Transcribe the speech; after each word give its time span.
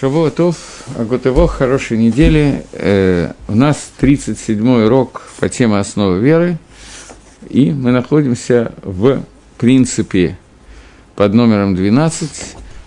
Шабуатов, 0.00 0.56
Агутево, 0.96 1.46
хорошей 1.46 1.98
недели. 1.98 2.64
Э, 2.72 3.32
у 3.48 3.54
нас 3.54 3.92
37-й 4.00 4.86
урок 4.86 5.28
по 5.38 5.50
теме 5.50 5.76
основы 5.76 6.20
веры, 6.20 6.56
и 7.50 7.70
мы 7.70 7.90
находимся 7.90 8.72
в 8.82 9.22
принципе 9.58 10.38
под 11.16 11.34
номером 11.34 11.74
12. 11.74 12.30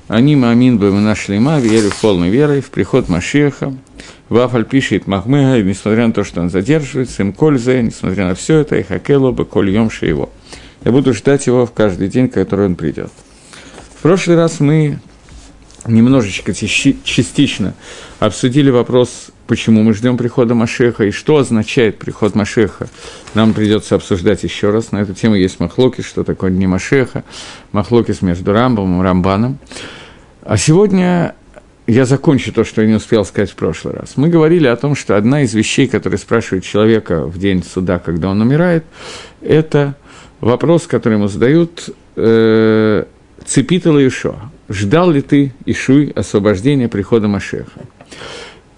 Они 0.07 0.35
Мамин 0.35 0.79
бы 0.79 0.91
мы 0.91 1.01
нашли 1.01 1.37
ма, 1.37 1.59
верю 1.59 1.91
полной 2.01 2.31
верой 2.31 2.61
в 2.61 2.71
приход 2.71 3.09
Машеха. 3.09 3.75
Вафаль 4.29 4.65
пишет 4.65 5.05
Махмега, 5.05 5.61
несмотря 5.61 6.07
на 6.07 6.13
то, 6.13 6.23
что 6.23 6.41
он 6.41 6.49
задерживается, 6.49 7.21
им 7.21 7.31
кользе, 7.31 7.83
несмотря 7.83 8.29
на 8.29 8.33
все 8.33 8.57
это, 8.57 8.77
и 8.77 8.81
хакело 8.81 9.29
бы 9.29 9.45
коль 9.45 9.69
емши 9.69 10.07
его. 10.07 10.31
Я 10.83 10.91
буду 10.91 11.13
ждать 11.13 11.45
его 11.45 11.67
в 11.67 11.73
каждый 11.73 12.07
день, 12.07 12.27
который 12.27 12.65
он 12.65 12.73
придет. 12.73 13.11
В 13.99 14.01
прошлый 14.01 14.35
раз 14.35 14.59
мы 14.59 14.97
немножечко 15.87 16.53
частично 16.53 17.73
обсудили 18.19 18.69
вопрос, 18.69 19.31
почему 19.47 19.83
мы 19.83 19.93
ждем 19.93 20.17
прихода 20.17 20.55
Машеха 20.55 21.05
и 21.05 21.11
что 21.11 21.37
означает 21.37 21.97
приход 21.97 22.35
Машеха. 22.35 22.87
Нам 23.33 23.53
придется 23.53 23.95
обсуждать 23.95 24.43
еще 24.43 24.69
раз. 24.69 24.91
На 24.91 25.01
эту 25.01 25.13
тему 25.13 25.35
есть 25.35 25.59
махлоки, 25.59 26.01
что 26.01 26.23
такое 26.23 26.51
Дни 26.51 26.67
Машеха, 26.67 27.23
махлокис 27.71 28.21
между 28.21 28.53
Рамбом 28.53 28.99
и 28.99 29.03
Рамбаном. 29.03 29.57
А 30.43 30.57
сегодня 30.57 31.35
я 31.87 32.05
закончу 32.05 32.53
то, 32.53 32.63
что 32.63 32.81
я 32.81 32.87
не 32.87 32.95
успел 32.95 33.25
сказать 33.25 33.51
в 33.51 33.55
прошлый 33.55 33.93
раз. 33.93 34.13
Мы 34.15 34.29
говорили 34.29 34.67
о 34.67 34.75
том, 34.75 34.95
что 34.95 35.17
одна 35.17 35.41
из 35.43 35.53
вещей, 35.53 35.87
которые 35.87 36.17
спрашивают 36.17 36.63
человека 36.63 37.25
в 37.25 37.37
день 37.37 37.63
суда, 37.63 37.99
когда 37.99 38.29
он 38.29 38.41
умирает, 38.41 38.85
это 39.41 39.95
вопрос, 40.39 40.87
который 40.87 41.15
ему 41.15 41.27
задают, 41.27 41.89
э, 42.15 43.03
Цепитала 43.45 44.05
Ишо, 44.05 44.35
ждал 44.69 45.11
ли 45.11 45.21
ты, 45.21 45.53
Ишуй, 45.65 46.11
освобождения 46.15 46.87
прихода 46.87 47.27
Машеха? 47.27 47.81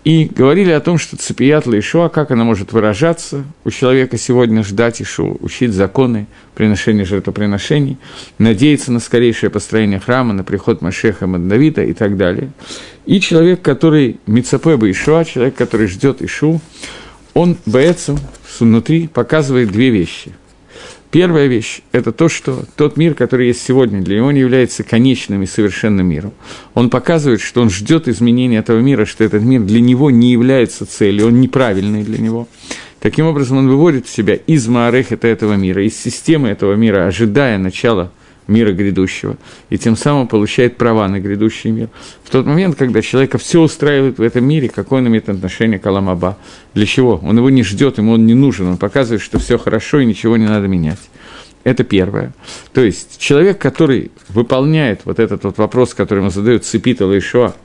И 0.05 0.25
говорили 0.25 0.69
о 0.69 0.81
том, 0.81 0.99
что 0.99 1.17
цепият 1.17 1.65
Ишуа, 1.67 2.09
как 2.09 2.29
она 2.29 2.43
может 2.43 2.73
выражаться 2.73 3.43
у 3.63 3.71
человека 3.71 4.19
сегодня, 4.19 4.63
ждать 4.63 5.01
Ишу, 5.01 5.35
учить 5.39 5.73
законы, 5.73 6.27
приношения 6.53 7.05
жертвоприношений, 7.05 7.97
надеяться 8.37 8.91
на 8.91 8.99
скорейшее 8.99 9.49
построение 9.49 9.99
храма, 9.99 10.33
на 10.33 10.43
приход 10.43 10.81
Машеха 10.81 11.25
Маддавида 11.25 11.83
и 11.83 11.93
так 11.93 12.17
далее. 12.17 12.51
И 13.07 13.19
человек, 13.19 13.63
который 13.63 14.19
Мицапеба 14.27 14.91
Ишуа, 14.91 15.25
человек, 15.25 15.55
который 15.55 15.87
ждет 15.87 16.21
Ишу, 16.21 16.61
он 17.33 17.57
боец 17.65 18.09
внутри 18.59 19.07
показывает 19.07 19.71
две 19.71 19.89
вещи– 19.89 20.33
Первая 21.11 21.47
вещь– 21.47 21.81
это 21.91 22.11
то, 22.11 22.27
что 22.27 22.65
тот 22.75 22.97
мир, 22.97 23.13
который 23.13 23.47
есть 23.47 23.61
сегодня, 23.61 24.01
для 24.01 24.17
него 24.17 24.31
не 24.31 24.41
является 24.41 24.83
конечным 24.83 25.43
и 25.43 25.45
совершенным 25.45 26.07
миром. 26.07 26.33
Он 26.73 26.89
показывает, 26.89 27.41
что 27.41 27.61
он 27.61 27.69
ждет 27.69 28.07
изменения 28.07 28.57
этого 28.57 28.79
мира, 28.79 29.05
что 29.05 29.23
этот 29.23 29.43
мир 29.43 29.61
для 29.61 29.79
него 29.79 30.11
не 30.11 30.31
является 30.31 30.85
целью, 30.85 31.27
он 31.27 31.39
неправильный 31.39 32.03
для 32.03 32.17
него. 32.17 32.47
Таким 32.99 33.27
образом, 33.27 33.59
он 33.59 33.69
выводит 33.69 34.07
себя 34.07 34.35
из 34.35 34.67
Маарехета 34.67 35.27
этого 35.27 35.53
мира, 35.53 35.85
из 35.85 35.97
системы 35.97 36.49
этого 36.49 36.73
мира, 36.73 37.07
ожидая 37.07 37.57
начала– 37.57 38.11
мира 38.47 38.71
грядущего, 38.71 39.37
и 39.69 39.77
тем 39.77 39.95
самым 39.95 40.27
получает 40.27 40.77
права 40.77 41.07
на 41.07 41.19
грядущий 41.19 41.71
мир. 41.71 41.89
В 42.23 42.29
тот 42.29 42.45
момент, 42.45 42.75
когда 42.75 43.01
человека 43.01 43.37
все 43.37 43.61
устраивает 43.61 44.17
в 44.17 44.21
этом 44.21 44.45
мире, 44.45 44.69
какое 44.69 45.01
он 45.01 45.07
имеет 45.07 45.29
отношение 45.29 45.79
к 45.79 45.85
Аламаба? 45.85 46.37
Для 46.73 46.85
чего? 46.85 47.19
Он 47.23 47.37
его 47.37 47.49
не 47.49 47.63
ждет, 47.63 47.97
ему 47.97 48.13
он 48.13 48.25
не 48.25 48.33
нужен, 48.33 48.67
он 48.67 48.77
показывает, 48.77 49.21
что 49.21 49.39
все 49.39 49.57
хорошо 49.57 49.99
и 49.99 50.05
ничего 50.05 50.37
не 50.37 50.45
надо 50.45 50.67
менять. 50.67 50.99
Это 51.65 51.83
первое. 51.83 52.31
То 52.73 52.81
есть 52.81 53.17
человек, 53.17 53.57
который 53.57 54.11
выполняет 54.29 55.01
вот 55.05 55.19
этот 55.19 55.43
вот 55.43 55.57
вопрос, 55.57 55.95
который 55.95 56.19
ему 56.19 56.29
задает 56.29 56.63
Цепитал 56.63 57.11
Ишуа, 57.17 57.55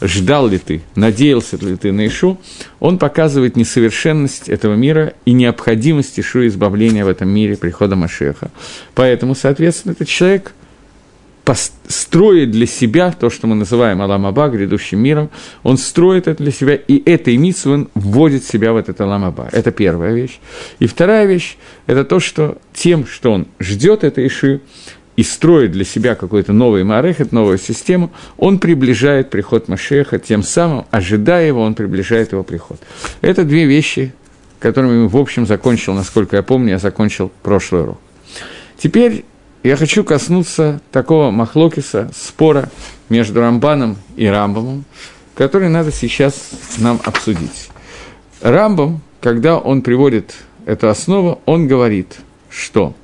ждал 0.00 0.48
ли 0.48 0.56
ты, 0.56 0.80
надеялся 0.96 1.58
ли 1.58 1.76
ты 1.76 1.92
на 1.92 2.06
Ишу, 2.06 2.40
он 2.80 2.98
показывает 2.98 3.56
несовершенность 3.56 4.48
этого 4.48 4.74
мира 4.74 5.12
и 5.26 5.32
необходимость 5.32 6.18
Ишу 6.18 6.46
избавления 6.46 7.04
в 7.04 7.08
этом 7.08 7.28
мире 7.28 7.58
прихода 7.58 7.96
Машеха. 7.96 8.50
Поэтому, 8.94 9.34
соответственно, 9.34 9.92
этот 9.92 10.08
человек– 10.08 10.54
строит 11.54 12.50
для 12.50 12.66
себя 12.66 13.12
то, 13.12 13.30
что 13.30 13.46
мы 13.46 13.54
называем 13.54 14.02
Аламаба, 14.02 14.48
грядущим 14.48 14.98
миром, 14.98 15.30
он 15.62 15.78
строит 15.78 16.28
это 16.28 16.42
для 16.42 16.52
себя, 16.52 16.74
и 16.74 17.02
этой 17.10 17.36
митсвой 17.36 17.88
вводит 17.94 18.44
себя 18.44 18.72
в 18.72 18.76
этот 18.76 19.00
Аламаба. 19.00 19.48
Это 19.52 19.70
первая 19.70 20.12
вещь. 20.12 20.40
И 20.78 20.86
вторая 20.86 21.26
вещь– 21.26 21.56
это 21.86 22.04
то, 22.04 22.20
что 22.20 22.58
тем, 22.72 23.06
что 23.06 23.32
он 23.32 23.46
ждет 23.58 24.04
этой 24.04 24.26
Иши, 24.26 24.60
и 25.16 25.22
строит 25.22 25.72
для 25.72 25.84
себя 25.84 26.14
какой-то 26.14 26.54
новый 26.54 26.82
Марехет, 26.82 27.30
новую 27.30 27.58
систему, 27.58 28.10
он 28.38 28.58
приближает 28.58 29.28
приход 29.28 29.68
Машеха, 29.68 30.18
тем 30.18 30.42
самым, 30.42 30.86
ожидая 30.90 31.46
его, 31.46 31.60
он 31.60 31.74
приближает 31.74 32.32
его 32.32 32.42
приход. 32.42 32.80
Это 33.20 33.44
две 33.44 33.66
вещи, 33.66 34.14
которыми, 34.60 35.08
в 35.08 35.16
общем, 35.18 35.46
закончил, 35.46 35.92
насколько 35.92 36.36
я 36.36 36.42
помню, 36.42 36.70
я 36.70 36.78
закончил 36.78 37.30
прошлый 37.42 37.82
урок. 37.82 38.00
Теперь 38.78 39.26
я 39.62 39.76
хочу 39.76 40.04
коснуться 40.04 40.80
такого 40.90 41.30
махлокиса, 41.30 42.10
спора 42.14 42.70
между 43.08 43.40
Рамбаном 43.40 43.96
и 44.16 44.26
Рамбомом, 44.26 44.84
который 45.34 45.68
надо 45.68 45.92
сейчас 45.92 46.50
нам 46.78 47.00
обсудить. 47.04 47.70
Рамбом, 48.40 49.02
когда 49.20 49.58
он 49.58 49.82
приводит 49.82 50.34
эту 50.64 50.88
основу, 50.88 51.40
он 51.44 51.66
говорит, 51.66 52.16
что 52.48 52.94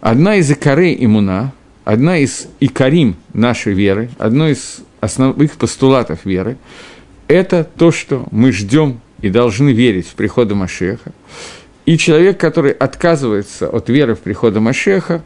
одна 0.00 0.36
из 0.36 0.50
икорей 0.50 0.96
имуна, 1.04 1.52
одна 1.84 2.18
из 2.18 2.46
икорим 2.60 3.16
нашей 3.32 3.72
веры, 3.72 4.10
одно 4.18 4.48
из 4.48 4.78
основных 5.00 5.52
постулатов 5.52 6.24
веры, 6.24 6.56
это 7.26 7.64
то, 7.64 7.90
что 7.90 8.26
мы 8.30 8.52
ждем 8.52 9.00
и 9.20 9.28
должны 9.28 9.70
верить 9.70 10.06
в 10.06 10.14
прихода 10.14 10.54
Машеха. 10.54 11.12
И 11.84 11.98
человек, 11.98 12.38
который 12.38 12.72
отказывается 12.72 13.68
от 13.68 13.88
веры 13.88 14.14
в 14.14 14.20
прихода 14.20 14.60
Машеха, 14.60 15.22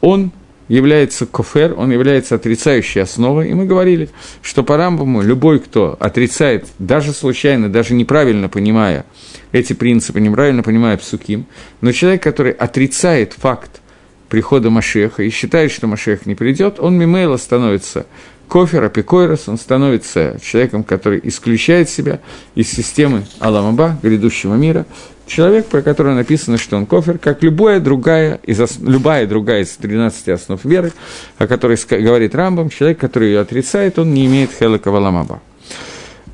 он 0.00 0.32
является 0.68 1.26
кофер, 1.26 1.74
он 1.76 1.90
является 1.90 2.34
отрицающей 2.34 3.02
основой. 3.02 3.50
И 3.50 3.54
мы 3.54 3.64
говорили, 3.64 4.10
что 4.42 4.62
по 4.62 4.76
Рамбаму 4.76 5.22
любой, 5.22 5.58
кто 5.58 5.96
отрицает, 5.98 6.66
даже 6.78 7.12
случайно, 7.12 7.70
даже 7.70 7.94
неправильно 7.94 8.48
понимая 8.48 9.04
эти 9.52 9.72
принципы, 9.72 10.20
неправильно 10.20 10.62
понимая 10.62 10.96
псуким, 10.98 11.46
но 11.80 11.92
человек, 11.92 12.22
который 12.22 12.52
отрицает 12.52 13.32
факт 13.32 13.80
прихода 14.28 14.68
Машеха 14.68 15.22
и 15.22 15.30
считает, 15.30 15.72
что 15.72 15.86
Машех 15.86 16.26
не 16.26 16.34
придет, 16.34 16.78
он 16.78 16.98
мимейла 16.98 17.38
становится 17.38 18.06
кофер, 18.46 18.84
апикойрос, 18.84 19.48
он 19.48 19.58
становится 19.58 20.38
человеком, 20.42 20.84
который 20.84 21.20
исключает 21.22 21.88
себя 21.88 22.20
из 22.54 22.70
системы 22.70 23.24
Аламаба, 23.40 23.98
грядущего 24.02 24.54
мира, 24.54 24.86
человек, 25.28 25.66
про 25.66 25.82
которого 25.82 26.14
написано, 26.14 26.58
что 26.58 26.76
он 26.76 26.86
кофер, 26.86 27.18
как 27.18 27.42
любая 27.42 27.80
другая 27.80 28.40
из, 28.42 28.60
любая 28.80 29.26
другая 29.26 29.62
из 29.62 29.76
13 29.76 30.28
основ 30.28 30.64
веры, 30.64 30.92
о 31.38 31.46
которой 31.46 31.78
говорит 31.88 32.34
Рамбам, 32.34 32.70
человек, 32.70 32.98
который 32.98 33.28
ее 33.28 33.40
отрицает, 33.40 33.98
он 33.98 34.12
не 34.12 34.26
имеет 34.26 34.50
хелека 34.52 34.90
валамаба. 34.90 35.40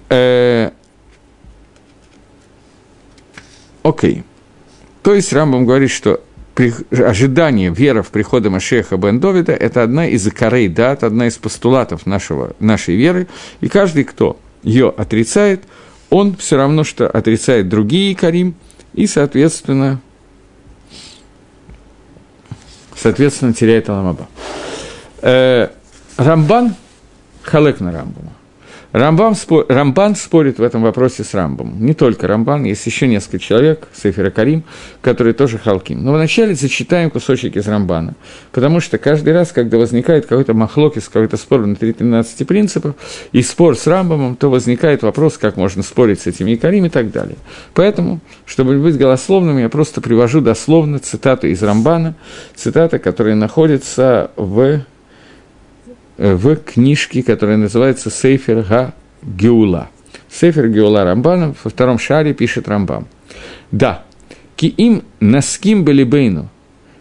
Э, 0.08 0.70
окей. 3.82 4.22
То 5.02 5.14
есть 5.14 5.32
Рамбам 5.32 5.66
говорит, 5.66 5.90
что 5.90 6.20
при, 6.54 6.72
ожидание, 6.90 7.70
вера 7.70 8.02
в 8.02 8.10
прихода 8.10 8.48
Машеха 8.48 8.96
бен 8.96 9.18
Довида– 9.20 9.52
это 9.52 9.82
одна 9.82 10.06
из 10.06 10.30
корей 10.32 10.68
дат, 10.68 11.02
одна 11.02 11.26
из 11.26 11.36
постулатов 11.36 12.06
нашего, 12.06 12.54
нашей 12.60 12.96
веры, 12.96 13.26
и 13.60 13.68
каждый, 13.68 14.04
кто 14.04 14.38
ее 14.62 14.94
отрицает, 14.96 15.64
он 16.10 16.36
все 16.36 16.56
равно, 16.56 16.84
что 16.84 17.08
отрицает 17.08 17.68
другие 17.68 18.14
Карим, 18.14 18.54
и, 18.94 19.06
соответственно, 19.06 20.00
соответственно, 22.96 23.52
теряет 23.52 23.88
Аламаба. 23.88 24.28
Э, 25.20 25.68
Рамбан, 26.16 26.74
халек 27.42 27.80
на 27.80 27.92
Рамбама. 27.92 28.32
Рамбан, 28.94 29.34
спор, 29.34 29.66
Рамбан 29.68 30.14
спорит 30.14 30.58
в 30.58 30.62
этом 30.62 30.82
вопросе 30.82 31.24
с 31.24 31.34
Рамбом. 31.34 31.84
Не 31.84 31.94
только 31.94 32.28
Рамбан, 32.28 32.62
есть 32.62 32.86
еще 32.86 33.08
несколько 33.08 33.40
человек, 33.40 33.88
Сефера 33.92 34.30
Карим, 34.30 34.62
которые 35.02 35.34
тоже 35.34 35.58
халким. 35.58 36.04
Но 36.04 36.12
вначале 36.12 36.54
зачитаем 36.54 37.10
кусочек 37.10 37.56
из 37.56 37.66
Рамбана, 37.66 38.14
потому 38.52 38.78
что 38.78 38.96
каждый 38.98 39.34
раз, 39.34 39.50
когда 39.50 39.78
возникает 39.78 40.26
какой-то 40.26 40.54
махлокис, 40.54 41.08
какой-то 41.08 41.36
спор 41.36 41.62
внутри 41.62 41.92
13 41.92 42.46
принципов, 42.46 42.94
и 43.32 43.42
спор 43.42 43.76
с 43.76 43.88
Рамбомом, 43.88 44.36
то 44.36 44.48
возникает 44.48 45.02
вопрос, 45.02 45.38
как 45.38 45.56
можно 45.56 45.82
спорить 45.82 46.20
с 46.20 46.28
этими 46.28 46.54
Карим 46.54 46.84
и 46.84 46.88
так 46.88 47.10
далее. 47.10 47.36
Поэтому, 47.74 48.20
чтобы 48.46 48.78
быть 48.78 48.96
голословным, 48.96 49.58
я 49.58 49.68
просто 49.68 50.02
привожу 50.02 50.40
дословно 50.40 51.00
цитату 51.00 51.48
из 51.48 51.60
Рамбана, 51.64 52.14
цитата, 52.54 53.00
которая 53.00 53.34
находится 53.34 54.30
в 54.36 54.84
в 56.16 56.56
книжке, 56.56 57.22
которая 57.22 57.56
называется 57.56 58.10
«Сейфер 58.10 58.62
Га 58.62 58.94
Геула». 59.22 59.88
Сейфер 60.30 60.68
Геула 60.68 61.04
Рамбана 61.04 61.54
во 61.62 61.70
втором 61.70 61.98
шаре 61.98 62.34
пишет 62.34 62.68
Рамбам. 62.68 63.06
Да, 63.70 64.04
ки 64.56 64.66
им 64.66 65.02
наским 65.20 65.84
белибейну, 65.84 66.48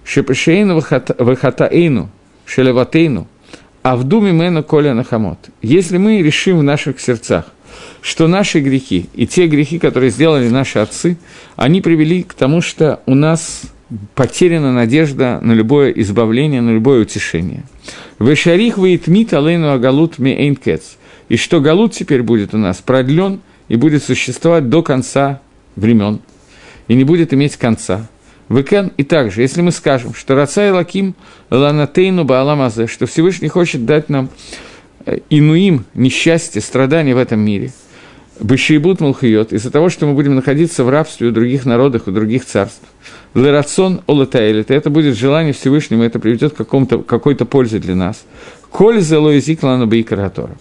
шепешейну 0.04 0.82
вахатаэйну, 1.18 2.10
шелеватейну, 2.46 3.28
а 3.82 3.96
в 3.96 4.04
думе 4.04 4.32
мэна 4.34 4.64
коля 4.64 4.94
нахамот. 4.94 5.50
Если 5.62 5.98
мы 5.98 6.22
решим 6.22 6.60
в 6.60 6.64
наших 6.64 7.00
сердцах, 7.00 7.46
что 8.02 8.28
наши 8.28 8.60
грехи 8.60 9.10
и 9.14 9.28
те 9.28 9.48
грехи, 9.48 9.80
которые 9.80 10.12
сделали 10.12 10.48
наши 10.50 10.80
отцы, 10.80 11.18
они 11.56 11.82
привели 11.82 12.24
к 12.24 12.34
тому, 12.34 12.62
что 12.62 13.02
у 13.06 13.16
нас 13.16 13.64
потеряна 14.16 14.72
надежда 14.72 15.40
на 15.42 15.54
любое 15.54 15.92
избавление, 15.92 16.62
на 16.62 16.72
любое 16.72 17.02
утешение. 17.02 17.64
Вешарих 18.20 18.78
вейтмит 18.78 19.34
алейну 19.34 19.72
агалут 19.72 20.20
ми 20.20 20.32
эйнкец. 20.32 20.98
И 21.30 21.38
что 21.38 21.62
галут 21.62 21.94
теперь 21.94 22.22
будет 22.22 22.54
у 22.54 22.58
нас 22.58 22.78
продлен 22.78 23.42
и 23.68 23.76
будет 23.76 24.04
существовать 24.04 24.70
до 24.70 24.84
конца 24.84 25.42
времен, 25.76 26.20
и 26.88 26.96
не 26.96 27.04
будет 27.04 27.34
иметь 27.34 27.58
конца. 27.58 28.08
Выкен 28.50 28.92
и 28.98 29.04
также, 29.04 29.42
если 29.42 29.62
мы 29.62 29.72
скажем, 29.72 30.14
что 30.14 30.36
Рацай 30.36 30.70
Лаким 30.72 31.16
Ланатейну 31.50 32.26
Бааламазе, 32.26 32.88
что 32.88 33.06
Всевышний 33.06 33.48
хочет 33.48 33.86
дать 33.86 34.10
нам 34.10 34.30
э, 35.06 35.20
инуим 35.30 35.86
несчастье, 35.94 36.62
страдания 36.62 37.16
в 37.16 37.18
этом 37.18 37.40
мире, 37.40 37.72
Бышиебут 38.44 39.00
Мулхиот, 39.00 39.54
из-за 39.54 39.72
того, 39.72 39.88
что 39.88 40.06
мы 40.06 40.16
будем 40.16 40.36
находиться 40.36 40.84
в 40.84 40.90
рабстве 40.90 41.30
у 41.30 41.32
других 41.32 41.66
народов, 41.66 42.04
у 42.08 42.12
других 42.12 42.46
царств. 42.46 42.84
Лерацон 43.34 44.02
Олетаэлит, 44.06 44.70
это 44.70 44.90
будет 44.90 45.18
желание 45.18 45.54
Всевышнего, 45.54 46.04
это 46.04 46.20
приведет 46.20 46.54
к 46.54 46.66
какой-то 46.66 47.46
пользе 47.46 47.80
для 47.80 47.96
нас. 47.96 48.26
Коль 48.70 49.00
зелоизик 49.00 49.64
лану 49.64 49.86
бейкаратора. 49.86 50.58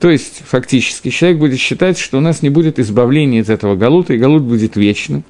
То 0.00 0.10
есть, 0.10 0.42
фактически, 0.44 1.10
человек 1.10 1.38
будет 1.38 1.60
считать, 1.60 1.98
что 1.98 2.18
у 2.18 2.20
нас 2.20 2.42
не 2.42 2.50
будет 2.50 2.80
избавления 2.80 3.42
из 3.42 3.48
этого 3.48 3.76
галута, 3.76 4.14
и 4.14 4.18
галут 4.18 4.42
будет 4.42 4.74
вечным 4.74 5.22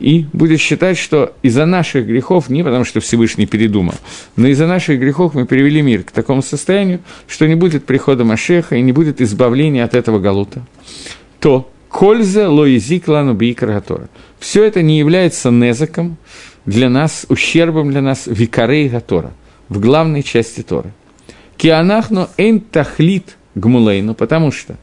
и 0.00 0.26
будет 0.32 0.60
считать, 0.60 0.96
что 0.96 1.34
из-за 1.42 1.66
наших 1.66 2.06
грехов, 2.06 2.48
не 2.48 2.62
потому 2.62 2.84
что 2.84 3.00
Всевышний 3.00 3.46
передумал, 3.46 3.94
но 4.36 4.46
из-за 4.48 4.66
наших 4.66 5.00
грехов 5.00 5.34
мы 5.34 5.46
привели 5.46 5.82
мир 5.82 6.04
к 6.04 6.10
такому 6.10 6.42
состоянию, 6.42 7.00
что 7.26 7.46
не 7.46 7.54
будет 7.54 7.84
прихода 7.84 8.24
Машеха 8.24 8.76
и 8.76 8.82
не 8.82 8.92
будет 8.92 9.20
избавления 9.20 9.84
от 9.84 9.94
этого 9.94 10.18
галута, 10.18 10.64
то 11.40 11.70
кольза 11.88 12.48
лоизик 12.50 13.08
лану 13.08 13.34
бикар 13.34 13.82
Все 14.38 14.64
это 14.64 14.82
не 14.82 14.98
является 14.98 15.50
незаком 15.50 16.16
для 16.66 16.88
нас, 16.90 17.26
ущербом 17.28 17.90
для 17.90 18.02
нас 18.02 18.26
викарей 18.26 18.88
гатора, 18.88 19.32
в 19.68 19.80
главной 19.80 20.22
части 20.22 20.62
Торы. 20.62 20.92
Кианахну 21.56 22.28
эйн 22.36 22.60
тахлит 22.60 23.36
гмулейну, 23.54 24.14
потому 24.14 24.52
что 24.52 24.76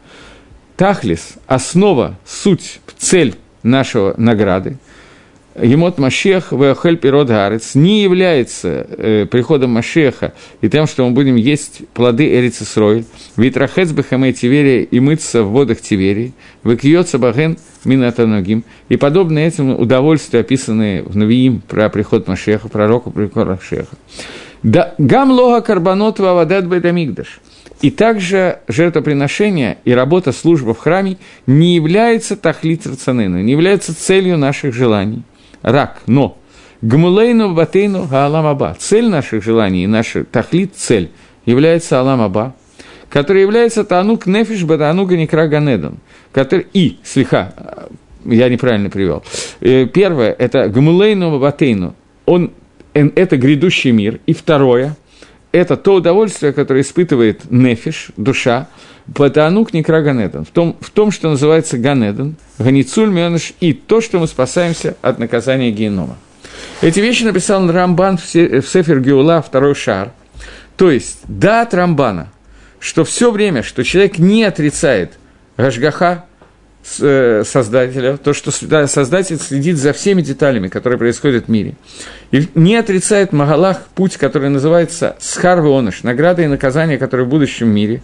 тахлис, 0.76 1.36
основа, 1.48 2.18
суть, 2.26 2.80
цель 2.98 3.36
нашего 3.64 4.14
награды, 4.18 4.78
Емот 5.62 5.98
Машех 6.00 6.52
Веохель 6.52 6.98
Пирот 6.98 7.30
Гарец 7.30 7.76
не 7.76 8.04
является 8.04 8.86
э, 8.90 9.26
приходом 9.26 9.72
Машеха 9.72 10.34
и 10.60 10.68
тем, 10.68 10.86
что 10.86 11.08
мы 11.08 11.12
будем 11.12 11.38
есть 11.38 11.88
плоды 11.94 12.28
Эрицы 12.28 12.66
Срой, 12.66 13.06
Витрахец 13.38 13.92
Бахаме 13.92 14.34
Тиверия 14.34 14.84
и 14.84 15.00
мыться 15.00 15.44
в 15.44 15.52
водах 15.52 15.80
Тиверии, 15.80 16.34
Выкьется 16.64 17.20
Баген 17.20 17.58
Минатаногим, 17.86 18.66
и 18.90 18.98
подобное 18.98 19.48
этим 19.48 19.80
удовольствия, 19.80 20.42
описанные 20.42 21.04
в 21.04 21.16
Навиим 21.16 21.62
про 21.66 21.88
приход 21.90 22.28
Машеха, 22.28 22.68
пророку 22.68 23.12
приход 23.12 23.48
Машеха. 23.48 23.96
Да, 24.62 24.94
гам 24.98 25.32
лога 25.32 25.62
карбонот 25.62 26.20
вавадат 26.20 26.66
бедамигдаш. 26.66 27.40
И 27.82 27.92
также 27.92 28.60
жертвоприношение 28.68 29.78
и 29.86 29.92
работа 29.92 30.34
служба 30.34 30.74
в 30.74 30.80
храме 30.80 31.18
не 31.48 31.76
является 31.76 32.36
тахлит 32.36 32.86
рационена, 32.88 33.42
не 33.42 33.52
является 33.54 33.96
целью 33.98 34.38
наших 34.38 34.74
желаний– 34.74 35.24
рак, 35.66 36.02
но 36.06 36.38
гмулейну 36.82 37.54
батейну 37.56 38.06
гаалам 38.06 38.46
аба. 38.46 38.76
Цель 38.78 39.10
наших 39.10 39.44
желаний 39.44 39.84
и 39.84 39.88
наша 39.88 40.24
тахлит, 40.24 40.76
цель, 40.76 41.10
является 41.46 42.00
алам 42.00 42.22
аба, 42.22 42.56
который 43.10 43.42
является 43.42 43.84
танук 43.84 44.28
нефиш 44.28 44.64
бадануга 44.64 45.18
некра 45.18 45.48
ганедон, 45.48 45.98
который 46.32 46.68
и, 46.74 47.00
слегка, 47.04 47.54
я 48.26 48.48
неправильно 48.48 48.90
привел. 48.90 49.24
Э, 49.60 49.88
первое– 49.88 50.32
это 50.40 50.70
гмулейну 50.70 51.40
батейну, 51.40 51.96
он, 52.26 52.52
это 52.94 53.38
грядущий 53.38 53.92
мир. 53.92 54.20
И 54.28 54.34
второе– 54.34 54.96
это 55.52 55.78
то 55.78 55.96
удовольствие, 55.96 56.54
которое 56.54 56.82
испытывает 56.82 57.50
нефиш, 57.50 58.12
душа, 58.18 58.68
Патанук 59.14 59.74
Некра 59.74 60.02
Ганедон, 60.02 60.46
в 60.46 60.50
том, 60.50 60.76
в 60.80 60.90
том, 60.90 61.12
что 61.12 61.30
называется 61.30 61.78
Ганедон, 61.78 62.36
Ганицуль 62.58 63.10
Мионыш, 63.10 63.54
и 63.60 63.74
то, 63.74 64.02
что 64.02 64.20
мы 64.20 64.28
спасаемся 64.28 64.96
от 65.02 65.20
наказания 65.20 65.72
генома. 65.72 66.18
Эти 66.82 67.00
вещи 67.00 67.24
написал 67.24 67.72
Рамбан 67.72 68.18
в 68.18 68.26
Сефер 68.26 69.00
Геула, 69.00 69.42
второй 69.42 69.76
шар. 69.76 70.12
То 70.76 70.92
есть, 70.92 71.20
да, 71.28 71.62
от 71.62 71.74
Рамбана, 71.74 72.30
что 72.80 73.04
все 73.04 73.32
время, 73.32 73.64
что 73.64 73.84
человек 73.84 74.18
не 74.18 74.44
отрицает 74.44 75.14
Гашгаха, 75.58 76.26
э, 77.00 77.44
Создателя, 77.46 78.18
то, 78.18 78.34
что 78.34 78.52
Создатель 78.52 79.38
следит 79.38 79.78
за 79.78 79.94
всеми 79.94 80.22
деталями, 80.22 80.68
которые 80.68 81.00
происходят 81.00 81.46
в 81.46 81.50
мире, 81.50 81.76
и 82.32 82.48
не 82.56 82.76
отрицает 82.76 83.32
Магалах 83.32 83.88
путь, 83.96 84.18
который 84.18 84.50
называется 84.50 85.16
Схарвоныш, 85.20 86.04
награда 86.04 86.42
и 86.42 86.48
наказание, 86.48 86.98
которые 86.98 87.26
в 87.26 87.30
будущем 87.30 87.70
мире, 87.70 88.02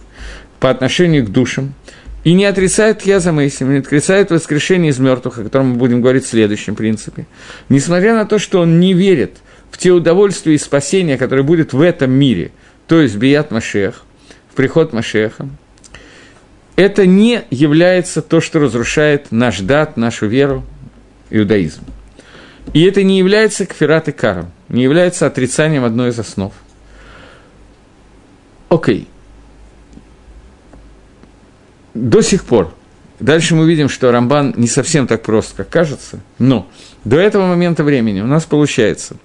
по 0.62 0.70
отношению 0.70 1.26
к 1.26 1.28
душам, 1.28 1.74
и 2.22 2.34
не 2.34 2.44
отрицает 2.44 3.02
Язамейсим, 3.02 3.72
не 3.72 3.80
отрицает 3.80 4.30
воскрешение 4.30 4.92
из 4.92 5.00
мертвых, 5.00 5.38
о 5.38 5.42
котором 5.42 5.70
мы 5.70 5.74
будем 5.74 6.00
говорить 6.00 6.24
в 6.24 6.28
следующем 6.28 6.76
принципе. 6.76 7.26
Несмотря 7.68 8.14
на 8.14 8.26
то, 8.26 8.38
что 8.38 8.60
он 8.60 8.78
не 8.78 8.94
верит 8.94 9.38
в 9.72 9.78
те 9.78 9.90
удовольствия 9.90 10.54
и 10.54 10.58
спасения, 10.58 11.18
которые 11.18 11.44
будет 11.44 11.72
в 11.72 11.80
этом 11.80 12.12
мире, 12.12 12.52
то 12.86 13.00
есть 13.00 13.16
Бият 13.16 13.50
Машех, 13.50 14.04
в 14.52 14.54
приход 14.54 14.92
Машеха, 14.92 15.48
это 16.76 17.06
не 17.06 17.42
является 17.50 18.22
то, 18.22 18.40
что 18.40 18.60
разрушает 18.60 19.32
наш 19.32 19.58
дат, 19.58 19.96
нашу 19.96 20.28
веру, 20.28 20.64
иудаизм. 21.30 21.82
И 22.72 22.84
это 22.84 23.02
не 23.02 23.18
является 23.18 23.66
кфират 23.66 24.06
и 24.06 24.12
каром, 24.12 24.52
не 24.68 24.84
является 24.84 25.26
отрицанием 25.26 25.82
одной 25.82 26.10
из 26.10 26.20
основ. 26.20 26.52
Окей 28.68 29.08
до 31.94 32.22
сих 32.22 32.44
пор, 32.44 32.74
дальше 33.20 33.54
мы 33.54 33.66
видим, 33.66 33.88
что 33.88 34.10
Рамбан 34.10 34.54
не 34.56 34.66
совсем 34.66 35.06
так 35.06 35.22
прост, 35.22 35.54
как 35.56 35.68
кажется, 35.68 36.20
но 36.38 36.68
до 37.04 37.18
этого 37.18 37.46
момента 37.46 37.84
времени 37.84 38.20
у 38.20 38.26
нас 38.26 38.44
получается, 38.44 39.16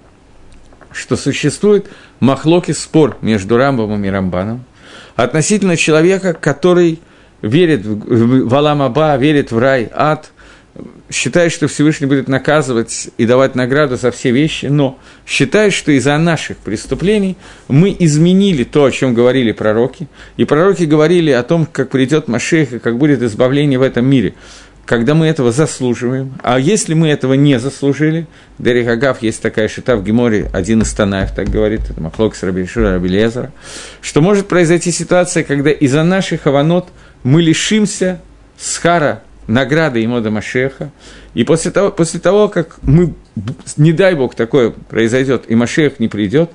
что 0.92 1.16
существует 1.16 1.88
махлоки 2.20 2.72
спор 2.72 3.16
между 3.20 3.56
Рамбамом 3.56 4.04
и 4.04 4.08
Рамбаном 4.08 4.64
относительно 5.16 5.76
человека, 5.76 6.32
который 6.34 7.00
верит 7.42 7.82
в 7.84 8.54
Аламаба, 8.54 9.16
верит 9.16 9.52
в 9.52 9.58
рай, 9.58 9.90
ад– 9.92 10.32
считает, 11.10 11.52
что 11.52 11.68
Всевышний 11.68 12.06
будет 12.06 12.28
наказывать 12.28 13.10
и 13.16 13.26
давать 13.26 13.54
награду 13.54 13.96
за 13.96 14.10
все 14.10 14.30
вещи, 14.30 14.66
но 14.66 14.98
считает, 15.26 15.72
что 15.72 15.92
из-за 15.92 16.16
наших 16.18 16.58
преступлений 16.58 17.36
мы 17.68 17.94
изменили 17.98 18.64
то, 18.64 18.84
о 18.84 18.90
чем 18.90 19.14
говорили 19.14 19.52
пророки, 19.52 20.08
и 20.36 20.44
пророки 20.44 20.84
говорили 20.84 21.30
о 21.30 21.42
том, 21.42 21.66
как 21.66 21.90
придет 21.90 22.28
Машех 22.28 22.72
и 22.72 22.78
как 22.78 22.98
будет 22.98 23.22
избавление 23.22 23.78
в 23.78 23.82
этом 23.82 24.06
мире, 24.06 24.34
когда 24.84 25.14
мы 25.14 25.26
этого 25.26 25.52
заслуживаем. 25.52 26.34
А 26.42 26.58
если 26.58 26.94
мы 26.94 27.08
этого 27.08 27.34
не 27.34 27.58
заслужили, 27.58 28.26
Дерек 28.58 28.88
Агав, 28.88 29.22
есть 29.22 29.42
такая 29.42 29.68
шита 29.68 29.96
в 29.96 30.04
Геморе, 30.04 30.50
один 30.52 30.82
из 30.82 30.92
Танаев 30.92 31.34
так 31.34 31.48
говорит, 31.48 31.82
это 31.90 32.00
Махлок 32.00 32.34
с 32.34 32.42
Рабишура 32.42 32.94
Рабелезера, 32.94 33.52
что 34.00 34.20
может 34.20 34.48
произойти 34.48 34.90
ситуация, 34.90 35.42
когда 35.42 35.70
из-за 35.70 36.04
наших 36.04 36.46
аванот 36.46 36.88
мы 37.22 37.42
лишимся 37.42 38.20
схара 38.58 39.22
награды 39.48 40.04
Имода 40.04 40.30
Машеха. 40.30 40.92
И 41.34 41.42
после 41.42 41.72
того, 41.72 41.90
после 41.90 42.20
того, 42.20 42.48
как 42.48 42.76
мы, 42.82 43.14
не 43.76 43.92
дай 43.92 44.14
Бог, 44.14 44.36
такое 44.36 44.70
произойдет, 44.70 45.44
и 45.48 45.56
Машех 45.56 45.98
не 45.98 46.06
придет, 46.06 46.50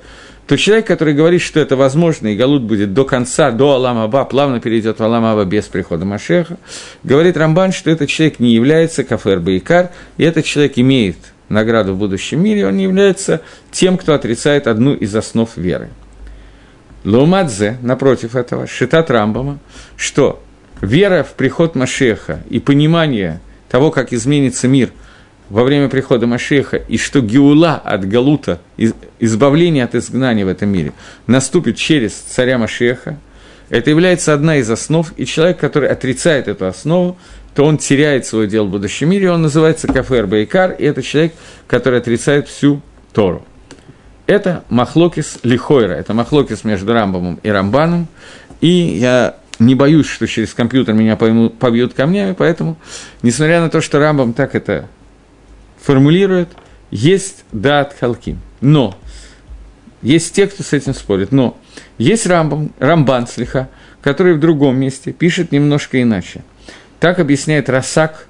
то 0.48 0.58
человек, 0.58 0.88
который 0.88 1.14
говорит, 1.14 1.42
что 1.42 1.60
это 1.60 1.76
возможно, 1.76 2.28
и 2.28 2.36
Галут 2.36 2.64
будет 2.64 2.94
до 2.94 3.06
конца, 3.06 3.52
до 3.52 3.72
Аламаба, 3.72 4.26
плавно 4.26 4.60
перейдет 4.60 5.00
в 5.00 5.04
Аламаба 5.04 5.46
без 5.46 5.66
прихода 5.66 6.06
Машеха, 6.06 6.58
говорит 7.04 7.38
Рамбан, 7.38 7.72
что 7.72 7.90
этот 7.90 8.10
человек 8.10 8.40
не 8.40 8.54
является 8.54 9.04
кафер 9.04 9.40
Баикар, 9.40 9.92
и 10.18 10.24
этот 10.24 10.46
человек 10.46 10.74
имеет 10.76 11.18
награду 11.48 11.94
в 11.94 11.98
будущем 11.98 12.44
мире, 12.44 12.68
он 12.68 12.76
не 12.76 12.84
является 12.84 13.42
тем, 13.72 13.98
кто 13.98 14.14
отрицает 14.14 14.68
одну 14.68 14.94
из 14.94 15.16
основ 15.16 15.50
веры. 15.56 15.90
Ломадзе, 17.06 17.78
напротив 17.82 18.36
этого, 18.36 18.68
шитат 18.68 19.10
Рамбама, 19.12 19.60
что 19.96 20.42
вера 20.84 21.24
в 21.24 21.34
приход 21.34 21.76
Машеха 21.76 22.42
и 22.50 22.60
понимание 22.60 23.40
того, 23.70 23.90
как 23.90 24.14
изменится 24.14 24.68
мир 24.68 24.92
во 25.50 25.64
время 25.64 25.90
прихода 25.90 26.28
Машеха, 26.28 26.78
и 26.78 26.98
что 26.98 27.22
Геула 27.22 27.76
от 27.76 28.08
Галута, 28.08 28.60
избавление 29.20 29.84
от 29.84 29.96
изгнания 29.96 30.46
в 30.46 30.50
этом 30.50 30.70
мире, 30.70 30.94
наступит 31.28 31.78
через 31.78 32.14
царя 32.14 32.58
Машеха, 32.58 33.18
это 33.70 33.90
является 33.90 34.34
одна 34.34 34.58
из 34.58 34.70
основ, 34.70 35.12
и 35.18 35.26
человек, 35.26 35.58
который 35.58 35.90
отрицает 35.90 36.48
эту 36.48 36.66
основу, 36.66 37.18
то 37.56 37.66
он 37.66 37.78
теряет 37.78 38.26
свое 38.26 38.48
дело 38.48 38.66
в 38.66 38.72
будущем 38.72 39.10
мире, 39.10 39.32
он 39.32 39.42
называется 39.42 39.88
Кафер 39.88 40.28
Байкар, 40.28 40.72
и 40.72 40.84
это 40.84 41.02
человек, 41.02 41.34
который 41.68 42.00
отрицает 42.00 42.48
всю 42.48 42.82
Тору. 43.14 43.46
Это 44.26 44.64
Махлокис 44.70 45.40
Лихойра, 45.44 45.94
это 45.94 46.14
Махлокис 46.14 46.64
между 46.64 46.94
Рамбомом 46.94 47.40
и 47.44 47.50
Рамбаном, 47.50 48.08
и 48.62 48.70
я 48.70 49.36
не 49.66 49.76
боюсь, 49.76 50.08
что 50.08 50.28
через 50.28 50.54
компьютер 50.54 50.94
меня 50.94 51.16
побьют 51.16 51.94
камнями, 51.94 52.34
поэтому, 52.34 52.78
несмотря 53.22 53.62
на 53.62 53.70
то, 53.70 53.82
что 53.82 54.00
Рамбам 54.00 54.34
так 54.34 54.56
это 54.56 54.88
формулирует, 55.82 56.50
есть 56.92 57.44
дат 57.52 57.96
халким. 58.00 58.40
Но, 58.62 58.98
есть 60.02 60.34
те, 60.34 60.48
кто 60.48 60.64
с 60.64 60.74
этим 60.74 60.94
спорит, 60.94 61.32
но 61.32 61.58
есть 61.98 62.26
Рамбам, 62.26 62.72
Рамбан 62.80 63.28
слегка, 63.28 63.70
который 64.02 64.34
в 64.34 64.40
другом 64.40 64.78
месте 64.78 65.12
пишет 65.12 65.52
немножко 65.52 66.02
иначе. 66.02 66.44
Так 67.00 67.20
объясняет 67.20 67.70
Расак 67.70 68.28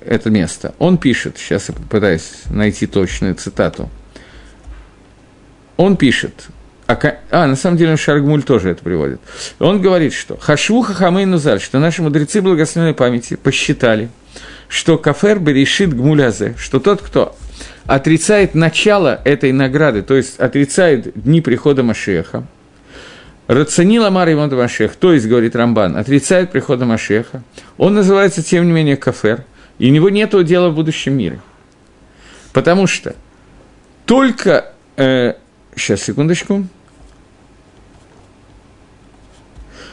это 0.00 0.30
место. 0.30 0.74
Он 0.78 0.98
пишет, 0.98 1.36
сейчас 1.38 1.68
я 1.68 1.74
попытаюсь 1.74 2.42
найти 2.48 2.86
точную 2.86 3.34
цитату. 3.34 3.90
Он 5.76 5.96
пишет, 5.96 6.48
а, 6.90 7.18
а, 7.30 7.46
на 7.46 7.56
самом 7.56 7.76
деле 7.76 7.96
Шаргмуль 7.96 8.42
тоже 8.42 8.70
это 8.70 8.82
приводит. 8.82 9.20
Он 9.58 9.80
говорит, 9.80 10.12
что 10.12 10.36
Хашву 10.36 10.82
Хахамей 10.82 11.24
Нузаль, 11.24 11.60
что 11.60 11.78
наши 11.78 12.02
мудрецы 12.02 12.42
благословенной 12.42 12.94
памяти 12.94 13.36
посчитали, 13.36 14.08
что 14.68 14.98
Кафер 14.98 15.44
решит 15.44 15.94
Гмулязе, 15.94 16.54
что 16.58 16.80
тот, 16.80 17.02
кто 17.02 17.36
отрицает 17.86 18.54
начало 18.54 19.20
этой 19.24 19.52
награды, 19.52 20.02
то 20.02 20.14
есть 20.14 20.38
отрицает 20.40 21.12
дни 21.14 21.40
прихода 21.40 21.82
Машеха, 21.82 22.44
Рацанила 23.46 24.10
Мар 24.10 24.30
Иван 24.32 24.54
Машех, 24.56 24.94
то 24.94 25.12
есть, 25.12 25.26
говорит 25.26 25.56
Рамбан, 25.56 25.96
отрицает 25.96 26.52
прихода 26.52 26.86
Машеха, 26.86 27.42
он 27.78 27.94
называется, 27.94 28.42
тем 28.42 28.66
не 28.66 28.72
менее, 28.72 28.96
Кафер, 28.96 29.44
и 29.78 29.88
у 29.88 29.92
него 29.92 30.08
нет 30.08 30.30
дела 30.44 30.70
в 30.70 30.74
будущем 30.74 31.14
мире. 31.14 31.40
Потому 32.52 32.86
что 32.86 33.14
только... 34.06 34.72
Э, 34.96 35.34
сейчас, 35.76 36.02
секундочку. 36.02 36.66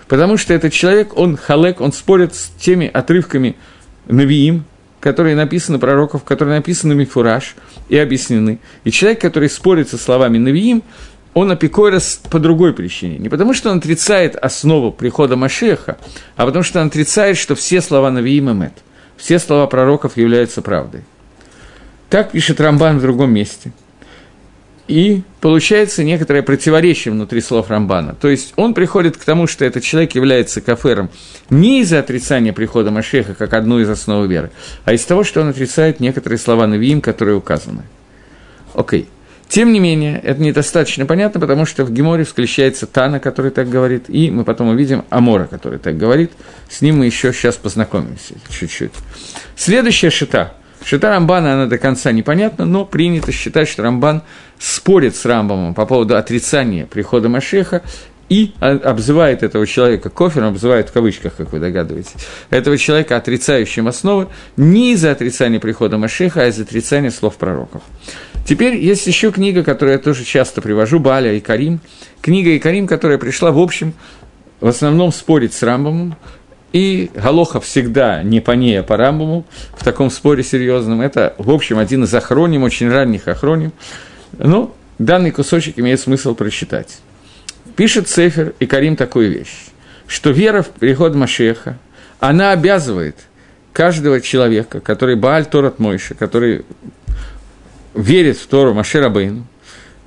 Потому 0.07 0.37
что 0.37 0.53
этот 0.53 0.73
человек, 0.73 1.17
он 1.17 1.35
халек, 1.37 1.81
он 1.81 1.91
спорит 1.91 2.33
с 2.33 2.49
теми 2.59 2.89
отрывками 2.91 3.55
Навиим, 4.07 4.63
которые 4.99 5.35
написаны 5.35 5.79
пророков, 5.79 6.23
которые 6.23 6.57
написаны 6.57 6.95
Мифураж 6.95 7.55
и 7.89 7.97
объяснены. 7.97 8.59
И 8.83 8.91
человек, 8.91 9.21
который 9.21 9.49
спорит 9.49 9.89
со 9.89 9.97
словами 9.97 10.37
Навиим, 10.37 10.83
он 11.33 11.51
апикойрос 11.51 12.21
по 12.31 12.39
другой 12.39 12.73
причине. 12.73 13.17
Не 13.17 13.29
потому, 13.29 13.53
что 13.53 13.69
он 13.69 13.77
отрицает 13.77 14.35
основу 14.35 14.91
прихода 14.91 15.35
Машеха, 15.35 15.97
а 16.35 16.45
потому, 16.45 16.63
что 16.63 16.79
он 16.81 16.87
отрицает, 16.87 17.37
что 17.37 17.55
все 17.55 17.81
слова 17.81 18.09
Навиим 18.09 18.51
Эмет, 18.51 18.73
все 19.17 19.39
слова 19.39 19.67
пророков 19.67 20.17
являются 20.17 20.61
правдой. 20.61 21.01
Так 22.09 22.31
пишет 22.31 22.61
Рамбан 22.61 22.99
в 22.99 23.01
другом 23.01 23.33
месте– 23.33 23.71
и 24.87 25.21
получается 25.41 26.03
некоторое 26.03 26.41
противоречие 26.41 27.11
внутри 27.11 27.41
слов 27.41 27.69
Рамбана. 27.69 28.15
То 28.15 28.29
есть 28.29 28.53
он 28.55 28.73
приходит 28.73 29.17
к 29.17 29.23
тому, 29.23 29.47
что 29.47 29.65
этот 29.65 29.83
человек 29.83 30.15
является 30.15 30.61
кафером 30.61 31.09
не 31.49 31.81
из-за 31.81 31.99
отрицания 31.99 32.53
прихода 32.53 32.91
Машеха 32.91 33.33
как 33.33 33.53
одну 33.53 33.79
из 33.79 33.89
основ 33.89 34.27
веры, 34.27 34.51
а 34.85 34.93
из 34.93 35.03
того, 35.05 35.23
что 35.23 35.41
он 35.41 35.49
отрицает 35.49 35.99
некоторые 35.99 36.39
слова 36.39 36.67
Навиим, 36.67 37.01
которые 37.01 37.35
указаны. 37.35 37.83
Окей. 38.73 39.07
Тем 39.49 39.71
не 39.71 39.79
менее, 39.79 40.19
это 40.19 40.41
недостаточно 40.41 41.05
понятно, 41.05 41.39
потому 41.39 41.65
что 41.65 41.85
в 41.85 41.91
Геморе 41.93 42.25
встречается 42.25 42.85
Тана, 42.85 43.21
который 43.21 43.49
так 43.49 43.69
говорит, 43.69 44.09
и 44.09 44.29
мы 44.29 44.43
потом 44.43 44.67
увидим 44.67 45.05
Амора, 45.09 45.45
который 45.45 45.79
так 45.79 45.97
говорит. 45.97 46.31
С 46.69 46.81
ним 46.81 46.97
мы 46.97 47.05
еще 47.05 47.31
сейчас 47.31 47.55
познакомимся 47.55 48.33
чуть-чуть. 48.49 48.91
Следующая 49.55 50.09
шита– 50.09 50.53
Шита 50.87 51.09
Рамбана, 51.09 51.53
она 51.53 51.65
до 51.65 51.77
конца 51.77 52.11
непонятна, 52.11 52.65
но 52.65 52.85
принято 52.85 53.31
считать, 53.31 53.67
что 53.67 53.83
Рамбан 53.83 54.23
спорит 54.59 55.15
с 55.15 55.25
Рамбамом 55.25 55.73
по 55.73 55.85
поводу 55.85 56.15
отрицания 56.17 56.85
прихода 56.85 57.29
Машеха 57.29 57.83
и 58.29 58.53
обзывает 58.59 59.43
этого 59.43 59.65
человека 59.65 60.09
кофером, 60.09 60.49
обзывает 60.49 60.89
в 60.89 60.91
кавычках, 60.91 61.35
как 61.35 61.53
вы 61.53 61.59
догадываетесь, 61.59 62.15
этого 62.49 62.77
человека 62.77 63.15
отрицающим 63.15 63.87
основы 63.87 64.27
не 64.57 64.93
из-за 64.93 65.11
отрицания 65.11 65.59
прихода 65.59 65.97
Машеха, 65.97 66.41
а 66.41 66.47
из-за 66.47 66.63
отрицания 66.63 67.09
слов 67.09 67.37
пророков. 67.37 67.81
Теперь 68.45 68.75
есть 68.75 69.07
еще 69.07 69.31
книга, 69.31 69.63
которую 69.63 69.93
я 69.93 69.99
тоже 69.99 70.23
часто 70.23 70.61
привожу, 70.61 70.99
Баля 70.99 71.33
и 71.33 71.39
Карим. 71.39 71.79
Книга 72.21 72.51
и 72.51 72.59
Карим, 72.59 72.87
которая 72.87 73.17
пришла, 73.17 73.51
в 73.51 73.59
общем, 73.59 73.93
в 74.59 74.67
основном 74.67 75.11
спорить 75.11 75.53
с 75.53 75.63
Рамбамом, 75.63 76.15
и 76.73 77.09
Галоха 77.13 77.59
всегда 77.61 78.23
не 78.23 78.39
по 78.39 78.51
ней, 78.51 78.79
а 78.79 78.83
по 78.83 78.97
Рамбаму, 78.97 79.45
в 79.75 79.83
таком 79.83 80.09
споре 80.09 80.43
серьезном. 80.43 81.01
Это, 81.01 81.33
в 81.37 81.49
общем, 81.51 81.77
один 81.77 82.03
из 82.03 82.13
охроним, 82.13 82.63
очень 82.63 82.89
ранних 82.89 83.27
охроним. 83.27 83.71
Но 84.33 84.75
данный 84.99 85.31
кусочек 85.31 85.79
имеет 85.79 85.99
смысл 85.99 86.35
прочитать. 86.35 86.99
Пишет 87.75 88.07
Цефер 88.07 88.53
и 88.59 88.65
Карим 88.65 88.95
такую 88.95 89.31
вещь, 89.31 89.67
что 90.07 90.31
вера 90.31 90.61
в 90.61 90.69
приход 90.69 91.15
Машеха, 91.15 91.77
она 92.19 92.51
обязывает 92.51 93.15
каждого 93.73 94.21
человека, 94.21 94.79
который 94.79 95.15
Бааль 95.15 95.45
Торат 95.45 95.79
Мойша, 95.79 96.15
который 96.15 96.65
верит 97.93 98.37
в 98.37 98.47
Тору 98.47 98.73
Машера 98.73 99.09
Бейну, 99.09 99.45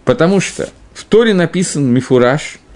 потому 0.04 0.40
что 0.40 0.68
в 0.92 1.04
Торе 1.04 1.34
написан 1.34 1.84
Мифураж– 1.86 2.58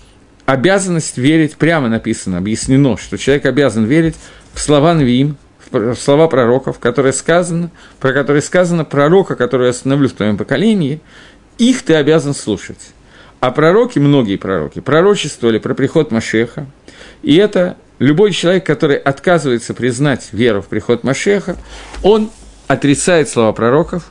обязанность 0.46 1.18
верить, 1.18 1.56
прямо 1.56 1.88
написано, 1.88 2.38
объяснено, 2.38 2.96
что 2.96 3.16
человек 3.16 3.46
обязан 3.46 3.84
верить 3.84 4.16
в 4.52 4.60
слова 4.60 4.94
Навиим, 4.94 5.36
в 5.70 5.94
слова 5.94 6.28
пророков, 6.28 6.78
которые 6.78 7.12
сказано, 7.12 7.70
про 7.98 8.12
которые 8.12 8.42
сказано 8.42 8.84
пророка, 8.84 9.34
который 9.34 9.64
я 9.64 9.70
остановлю 9.70 10.08
в 10.08 10.12
твоем 10.12 10.36
поколении, 10.36 11.00
их 11.58 11.82
ты 11.82 11.94
обязан 11.94 12.34
слушать. 12.34 12.92
А 13.40 13.50
пророки, 13.50 13.98
многие 13.98 14.36
пророки, 14.36 14.80
пророчествовали 14.80 15.58
про 15.58 15.74
приход 15.74 16.10
Машеха, 16.10 16.66
и 17.22 17.36
это 17.36 17.76
любой 17.98 18.32
человек, 18.32 18.64
который 18.64 18.96
отказывается 18.96 19.74
признать 19.74 20.28
веру 20.32 20.62
в 20.62 20.66
приход 20.66 21.04
Машеха, 21.04 21.56
он 22.02 22.30
отрицает 22.66 23.28
слова 23.28 23.52
пророков 23.52 24.10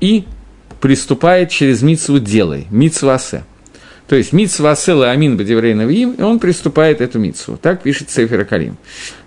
и 0.00 0.26
приступает 0.80 1.50
через 1.50 1.82
митсву 1.82 2.18
«делай», 2.18 2.66
митсвасе– 2.70 3.44
то 4.06 4.16
есть 4.16 4.34
митсва 4.34 4.72
асела 4.72 5.10
амин 5.10 5.36
бадеврей 5.36 5.72
навиим, 5.72 6.12
и 6.12 6.22
он 6.22 6.38
приступает 6.38 7.00
эту 7.00 7.18
митсву. 7.18 7.56
Так 7.56 7.82
пишет 7.82 8.10
Сефер 8.10 8.44
Карим. 8.44 8.76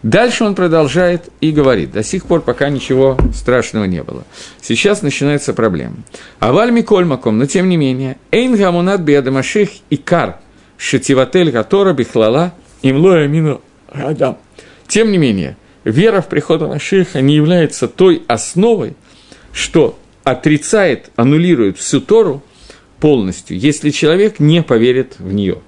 Дальше 0.03 0.43
он 0.43 0.53
продолжает 0.53 1.29
и 1.41 1.51
говорит, 1.51 1.91
до 1.91 2.03
сих 2.03 2.25
пор 2.25 2.41
пока 2.41 2.69
ничего 2.69 3.17
страшного 3.33 3.85
не 3.85 4.03
было. 4.03 4.23
Сейчас 4.61 5.01
начинается 5.01 5.53
проблема. 5.53 5.95
Аваль 6.39 6.71
Миколь 6.71 7.05
Маком, 7.05 7.39
но 7.39 7.47
тем 7.47 7.69
не 7.69 7.77
менее, 7.77 8.17
Эйн 8.31 8.55
Гамунат 8.55 9.01
Биадамаших 9.01 9.69
и 9.89 9.97
Кар, 9.97 10.39
Шативатель 10.77 11.49
Гатора 11.49 11.93
Бихлала, 11.93 12.53
Имлоя 12.83 13.25
Амину 13.25 13.61
Адам. 13.91 14.37
Тем 14.87 15.11
не 15.11 15.17
менее, 15.17 15.57
вера 15.83 16.21
в 16.21 16.27
приход 16.27 16.61
Машиха 16.61 17.21
не 17.21 17.35
является 17.35 17.87
той 17.87 18.21
основой, 18.27 18.93
что 19.51 19.97
отрицает, 20.23 21.09
аннулирует 21.15 21.79
всю 21.79 21.99
Тору, 21.99 22.43
полностью, 22.99 23.57
если 23.57 23.89
человек 23.89 24.39
не 24.39 24.61
поверит 24.63 25.15
в 25.19 25.33
нее. 25.33 25.59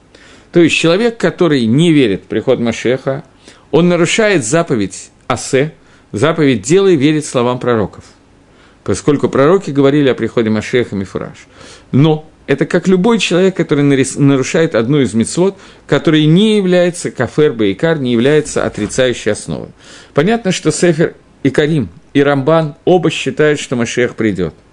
То 0.52 0.60
есть 0.60 0.76
человек, 0.76 1.18
который 1.18 1.66
не 1.66 1.94
верит 1.94 2.24
в 2.24 2.26
приход 2.26 2.60
Машеха, 2.60 3.24
он 3.72 3.88
нарушает 3.88 4.46
заповедь 4.46 5.12
Асе, 5.28 5.74
заповедь 6.12 6.64
«делай» 6.64 6.96
верить 6.96 7.26
словам 7.26 7.60
пророков. 7.60 8.04
Поскольку 8.84 9.30
пророки 9.30 9.70
говорили 9.70 10.10
о 10.10 10.16
приходе 10.16 10.50
Машеха 10.50 10.96
Мифураж. 10.96 11.48
Но 11.92 12.28
это 12.48 12.66
как 12.66 12.88
любой 12.88 13.20
человек, 13.20 13.56
который 13.56 13.84
нарушает 13.84 14.74
одну 14.74 15.02
из 15.02 15.14
мецвод, 15.14 15.56
который 15.86 16.26
не 16.26 16.58
является 16.58 17.12
кафер 17.12 17.54
бейкар, 17.54 18.00
не 18.00 18.12
является 18.12 18.66
отрицающей 18.66 19.32
основой. 19.32 19.70
Понятно, 20.16 20.52
что 20.52 20.72
Сефер 20.72 21.14
и 21.44 21.52
Карим, 21.52 21.90
и 22.16 22.24
Рамбан 22.24 22.76
оба 22.86 23.12
считают, 23.12 23.60
что 23.60 23.76
Машех 23.76 24.16
придет– 24.16 24.56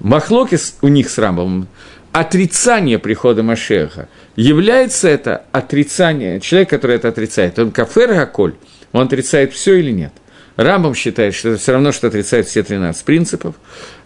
Махлокис 0.00 0.76
у 0.82 0.88
них 0.88 1.08
с 1.08 1.18
Рамбом 1.18 1.68
отрицание 2.12 3.00
прихода 3.00 3.42
Машеха. 3.42 4.08
Является 4.36 5.08
это 5.08 5.44
отрицание, 5.50 6.40
человек, 6.40 6.70
который 6.70 6.96
это 6.96 7.08
отрицает, 7.08 7.58
он 7.58 7.72
кафер 7.72 8.14
Гаколь, 8.14 8.54
он 8.92 9.06
отрицает 9.06 9.52
все 9.52 9.74
или 9.74 9.90
нет? 9.90 10.12
Рамбам 10.56 10.94
считает, 10.94 11.34
что 11.34 11.48
это 11.48 11.58
все 11.60 11.72
равно, 11.72 11.90
что 11.90 12.06
отрицает 12.06 12.46
все 12.46 12.62
13 12.62 13.04
принципов. 13.04 13.56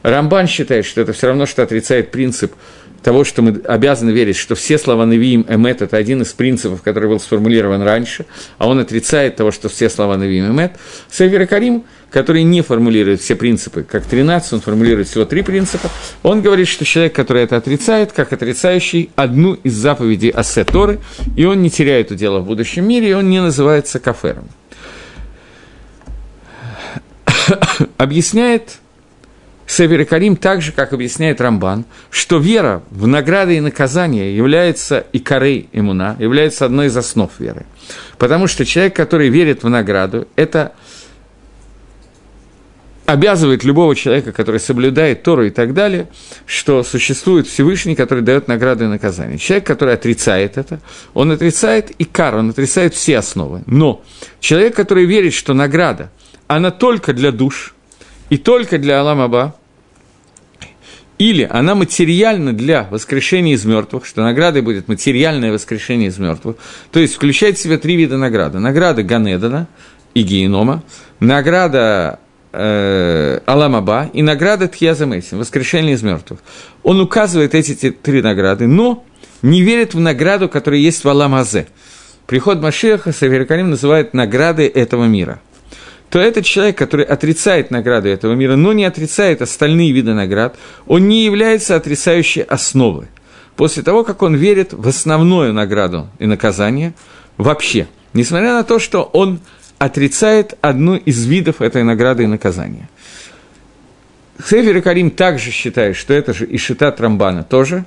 Рамбан 0.03 0.47
считает, 0.47 0.87
что 0.87 1.03
это 1.03 1.13
все 1.13 1.27
равно, 1.27 1.45
что 1.45 1.63
отрицает 1.63 2.11
принцип 2.11 2.55
того, 3.03 3.25
что 3.25 3.43
мы 3.43 3.61
обязаны 3.65 4.11
верить, 4.11 4.37
что 4.37 4.55
все 4.55 4.79
слова 4.79 5.05
Навиим 5.07 5.47
Эмет– 5.49 5.83
это 5.83 5.97
один 5.97 6.23
из 6.23 6.33
принципов, 6.33 6.83
который 6.83 7.09
был 7.09 7.21
сформулирован 7.21 7.83
раньше, 7.83 8.27
а 8.57 8.69
он 8.69 8.79
отрицает 8.81 9.37
того, 9.37 9.51
что 9.51 9.69
все 9.69 9.89
слова 9.89 10.17
Навиим 10.17 10.51
Эмет. 10.51 10.73
Север 11.11 11.47
Карим, 11.47 11.85
который 12.11 12.43
не 12.43 12.63
формулирует 12.63 13.21
все 13.21 13.37
принципы, 13.37 13.83
как 13.83 14.05
13, 14.05 14.55
он 14.55 14.61
формулирует 14.61 15.09
всего 15.09 15.25
три 15.25 15.43
принципа, 15.43 15.91
он 16.23 16.41
говорит, 16.43 16.69
что 16.69 16.85
человек, 16.85 17.15
который 17.15 17.43
это 17.43 17.57
отрицает, 17.57 18.13
как 18.13 18.33
отрицающий 18.33 19.11
одну 19.17 19.55
из 19.55 19.75
заповедей 19.75 20.31
Асе 20.31 20.65
Торы, 20.65 21.01
и 21.37 21.45
он 21.45 21.63
не 21.63 21.71
теряет 21.71 22.11
удела 22.11 22.41
в 22.41 22.47
будущем 22.47 22.87
мире, 22.87 23.11
и 23.11 23.13
он 23.13 23.29
не 23.29 23.41
называется 23.41 23.99
кафером. 23.99 24.49
Объясняет 27.97 28.79
Север 29.69 30.07
Карим 30.07 30.37
так 30.37 30.63
же, 30.63 30.73
как 30.73 30.95
объясняет 30.95 31.43
Рамбан, 31.43 31.85
что 32.11 32.39
вера 32.39 32.83
в 32.91 33.07
награды 33.07 33.59
и 33.59 33.61
наказания 33.61 34.35
является 34.35 35.05
и 35.13 35.19
корей 35.19 35.69
имуна, 35.73 36.17
является 36.19 36.65
одной 36.65 36.87
из 36.87 36.97
основ 36.97 37.31
веры. 37.39 37.67
Потому 38.17 38.47
что 38.47 38.65
человек, 38.65 38.97
который 38.97 39.29
верит 39.29 39.63
в 39.63 39.69
награду, 39.69 40.27
это 40.37 40.73
обязывает 43.09 43.65
любого 43.65 43.97
человека, 43.97 44.33
который 44.33 44.61
соблюдает 44.61 45.23
Тору 45.23 45.47
и 45.47 45.51
так 45.51 45.73
далее, 45.73 46.09
что 46.45 46.83
существует 46.83 47.47
Всевышний, 47.47 47.95
который 47.95 48.23
дает 48.23 48.49
награды 48.49 48.85
и 48.85 48.89
наказания. 48.89 49.39
Человек, 49.39 49.67
который 49.67 49.95
отрицает 49.95 50.59
это, 50.59 50.79
он 51.15 51.33
отрицает 51.33 51.91
и 51.93 52.05
кар, 52.05 52.37
он 52.37 52.51
отрицает 52.51 52.93
все 52.93 53.17
основы. 53.17 53.63
Но 53.65 54.03
человек, 54.41 54.77
который 54.77 55.07
верит, 55.07 55.33
что 55.33 55.55
награда, 55.55 56.11
она 56.49 56.71
только 56.71 57.15
для 57.15 57.33
душ 57.33 57.75
и 58.29 58.37
только 58.37 58.77
для 58.77 59.01
Аламаба, 59.01 59.57
или 61.17 61.49
она 61.51 61.75
материальна 61.75 62.53
для 62.53 62.89
воскрешения 62.91 63.55
из 63.55 63.65
мертвых, 63.65 64.05
что 64.05 64.23
наградой 64.23 64.61
будет 64.61 64.87
материальное 64.87 65.51
воскрешение 65.51 66.11
из 66.11 66.19
мертвых, 66.19 66.57
то 66.93 67.01
есть 67.01 67.15
включает 67.15 67.57
в 67.57 67.63
себя 67.63 67.79
три 67.79 67.97
вида 67.97 68.19
награды. 68.19 68.59
Награда 68.59 69.03
Ганедана 69.03 69.67
и 70.13 70.21
Генома, 70.21 70.83
награда 71.21 72.21
э, 72.59 73.41
Аламаба 73.47 74.11
и 74.13 74.23
награда 74.23 74.69
Тьяза 74.69 75.07
Мейсин, 75.07 75.39
воскрешение 75.39 75.95
из 75.95 76.03
мертвых. 76.03 76.41
Он 76.83 77.01
указывает 77.01 77.55
эти 77.55 77.91
три 77.91 78.21
награды, 78.21 78.67
но 78.67 79.05
не 79.43 79.63
верит 79.63 79.95
в 79.95 80.01
награду, 80.01 80.49
которая 80.49 80.81
есть 80.81 81.05
в 81.05 81.09
Аламазе. 81.09 81.69
Приход 82.27 82.61
Машеха 82.61 83.13
Саверкарим 83.13 83.71
называет 83.71 84.13
наградой 84.13 84.67
этого 84.67 85.05
мира. 85.05 85.41
То 86.11 86.19
этот 86.19 86.45
человек, 86.45 86.77
который 86.77 87.05
отрицает 87.05 87.71
награды 87.71 88.09
этого 88.09 88.33
мира, 88.33 88.57
но 88.57 88.73
не 88.73 88.85
отрицает 88.85 89.43
остальные 89.43 89.93
виды 89.93 90.15
наград, 90.15 90.57
он 90.87 91.07
не 91.07 91.25
является 91.25 91.77
отрицающей 91.77 92.43
основой. 92.43 93.07
После 93.57 93.83
того, 93.83 94.05
как 94.05 94.23
он 94.23 94.35
верит 94.35 94.73
в 94.73 94.89
основную 94.89 95.53
награду 95.53 96.09
и 96.19 96.27
наказание 96.27 96.95
вообще, 97.37 97.89
несмотря 98.15 98.55
на 98.55 98.65
то, 98.65 98.79
что 98.79 99.03
он 99.03 99.41
отрицает 99.79 100.59
одну 100.61 100.97
из 100.97 101.25
видов 101.27 101.63
этой 101.63 101.83
награды 101.85 102.25
и 102.25 102.27
наказания. 102.27 102.89
Сефер 104.45 104.83
Карим 104.83 105.11
также 105.11 105.51
считает, 105.51 105.97
что 105.97 106.15
это 106.15 106.33
же 106.33 106.47
и 106.47 106.59
Шита 106.59 106.93
Трамбана 106.93 107.43
тоже, 107.43 107.85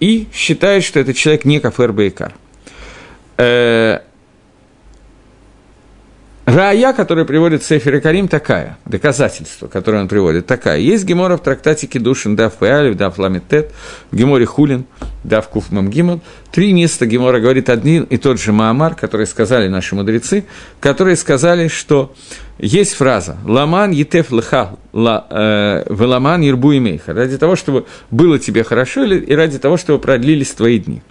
и 0.00 0.26
считает, 0.32 0.84
что 0.84 1.00
этот 1.00 1.16
человек 1.16 1.44
не 1.44 1.60
Кафер 1.60 1.92
Бейкар. 1.92 2.34
Рая, 6.48 6.94
которую 6.94 7.26
приводит 7.26 7.62
Сефер 7.62 8.00
Карим, 8.00 8.26
такая, 8.26 8.78
доказательство, 8.86 9.66
которое 9.66 10.00
он 10.00 10.08
приводит, 10.08 10.46
такая. 10.46 10.78
Есть 10.78 11.04
гемора 11.04 11.36
в 11.36 11.42
трактате 11.42 11.86
Кедушин, 11.86 12.36
Дав 12.36 12.54
Пеалев, 12.54 12.96
Дав 12.96 13.18
Ламитет, 13.18 13.70
в 14.10 14.16
геморе 14.16 14.46
Хулин, 14.46 14.86
Дав 15.24 15.46
Куф 15.46 15.70
Мамгимон. 15.70 16.22
Три 16.50 16.72
места 16.72 17.04
гемора 17.04 17.40
говорит 17.40 17.68
один 17.68 18.04
и 18.04 18.16
тот 18.16 18.40
же 18.40 18.52
Маамар, 18.52 18.94
который 18.94 19.26
сказали 19.26 19.68
наши 19.68 19.94
мудрецы, 19.94 20.46
которые 20.80 21.16
сказали, 21.16 21.68
что 21.68 22.14
есть 22.58 22.94
фраза 22.94 23.36
«Ламан 23.44 23.90
етеф 23.90 24.32
леха 24.32 24.78
э, 24.94 25.84
веламан 25.90 26.40
ербу 26.40 26.74
имейха» 26.74 27.12
ради 27.12 27.36
того, 27.36 27.56
чтобы 27.56 27.84
было 28.10 28.38
тебе 28.38 28.64
хорошо 28.64 29.04
и 29.04 29.34
ради 29.34 29.58
того, 29.58 29.76
чтобы 29.76 29.98
продлились 29.98 30.52
твои 30.52 30.78
дни. 30.78 31.02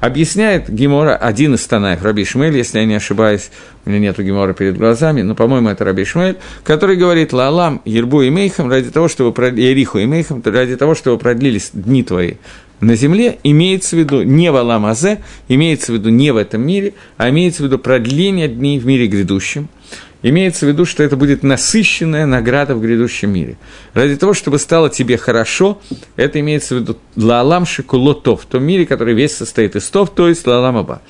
Объясняет 0.00 0.68
Гемора 0.68 1.16
один 1.16 1.54
из 1.54 1.66
Танаев, 1.66 2.02
Раби 2.02 2.24
Шмель, 2.24 2.54
если 2.54 2.80
я 2.80 2.84
не 2.84 2.94
ошибаюсь, 2.94 3.50
у 3.86 3.90
меня 3.90 3.98
нету 3.98 4.22
Гемора 4.22 4.52
перед 4.52 4.76
глазами, 4.76 5.22
но, 5.22 5.34
по-моему, 5.34 5.70
это 5.70 5.84
Раби 5.86 6.04
Шмель, 6.04 6.36
который 6.64 6.96
говорит 6.96 7.32
«Лалам 7.32 7.80
Ербу 7.86 8.20
и 8.20 8.28
Мейхам» 8.28 8.68
ради 8.68 8.90
того, 8.90 9.08
чтобы 9.08 9.30
Ериху 9.42 9.98
и 9.98 10.04
Мейхам, 10.04 10.42
ради 10.44 10.76
того, 10.76 10.94
чтобы 10.94 11.18
продлились 11.18 11.70
дни 11.72 12.02
твои 12.02 12.34
на 12.80 12.94
земле, 12.94 13.38
имеется 13.42 13.96
в 13.96 13.98
виду 13.98 14.22
не 14.22 14.52
в 14.52 14.56
Аламазе, 14.56 15.20
имеется 15.48 15.92
в 15.92 15.94
виду 15.94 16.10
не 16.10 16.30
в 16.30 16.36
этом 16.36 16.66
мире, 16.66 16.92
а 17.16 17.30
имеется 17.30 17.62
в 17.62 17.66
виду 17.66 17.78
продление 17.78 18.48
дней 18.48 18.78
в 18.78 18.84
мире 18.84 19.06
грядущем. 19.06 19.68
Имеется 20.28 20.66
в 20.66 20.68
виду, 20.68 20.84
что 20.84 21.04
это 21.04 21.16
будет 21.16 21.44
насыщенная 21.44 22.26
награда 22.26 22.74
в 22.74 22.82
грядущем 22.82 23.30
мире. 23.30 23.58
Ради 23.94 24.16
того, 24.16 24.34
чтобы 24.34 24.58
стало 24.58 24.90
тебе 24.90 25.16
хорошо, 25.18 25.80
это 26.16 26.40
имеется 26.40 26.74
в 26.74 26.78
виду 26.80 26.98
лалам 27.14 27.64
шикулотов, 27.64 28.42
в 28.42 28.46
том 28.46 28.64
мире, 28.64 28.86
который 28.86 29.14
весь 29.14 29.36
состоит 29.36 29.76
из 29.76 29.88
тов, 29.88 30.10
то 30.10 30.28
есть 30.28 30.44
лалам 30.44 30.78
аба. 30.78 31.00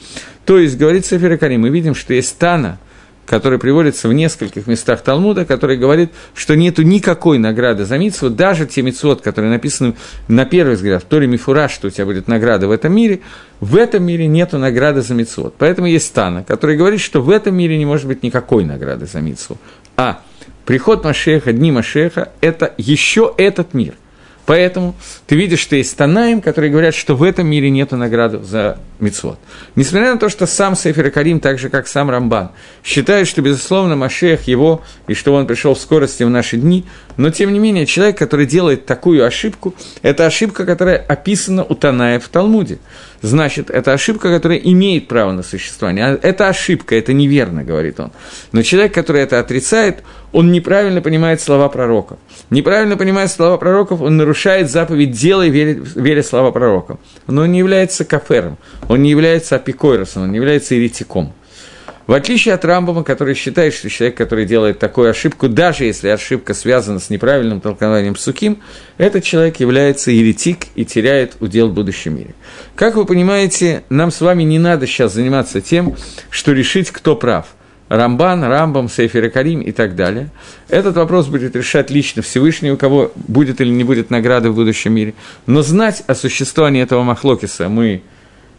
То 0.44 0.59
есть, 0.59 0.76
говорит 0.76 1.07
Сефер 1.07 1.38
Карим, 1.38 1.62
мы 1.62 1.70
видим, 1.70 1.94
что 1.94 2.12
есть 2.12 2.37
Тана, 2.37 2.79
который 3.26 3.58
приводится 3.58 4.08
в 4.08 4.12
нескольких 4.12 4.66
местах 4.66 5.02
Талмуда, 5.02 5.44
который 5.44 5.76
говорит, 5.76 6.12
что 6.34 6.56
нету 6.56 6.82
никакой 6.82 7.38
награды 7.38 7.84
за 7.84 7.98
митцву, 7.98 8.30
даже 8.30 8.66
те 8.66 8.82
митцвот, 8.82 9.20
которые 9.20 9.50
написаны 9.50 9.94
на 10.28 10.44
первый 10.44 10.76
взгляд 10.76 11.02
в 11.02 11.06
Торе 11.06 11.26
Мифура, 11.26 11.68
что 11.68 11.88
у 11.88 11.90
тебя 11.90 12.06
будет 12.06 12.28
награда 12.28 12.68
в 12.68 12.70
этом 12.70 12.94
мире, 12.94 13.20
в 13.60 13.76
этом 13.76 14.04
мире 14.04 14.26
нету 14.26 14.58
награды 14.58 15.02
за 15.02 15.14
митцвот. 15.14 15.54
Поэтому 15.58 15.88
есть 15.88 16.12
Тана, 16.14 16.44
который 16.44 16.76
говорит, 16.76 17.00
что 17.00 17.20
в 17.20 17.30
этом 17.30 17.54
мире 17.54 17.76
не 17.76 17.84
может 17.84 18.06
быть 18.06 18.22
никакой 18.22 18.64
награды 18.64 19.06
за 19.06 19.20
митцву. 19.20 19.58
А 19.96 20.22
приход 20.64 21.04
Машеха, 21.04 21.52
дни 21.52 21.72
Машеха– 21.72 22.32
это 22.40 22.72
еще 22.78 23.34
этот 23.36 23.74
мир– 23.74 23.94
Поэтому 24.46 24.94
ты 25.26 25.35
видишь, 25.35 25.59
что 25.59 25.74
есть 25.76 25.96
Танаим, 25.96 26.40
которые 26.40 26.70
говорят, 26.70 26.94
что 26.94 27.16
в 27.16 27.22
этом 27.24 27.48
мире 27.48 27.68
нет 27.68 27.90
награды 27.90 28.38
за 28.42 28.78
мицвод. 29.00 29.38
Несмотря 29.74 30.14
на 30.14 30.18
то, 30.18 30.28
что 30.28 30.46
сам 30.46 30.76
Сефер 30.76 31.11
Карим, 31.11 31.40
так 31.40 31.59
же 31.59 31.68
как 31.68 31.88
сам 31.88 32.11
Рамбан, 32.11 32.50
считает, 32.85 33.26
что, 33.26 33.42
безусловно, 33.42 33.96
Машех 33.96 34.44
его, 34.44 34.82
и 35.09 35.14
что 35.14 35.35
он 35.35 35.46
пришел 35.46 35.74
в 35.74 35.80
скорости 35.80 36.22
в 36.22 36.30
наши 36.30 36.56
дни, 36.56 36.85
но, 37.16 37.31
тем 37.31 37.52
не 37.52 37.59
менее, 37.59 37.87
человек, 37.87 38.18
который 38.18 38.46
делает 38.46 38.87
такую 38.87 39.24
ошибку, 39.24 39.74
это 40.02 40.26
ошибка, 40.26 40.66
которая 40.66 40.98
описана 40.98 41.64
у 41.64 41.74
Танаев 41.74 42.24
в 42.24 42.29
Талмуде. 42.29 42.79
Значит, 43.22 43.70
это 43.70 43.92
ошибка, 43.92 44.33
которая 44.33 44.59
имеет 44.59 45.09
право 45.09 45.33
на 45.33 45.42
существование. 45.42 46.05
А 46.05 46.18
это 46.20 46.48
ошибка, 46.48 46.94
это 46.94 47.12
неверно, 47.12 47.64
говорит 47.64 47.98
он. 47.98 48.12
Но 48.52 48.62
человек, 48.62 48.92
который 48.94 49.22
это 49.22 49.40
отрицает, 49.40 50.02
он 50.33 50.52
неправильно 50.52 51.00
понимает 51.00 51.40
слова 51.40 51.68
пророков. 51.68 52.18
Неправильно 52.50 52.96
понимая 52.96 53.29
слова 53.29 53.57
пророков, 53.57 54.02
он 54.02 54.16
нарушает 54.16 54.70
заповедь 54.70 55.12
«делай, 55.12 55.48
веря, 55.48 55.81
веря 55.94 56.22
слова 56.22 56.50
пророков». 56.50 56.98
Но 57.26 57.42
он 57.42 57.52
не 57.52 57.59
является 57.59 58.05
кафером, 58.05 58.59
он 58.88 59.02
не 59.02 59.11
является 59.11 59.57
апикойросом, 59.57 60.24
он 60.24 60.31
не 60.33 60.37
является 60.37 60.74
еретиком. 60.74 61.33
В 62.07 62.12
отличие 62.12 62.55
от 62.55 62.64
Рамбома, 62.64 63.03
который 63.03 63.35
считает, 63.35 63.75
что 63.75 63.90
человек, 63.90 64.16
который 64.16 64.47
делает 64.47 64.79
такую 64.79 65.11
ошибку, 65.11 65.49
даже 65.49 65.85
если 65.85 66.09
ошибка 66.09 66.55
связана 66.55 67.01
с 67.01 67.11
неправильным 67.11 67.61
толкованием 67.61 68.14
суким, 68.14 68.62
этот 68.97 69.25
человек 69.25 69.59
является 69.59 70.12
еретик 70.12 70.66
и 70.77 70.85
теряет 70.85 71.37
удел 71.40 71.69
в 71.69 71.75
будущем 71.75 72.16
мире. 72.16 72.35
Как 72.77 72.95
вы 72.95 73.07
понимаете, 73.07 73.83
нам 73.88 74.12
с 74.12 74.21
вами 74.21 74.45
не 74.45 74.61
надо 74.61 74.87
сейчас 74.87 75.14
заниматься 75.14 75.61
тем, 75.61 75.97
что 76.31 76.53
решить, 76.53 76.92
кто 76.92 77.16
прав. 77.16 77.47
Рамбан, 77.88 78.42
Рамбам, 78.45 78.88
Сейфер 78.88 79.25
и 79.25 79.29
Карим 79.29 79.61
и 79.61 79.73
так 79.73 79.97
далее. 79.97 80.31
Этот 80.69 80.97
вопрос 80.97 81.27
будет 81.27 81.55
решать 81.57 81.90
лично 81.90 82.23
Всевышний, 82.23 82.71
у 82.71 82.77
кого 82.77 83.12
будет 83.14 83.61
или 83.61 83.71
не 83.71 83.85
будет 83.85 84.11
награды 84.11 84.51
в 84.51 84.55
будущем 84.55 84.92
мире. 84.92 85.14
Но 85.47 85.62
знать 85.62 86.03
о 86.07 86.14
существовании 86.14 86.83
этого 86.83 87.03
Махлокиса 87.03 87.69
мы 87.69 88.03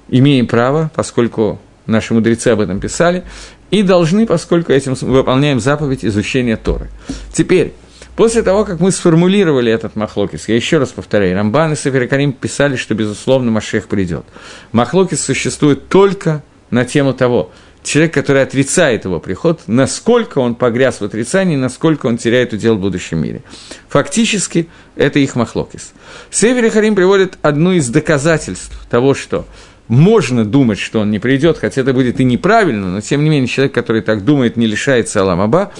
имеем 0.10 0.48
право, 0.48 0.92
поскольку 0.96 1.60
наши 1.88 2.14
мудрецы 2.14 2.50
об 2.50 2.60
этом 2.60 2.80
писали, 2.80 3.24
и 3.72 3.84
должны, 3.84 4.26
поскольку 4.26 4.72
этим 4.72 4.94
выполняем 4.94 5.60
заповедь 5.60 6.06
изучения 6.06 6.58
Торы. 6.58 6.90
Теперь, 7.34 7.74
после 8.16 8.44
того, 8.44 8.66
как 8.66 8.80
мы 8.80 8.92
сформулировали 8.92 9.72
этот 9.72 9.96
Махлокис, 9.96 10.48
я 10.48 10.56
еще 10.56 10.78
раз 10.78 10.90
повторяю, 10.90 11.36
Рамбан 11.36 11.74
и 11.74 11.76
Сейфер 11.76 12.08
Карим 12.08 12.34
писали, 12.34 12.76
что, 12.76 12.94
безусловно, 12.94 13.52
Машех 13.52 13.88
придет. 13.88 14.26
Махлокис 14.72 15.24
существует 15.24 15.90
только 15.90 16.44
на 16.70 16.86
тему 16.86 17.14
того– 17.14 17.52
человек, 17.88 18.14
который 18.14 18.44
отрицает 18.44 19.06
его 19.06 19.20
приход, 19.20 19.62
насколько 19.68 20.40
он 20.40 20.56
погряз 20.56 21.00
в 21.00 21.06
отрицании, 21.06 21.56
насколько 21.56 22.06
он 22.06 22.18
теряет 22.18 22.54
удел 22.54 22.76
в 22.76 22.82
будущем 22.82 23.20
мире. 23.20 23.42
Фактически, 23.90 24.70
это 24.96 25.20
их 25.20 25.36
махлокис. 25.36 25.94
Север 26.30 26.70
Харим 26.70 26.96
приводит 26.96 27.38
одну 27.42 27.72
из 27.72 27.90
доказательств 27.90 28.78
того, 28.90 29.14
что 29.14 29.48
можно 29.88 30.46
думать, 30.46 30.80
что 30.80 31.00
он 31.00 31.12
не 31.12 31.20
придет, 31.20 31.58
хотя 31.58 31.82
это 31.82 31.94
будет 31.94 32.20
и 32.20 32.24
неправильно, 32.24 32.92
но 32.92 33.02
тем 33.02 33.24
не 33.24 33.30
менее 33.30 33.48
человек, 33.48 33.74
который 33.74 34.02
так 34.02 34.26
думает, 34.26 34.58
не 34.58 34.68
лишается 34.68 35.22
Аламаба, 35.22 35.72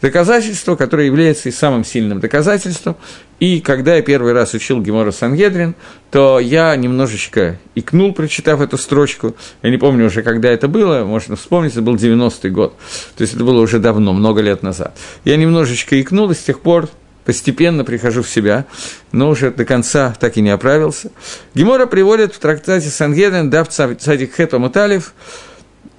доказательство, 0.00 0.76
которое 0.76 1.06
является 1.06 1.48
и 1.48 1.52
самым 1.52 1.84
сильным 1.84 2.20
доказательством. 2.20 2.96
И 3.38 3.60
когда 3.60 3.96
я 3.96 4.02
первый 4.02 4.32
раз 4.32 4.54
учил 4.54 4.80
Гемора 4.80 5.10
Сангедрин, 5.10 5.74
то 6.10 6.40
я 6.40 6.74
немножечко 6.74 7.58
икнул, 7.74 8.14
прочитав 8.14 8.60
эту 8.62 8.78
строчку. 8.78 9.36
Я 9.62 9.70
не 9.70 9.76
помню 9.76 10.06
уже, 10.06 10.22
когда 10.22 10.48
это 10.50 10.68
было, 10.68 11.04
можно 11.04 11.36
вспомнить, 11.36 11.72
это 11.72 11.82
был 11.82 11.96
90-й 11.96 12.50
год. 12.50 12.74
То 13.16 13.22
есть 13.22 13.34
это 13.34 13.44
было 13.44 13.60
уже 13.60 13.78
давно, 13.78 14.12
много 14.14 14.40
лет 14.40 14.62
назад. 14.62 14.96
Я 15.24 15.36
немножечко 15.36 16.00
икнул, 16.00 16.30
и 16.30 16.34
с 16.34 16.38
тех 16.38 16.60
пор 16.60 16.88
постепенно 17.26 17.84
прихожу 17.84 18.22
в 18.22 18.28
себя, 18.30 18.64
но 19.12 19.28
уже 19.28 19.50
до 19.50 19.66
конца 19.66 20.14
так 20.18 20.38
и 20.38 20.40
не 20.40 20.50
оправился. 20.50 21.10
Гемора 21.54 21.86
приводит 21.86 22.32
в 22.32 22.38
трактате 22.38 22.88
Сангеден, 22.88 23.50
дав 23.50 23.68
цадик 23.68 24.34
Хето 24.34 24.58
Муталев, 24.58 25.12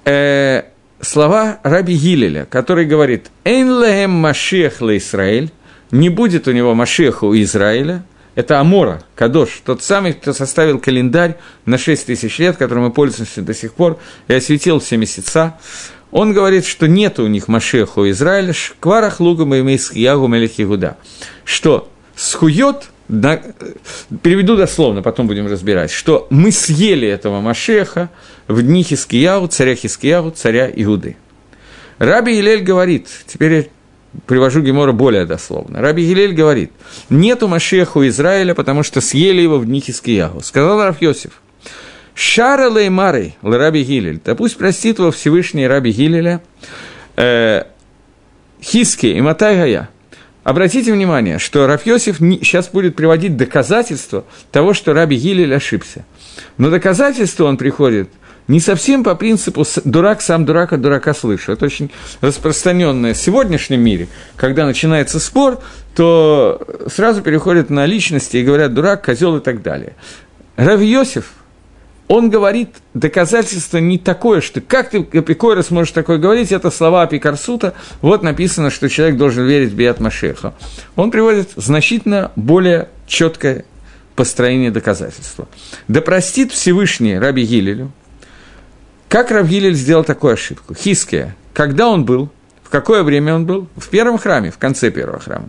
э, 0.04 0.62
слова 1.00 1.60
Раби 1.62 1.94
Гилеля, 1.94 2.46
который 2.46 2.86
говорит 2.86 3.30
«Эйн 3.44 3.80
лехем 3.80 4.10
машех 4.10 4.80
ла 4.80 4.96
Исраэль», 4.96 5.52
не 5.90 6.08
будет 6.08 6.48
у 6.48 6.52
него 6.52 6.74
Машеха 6.74 7.24
у 7.24 7.34
Израиля, 7.34 8.02
это 8.34 8.60
Амора, 8.60 9.02
Кадош, 9.14 9.62
тот 9.64 9.82
самый, 9.82 10.12
кто 10.12 10.32
составил 10.32 10.78
календарь 10.78 11.38
на 11.64 11.76
6 11.76 12.06
тысяч 12.06 12.38
лет, 12.38 12.56
которым 12.56 12.84
мы 12.84 12.90
пользуемся 12.92 13.42
до 13.42 13.54
сих 13.54 13.74
пор, 13.74 13.98
и 14.28 14.34
осветил 14.34 14.78
все 14.80 14.96
месяца. 14.96 15.58
Он 16.10 16.32
говорит, 16.32 16.64
что 16.64 16.88
нет 16.88 17.18
у 17.18 17.26
них 17.26 17.48
Машеха 17.48 17.98
у 18.00 18.10
Израиля, 18.10 18.52
шкварах 18.52 19.20
лугам 19.20 19.54
и 19.54 19.78
ягу 19.92 20.26
Мелехигуда, 20.26 20.96
что 21.44 21.88
схует, 22.16 22.90
да, 23.08 23.42
переведу 24.22 24.56
дословно, 24.56 25.02
потом 25.02 25.26
будем 25.26 25.46
разбирать, 25.46 25.90
что 25.90 26.26
мы 26.30 26.50
съели 26.50 27.06
этого 27.06 27.40
Машеха 27.40 28.10
в 28.46 28.62
дни 28.62 28.82
Хискиягу, 28.82 29.48
царя 29.48 29.74
Хискиягу, 29.74 30.30
царя 30.30 30.70
Иуды. 30.74 31.16
Раби 31.98 32.38
Илель 32.38 32.62
говорит, 32.62 33.08
теперь 33.26 33.70
привожу 34.26 34.62
Гемора 34.62 34.92
более 34.92 35.26
дословно. 35.26 35.80
Раби 35.80 36.06
Гилель 36.06 36.34
говорит, 36.34 36.72
нету 37.10 37.48
Машеху 37.48 38.06
Израиля, 38.06 38.54
потому 38.54 38.82
что 38.82 39.00
съели 39.00 39.42
его 39.42 39.58
в 39.58 39.66
дни 39.66 39.80
Хискиягу. 39.80 40.40
Сказал 40.40 40.82
Раф 40.82 41.02
Йосиф, 41.02 41.40
Шара 42.20 42.68
Леймарой, 42.68 43.36
Раби 43.42 43.84
Гилель, 43.84 44.20
да 44.24 44.34
пусть 44.34 44.56
простит 44.56 44.98
его 44.98 45.12
Всевышний 45.12 45.68
Раби 45.68 45.92
Гилеля, 45.92 46.42
э, 47.16 47.62
Хиски 48.60 49.06
и 49.06 49.20
Матайгая. 49.20 49.88
Обратите 50.42 50.92
внимание, 50.92 51.38
что 51.38 51.68
Раф 51.68 51.86
Йосиф 51.86 52.18
сейчас 52.18 52.70
будет 52.70 52.96
приводить 52.96 53.36
доказательства 53.36 54.24
того, 54.50 54.74
что 54.74 54.94
Раби 54.94 55.16
Гилель 55.16 55.54
ошибся. 55.54 56.04
Но 56.56 56.70
доказательство 56.70 57.44
он 57.44 57.56
приходит– 57.56 58.10
не 58.48 58.60
совсем 58.60 59.04
по 59.04 59.14
принципу 59.14 59.64
«дурак 59.84 60.22
сам 60.22 60.46
дурака, 60.46 60.78
дурака 60.78 61.12
слышу». 61.14 61.52
Это 61.52 61.66
очень 61.66 61.90
распространенное 62.22 63.12
в 63.12 63.18
сегодняшнем 63.18 63.82
мире. 63.82 64.08
Когда 64.36 64.64
начинается 64.64 65.20
спор, 65.20 65.60
то 65.94 66.60
сразу 66.90 67.20
переходят 67.20 67.68
на 67.68 67.84
личности 67.84 68.38
и 68.38 68.42
говорят 68.42 68.72
«дурак, 68.72 69.04
козел» 69.04 69.36
и 69.36 69.40
так 69.40 69.60
далее. 69.60 69.92
Рави 70.56 70.86
Йосиф, 70.88 71.26
он 72.08 72.30
говорит 72.30 72.70
доказательство 72.94 73.78
не 73.78 73.98
такое, 73.98 74.40
что 74.40 74.60
как 74.60 74.90
ты, 74.90 75.06
Апикойра, 75.12 75.62
сможешь 75.62 75.92
такое 75.92 76.18
говорить, 76.18 76.52
это 76.52 76.70
слова 76.70 77.02
Апикарсута, 77.02 77.74
вот 78.00 78.22
написано, 78.22 78.70
что 78.70 78.88
человек 78.88 79.16
должен 79.16 79.46
верить 79.46 79.70
в 79.70 79.76
Биат 79.76 80.00
Машеха. 80.00 80.54
Он 80.96 81.10
приводит 81.10 81.50
значительно 81.56 82.32
более 82.34 82.88
четкое 83.06 83.64
построение 84.16 84.70
доказательства. 84.70 85.46
Да 85.86 86.00
простит 86.00 86.50
Всевышний 86.50 87.18
Раби 87.18 87.44
Гилелю, 87.44 87.92
как 89.08 89.30
Равгилель 89.30 89.74
сделал 89.74 90.04
такую 90.04 90.34
ошибку? 90.34 90.74
Хиския. 90.74 91.34
Когда 91.54 91.88
он 91.88 92.04
был? 92.04 92.30
В 92.62 92.68
какое 92.68 93.02
время 93.02 93.34
он 93.34 93.46
был? 93.46 93.68
В 93.76 93.88
первом 93.88 94.18
храме, 94.18 94.50
в 94.50 94.58
конце 94.58 94.90
первого 94.90 95.18
храма. 95.18 95.48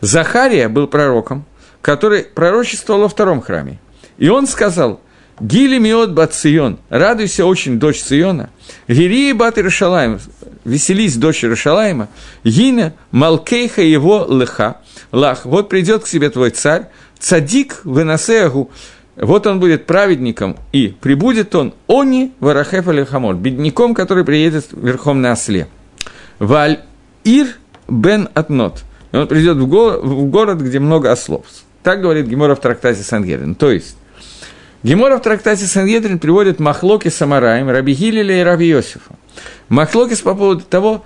Захария 0.00 0.68
был 0.68 0.86
пророком, 0.86 1.44
который 1.80 2.22
пророчествовал 2.22 3.02
во 3.02 3.08
втором 3.08 3.40
храме. 3.42 3.80
И 4.18 4.28
он 4.28 4.46
сказал, 4.46 5.00
«Гили 5.42 5.78
миот 5.78 6.12
бат 6.12 6.34
Цион, 6.34 6.78
радуйся 6.88 7.44
очень, 7.44 7.80
дочь 7.80 8.00
Циона, 8.00 8.50
Гирии 8.86 9.32
бат 9.32 9.58
Иршалаем, 9.58 10.20
веселись, 10.64 11.16
дочь 11.16 11.44
Иршалаема, 11.44 12.08
Гина 12.44 12.92
малкейха 13.10 13.82
его 13.82 14.24
леха, 14.30 14.76
лах, 15.10 15.44
вот 15.44 15.68
придет 15.68 16.04
к 16.04 16.06
себе 16.06 16.30
твой 16.30 16.50
царь, 16.50 16.86
цадик 17.18 17.80
выносеагу, 17.82 18.70
вот 19.16 19.48
он 19.48 19.58
будет 19.58 19.84
праведником, 19.84 20.56
и 20.70 20.94
прибудет 21.00 21.54
он. 21.56 21.74
Они 21.88 22.32
варахеф 22.38 22.86
алихамор, 22.86 23.34
бедняком, 23.34 23.94
который 23.94 24.24
приедет 24.24 24.66
верхом 24.70 25.20
на 25.20 25.32
осле. 25.32 25.66
Валь 26.38 26.80
ир 27.24 27.48
бен 27.88 28.28
атнот. 28.32 28.84
Он 29.12 29.26
придет 29.26 29.56
в, 29.56 29.66
го- 29.66 30.00
в 30.00 30.24
город, 30.30 30.60
где 30.60 30.78
много 30.78 31.10
ослов. 31.10 31.44
Так 31.82 32.00
говорит 32.00 32.26
Гемора 32.26 32.54
в 32.54 32.60
трактате 32.60 33.02
Сангедрин. 33.02 33.54
То 33.54 33.70
есть, 33.70 33.96
Гемора 34.82 35.18
в 35.18 35.22
трактате 35.22 35.66
Сангедрин 35.66 36.18
приводит 36.18 36.58
Махлоки 36.58 37.08
Самараем, 37.08 37.70
Раби 37.70 37.94
Гилеля 37.94 38.40
и 38.40 38.42
Раби 38.42 38.66
Йосифа. 38.66 39.12
Махлокис 39.68 40.20
по 40.20 40.34
поводу 40.34 40.64
того, 40.64 41.04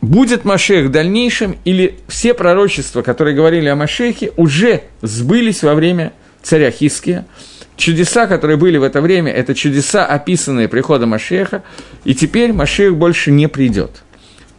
будет 0.00 0.44
Машех 0.44 0.86
в 0.86 0.90
дальнейшем, 0.90 1.56
или 1.64 1.98
все 2.06 2.32
пророчества, 2.32 3.02
которые 3.02 3.34
говорили 3.34 3.68
о 3.68 3.74
Машехе, 3.74 4.32
уже 4.36 4.82
сбылись 5.02 5.64
во 5.64 5.74
время 5.74 6.12
царя 6.42 6.70
Хиския. 6.70 7.26
Чудеса, 7.76 8.26
которые 8.26 8.56
были 8.56 8.78
в 8.78 8.84
это 8.84 9.00
время, 9.00 9.32
это 9.32 9.54
чудеса, 9.54 10.06
описанные 10.06 10.68
приходом 10.68 11.10
Машеха, 11.10 11.62
и 12.04 12.14
теперь 12.14 12.52
Машех 12.52 12.96
больше 12.96 13.32
не 13.32 13.48
придет. 13.48 14.02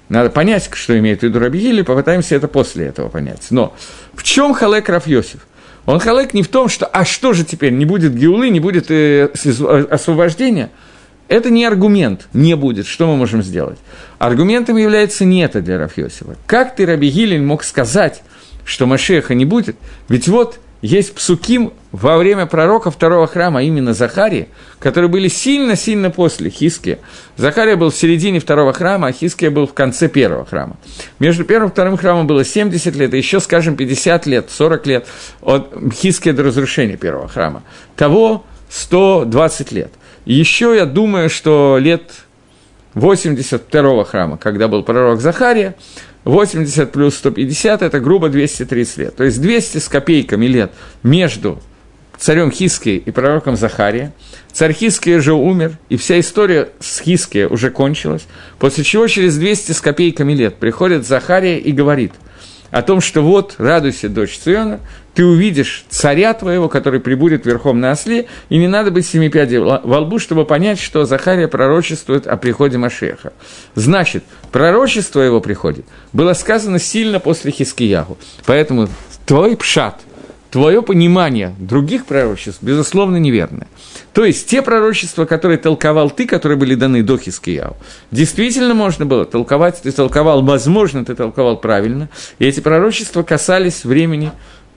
Надо 0.09 0.29
понять, 0.29 0.69
что 0.73 0.97
имеет 0.99 1.21
в 1.21 1.23
виду 1.23 1.39
Рабиили, 1.39 1.81
попытаемся 1.81 2.35
это 2.35 2.47
после 2.47 2.87
этого 2.87 3.09
понять. 3.09 3.47
Но 3.51 3.73
в 4.13 4.23
чем 4.23 4.53
халек 4.53 4.87
Раф 4.89 5.07
Йосиф? 5.07 5.47
Он 5.87 5.99
халек 5.99 6.33
не 6.35 6.43
в 6.43 6.49
том, 6.49 6.67
что 6.67 6.85
«а 6.85 7.05
что 7.05 7.33
же 7.33 7.43
теперь, 7.43 7.71
не 7.71 7.85
будет 7.85 8.13
геулы, 8.13 8.49
не 8.49 8.59
будет 8.59 8.91
э, 8.91 9.29
освобождения?» 9.89 10.69
Это 11.29 11.49
не 11.49 11.65
аргумент, 11.65 12.27
не 12.33 12.55
будет, 12.55 12.87
что 12.87 13.07
мы 13.07 13.17
можем 13.17 13.43
сделать? 13.43 13.77
Аргументом 14.17 14.77
является 14.77 15.25
не 15.25 15.43
это 15.43 15.61
для 15.61 15.77
Рафьосифа. 15.77 16.37
Как 16.45 16.75
ты, 16.75 16.85
Раби 16.85 17.09
Гилель, 17.09 17.41
мог 17.41 17.63
сказать, 17.63 18.23
что 18.63 18.85
Машеха 18.85 19.33
не 19.33 19.43
будет? 19.43 19.75
Ведь 20.07 20.29
вот 20.29 20.59
есть 20.81 21.15
псуким 21.15 21.73
во 21.91 22.17
время 22.17 22.45
пророка 22.45 22.91
второго 22.91 23.27
храма, 23.27 23.63
именно 23.63 23.93
Захарии, 23.93 24.49
которые 24.79 25.09
были 25.09 25.27
сильно-сильно 25.27 26.11
после 26.11 26.49
Хиския. 26.49 26.99
Захария 27.35 27.75
был 27.75 27.89
в 27.89 27.95
середине 27.95 28.39
второго 28.39 28.73
храма, 28.73 29.07
а 29.07 29.11
Хиския 29.11 29.49
был 29.49 29.65
в 29.65 29.73
конце 29.73 30.07
первого 30.07 30.45
храма. 30.45 30.77
Между 31.19 31.45
первым 31.45 31.69
и 31.69 31.71
вторым 31.71 31.97
храмом 31.97 32.27
было 32.27 32.45
70 32.45 32.95
лет, 32.95 33.13
и 33.13 33.17
еще, 33.17 33.39
скажем, 33.39 33.75
50 33.75 34.25
лет, 34.27 34.49
40 34.51 34.87
лет 34.87 35.07
от 35.41 35.73
Хиския 35.93 36.33
до 36.33 36.43
разрушения 36.43 36.97
первого 36.97 37.27
храма. 37.27 37.63
Того 37.95 38.45
120 38.69 39.71
лет. 39.71 39.91
Еще 40.25 40.75
я 40.75 40.85
думаю, 40.85 41.29
что 41.29 41.77
лет 41.79 42.11
82 42.93 44.03
храма, 44.03 44.37
когда 44.37 44.67
был 44.67 44.83
пророк 44.83 45.21
Захария, 45.21 45.75
80 46.27 46.91
плюс 46.91 47.15
150– 47.15 47.81
это 47.83 47.99
грубо 47.99 48.29
230 48.29 48.97
лет. 48.97 49.15
То 49.15 49.23
есть 49.23 49.41
200 49.41 49.77
с 49.77 49.87
копейками 49.87 50.45
лет 50.45 50.71
между 51.03 51.61
царем 52.17 52.51
Хиски 52.51 53.01
и 53.03 53.11
пророком 53.11 53.55
Захария. 53.55 54.13
Царь 54.51 54.73
Хиския 54.73 55.19
же 55.21 55.33
умер, 55.33 55.77
и 55.89 55.97
вся 55.97 56.19
история 56.19 56.69
с 56.79 56.99
Хиския 56.99 57.47
уже 57.47 57.69
кончилась, 57.69 58.27
после 58.59 58.83
чего 58.83 59.07
через 59.07 59.37
200 59.37 59.71
с 59.71 59.81
копейками 59.81 60.33
лет 60.33 60.55
приходит 60.55 61.07
Захария 61.07 61.57
и 61.59 61.71
говорит– 61.71 62.13
о 62.71 62.81
том, 62.81 63.01
что 63.01 63.21
вот, 63.21 63.55
радуйся, 63.57 64.09
дочь 64.09 64.37
Циона, 64.37 64.79
ты 65.13 65.25
увидишь 65.25 65.85
царя 65.89 66.33
твоего, 66.33 66.69
который 66.69 66.99
прибудет 66.99 67.45
верхом 67.45 67.79
на 67.79 67.91
осле, 67.91 68.27
и 68.49 68.57
не 68.57 68.67
надо 68.67 68.91
быть 68.91 69.07
семипядей 69.07 69.57
во 69.57 69.99
лбу, 69.99 70.19
чтобы 70.19 70.45
понять, 70.45 70.79
что 70.79 71.05
Захария 71.05 71.47
пророчествует 71.47 72.27
о 72.27 72.37
приходе 72.37 72.77
Машеха. 72.77 73.33
Значит, 73.73 74.23
пророчество 74.51 75.21
его 75.21 75.41
приходит 75.41 75.85
было 76.13 76.33
сказано 76.33 76.79
сильно 76.79 77.19
после 77.19 77.51
Хискиягу. 77.51 78.17
Поэтому 78.45 78.89
твой 79.25 79.55
пшат, 79.55 80.01
твое 80.51 80.81
понимание 80.81 81.53
других 81.59 82.05
пророчеств, 82.05 82.61
безусловно, 82.61 83.17
неверное. 83.17 83.67
То 84.13 84.25
есть, 84.25 84.47
те 84.47 84.61
пророчества, 84.61 85.25
которые 85.25 85.57
толковал 85.57 86.09
ты, 86.09 86.25
которые 86.25 86.57
были 86.57 86.75
даны 86.75 87.03
до 87.03 87.17
Хискияу, 87.17 87.75
действительно 88.11 88.73
можно 88.73 89.05
было 89.05 89.25
толковать, 89.25 89.81
ты 89.81 89.91
толковал, 89.91 90.41
возможно, 90.41 91.05
ты 91.05 91.15
толковал 91.15 91.57
правильно, 91.57 92.09
и 92.39 92.45
эти 92.45 92.59
пророчества 92.59 93.23
касались 93.23 93.83
времени 93.83 94.31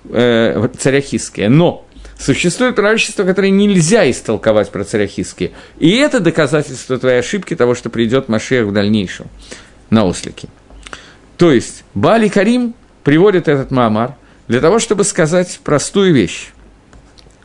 э, 0.09 0.69
царя 0.79 1.01
Хиския. 1.01 1.49
Но 1.49 1.87
существует 2.19 2.77
пророчество, 2.77 3.25
которое 3.25 3.51
нельзя 3.51 4.11
истолковать 4.11 4.71
про 4.71 4.85
царя 4.85 5.07
Хиския. 5.07 5.53
И 5.79 5.97
это 5.97 6.21
доказательство 6.21 6.99
твоей 6.99 7.21
ошибки 7.21 7.55
того, 7.57 7.75
что 7.75 7.91
придет 7.91 8.29
Машех 8.29 8.67
в 8.67 8.73
дальнейшем 8.73 9.27
на 9.89 10.05
ослике. 10.05 10.49
То 11.37 11.53
есть, 11.53 11.85
Бали 11.95 12.29
Карим 12.29 12.75
приводит 13.03 13.49
этот 13.49 13.71
Маамар 13.71 14.17
для 14.51 14.61
того, 14.61 14.81
чтобы 14.81 15.05
сказать 15.05 15.61
простую 15.63 16.13
вещь 16.13 16.51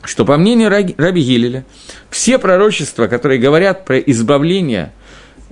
что, 0.03 0.23
по 0.23 0.37
мнению 0.37 0.69
Раби 0.69 1.21
Гилеля, 1.21 1.65
все 2.11 2.37
пророчества, 2.37 3.07
которые 3.07 3.39
говорят 3.39 3.85
про 3.85 3.97
избавление 3.97 4.91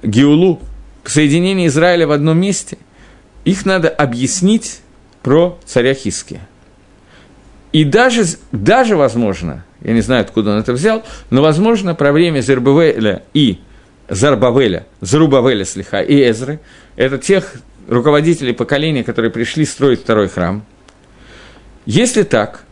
Геулу, 0.04 0.62
соединение 1.06 1.68
Израиля 1.68 2.06
в 2.08 2.12
одном 2.12 2.40
месте, 2.40 2.78
их 3.46 3.66
надо 3.66 3.90
объяснить 3.90 4.82
про 5.24 5.60
царя 5.66 5.96
Хиския. 5.96 6.48
И 7.72 7.84
даже, 7.84 8.26
даже 8.52 8.96
возможно, 8.96 9.66
я 9.82 9.94
не 9.94 10.02
знаю, 10.02 10.22
откуда 10.22 10.52
он 10.52 10.60
это 10.60 10.74
взял, 10.74 11.04
но, 11.32 11.42
возможно, 11.42 11.96
про 11.96 12.12
время 12.12 12.42
Зербавеля 12.42 13.24
и 13.34 13.60
Зарбавеля, 14.08 14.86
Зарубавеля 15.02 15.66
Слиха 15.66 16.02
и 16.02 16.30
Эзры, 16.30 16.60
это 16.96 17.18
тех 17.18 17.56
руководителей 17.88 18.54
поколения, 18.54 19.04
которые 19.04 19.32
пришли 19.32 19.66
строить 19.66 20.02
второй 20.02 20.30
храм. 20.30 20.64
Если 21.86 22.24
так, 22.24 22.64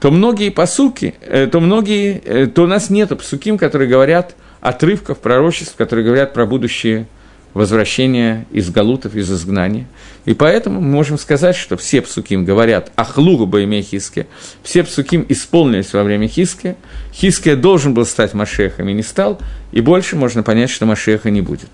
то 0.00 0.10
многие 0.10 0.50
посуки, 0.50 1.14
э, 1.20 1.46
то 1.46 1.60
многие, 1.60 2.20
э, 2.24 2.46
то 2.46 2.64
у 2.64 2.66
нас 2.66 2.90
нет 2.90 3.16
псуким, 3.18 3.58
которые 3.58 3.88
говорят 3.88 4.34
отрывков 4.60 5.18
пророчеств, 5.18 5.76
которые 5.76 6.04
говорят 6.04 6.32
про 6.32 6.46
будущее 6.46 7.06
возвращения 7.54 8.46
из 8.50 8.68
Галутов, 8.70 9.14
из 9.14 9.30
изгнания. 9.30 9.86
И 10.24 10.34
поэтому 10.34 10.80
мы 10.80 10.88
можем 10.88 11.18
сказать, 11.18 11.54
что 11.54 11.76
все 11.76 12.02
псуким 12.02 12.44
говорят 12.44 12.90
«Ахлугу 12.96 13.46
боиме 13.46 13.80
Хиске», 13.80 14.26
все 14.62 14.82
псуким 14.82 15.24
исполнились 15.28 15.92
во 15.92 16.02
время 16.02 16.26
Хиске, 16.26 16.76
Хиске 17.12 17.54
должен 17.54 17.94
был 17.94 18.04
стать 18.06 18.34
Машехом 18.34 18.88
и 18.88 18.92
не 18.92 19.02
стал, 19.02 19.38
и 19.70 19.80
больше 19.80 20.16
можно 20.16 20.42
понять, 20.42 20.70
что 20.70 20.84
Машеха 20.84 21.30
не 21.30 21.40
будет. 21.40 21.68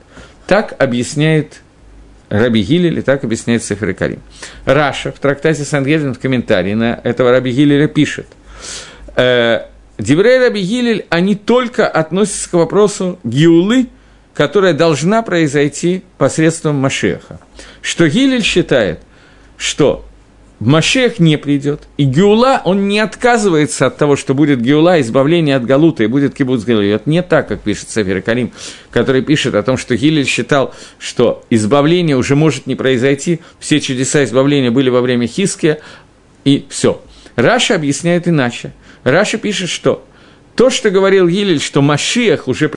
Так 0.46 0.74
объясняет 0.78 1.62
Раби 2.30 2.62
Гилель, 2.62 2.98
и 2.98 3.02
так 3.02 3.22
объясняет 3.22 3.62
Сефер 3.62 3.92
Карим. 3.92 4.20
Раша 4.64 5.12
в 5.12 5.18
трактате 5.18 5.64
Сангедрин 5.64 6.14
в 6.14 6.18
комментарии 6.18 6.72
на 6.72 6.98
этого 7.04 7.30
Раби 7.30 7.52
Гилеля 7.52 7.88
пишет, 7.88 8.26
э, 9.16 9.66
Деврей 9.98 10.38
Раби 10.38 10.62
Гилель, 10.62 11.04
они 11.10 11.34
только 11.34 11.86
относятся 11.86 12.48
к 12.48 12.52
вопросу 12.54 13.18
Гиулы– 13.24 13.88
которая 14.40 14.72
должна 14.72 15.22
произойти 15.22 16.02
посредством 16.16 16.76
Машеха. 16.76 17.40
Что 17.82 18.08
Гилель 18.08 18.42
считает, 18.42 19.00
что 19.56 20.06
Машех 20.60 21.18
не 21.18 21.38
придет, 21.38 21.88
и 21.96 22.04
Геула, 22.04 22.60
он 22.66 22.86
не 22.86 22.98
отказывается 22.98 23.86
от 23.86 23.96
того, 23.96 24.14
что 24.14 24.34
будет 24.34 24.60
Геула, 24.60 25.00
избавление 25.00 25.56
от 25.56 25.64
Галута, 25.64 26.04
и 26.04 26.06
будет 26.06 26.34
Кибуц 26.34 26.64
Галуи. 26.64 26.90
Это 26.90 27.08
не 27.08 27.22
так, 27.22 27.48
как 27.48 27.62
пишет 27.62 27.88
Сефер 27.88 28.20
Калим, 28.20 28.52
который 28.90 29.22
пишет 29.22 29.54
о 29.54 29.62
том, 29.62 29.78
что 29.78 29.96
Гилель 29.96 30.26
считал, 30.26 30.74
что 30.98 31.42
избавление 31.48 32.18
уже 32.18 32.36
может 32.36 32.66
не 32.66 32.74
произойти, 32.74 33.40
все 33.58 33.80
чудеса 33.80 34.22
избавления 34.24 34.70
были 34.70 34.90
во 34.90 35.00
время 35.00 35.26
Хизкии, 35.26 35.78
и 36.44 36.66
все. 36.68 37.02
Раши 37.36 37.76
объясняет 37.76 38.28
иначе. 38.28 38.74
Раши 39.02 39.38
пишет, 39.38 39.70
что 39.70 40.04
то, 40.56 40.68
что 40.68 40.90
говорил 40.90 41.26
Гилель, 41.26 41.60
что 41.60 41.80
Машиах 41.80 42.48
уже 42.48 42.70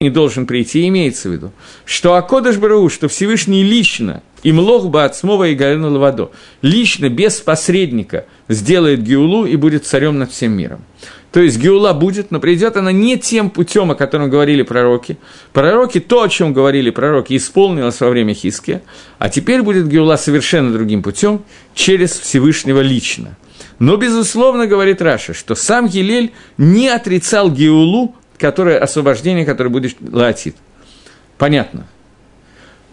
не 0.00 0.10
должен 0.10 0.46
прийти, 0.46 0.86
имеется 0.86 1.28
в 1.28 1.32
виду, 1.32 1.52
что 1.84 2.14
הקדוש 2.14 2.56
ברוך, 2.56 2.88
что 2.88 3.08
Всевышний 3.08 3.64
лично, 3.64 4.22
ימלוך 4.42 5.04
בעצמו 5.04 5.48
ויגאלנו 5.48 5.90
לבדו, 5.90 6.30
лично, 6.62 7.08
без 7.08 7.40
посредника, 7.40 8.26
сделает 8.48 9.02
Геулу 9.02 9.46
и 9.46 9.56
будет 9.56 9.86
царем 9.86 10.18
над 10.18 10.30
всем 10.32 10.52
миром. 10.52 10.84
То 11.32 11.40
есть 11.40 11.58
Геула 11.58 11.92
будет, 11.92 12.30
но 12.30 12.40
придет 12.40 12.76
она 12.76 12.90
не 12.90 13.16
тем 13.16 13.50
путем, 13.50 13.90
о 13.90 13.94
котором 13.94 14.30
говорили 14.30 14.62
пророки. 14.62 15.16
Пророки, 15.52 16.00
то, 16.00 16.22
о 16.22 16.28
чем 16.28 16.52
говорили 16.52 16.90
пророки, 16.90 17.36
исполнилось 17.36 18.00
во 18.00 18.08
время 18.08 18.34
Хиски, 18.34 18.80
а 19.18 19.28
теперь 19.28 19.62
будет 19.62 19.88
Геула 19.88 20.16
совершенно 20.16 20.72
другим 20.72 21.02
путем, 21.02 21.42
через 21.74 22.18
Всевышнего 22.18 22.80
лично. 22.80 23.36
Но, 23.78 23.96
безусловно, 23.96 24.66
говорит 24.66 25.00
Раша, 25.00 25.32
что 25.32 25.54
сам 25.54 25.86
Гилель 25.86 26.32
не 26.58 26.88
отрицал 26.88 27.50
Геулу 27.50 28.14
которое, 28.40 28.78
освобождение, 28.78 29.44
которое 29.44 29.70
будет 29.70 29.96
латит. 30.00 30.56
Понятно. 31.38 31.86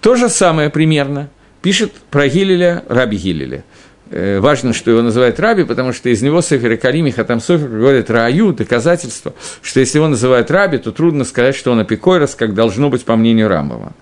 То 0.01 0.15
же 0.15 0.29
самое 0.29 0.69
примерно 0.69 1.29
пишет 1.61 1.93
про 2.11 2.27
Гилеля 2.27 2.83
Раби 2.87 3.17
Гилеля. 3.17 3.63
Э, 4.09 4.39
важно, 4.39 4.73
что 4.73 4.91
его 4.91 5.01
называют 5.01 5.39
Раби, 5.39 5.63
потому 5.63 5.93
что 5.93 6.09
из 6.09 6.21
него 6.21 6.41
Сефер 6.41 6.73
и 6.73 6.77
Карим 6.77 7.11
Хатам 7.11 7.39
Софер 7.39 7.67
приводят 7.67 8.09
Раю, 8.09 8.53
доказательство, 8.53 9.33
что 9.61 9.79
если 9.79 9.97
его 9.97 10.07
называют 10.07 10.49
Раби, 10.49 10.77
то 10.77 10.91
трудно 10.91 11.23
сказать, 11.25 11.55
что 11.55 11.71
он 11.71 11.79
апикойрос, 11.79 12.35
как 12.35 12.53
должно 12.53 12.89
быть 12.89 13.03
по 13.03 13.15
мнению 13.15 13.49
Рамбова. 13.49 13.93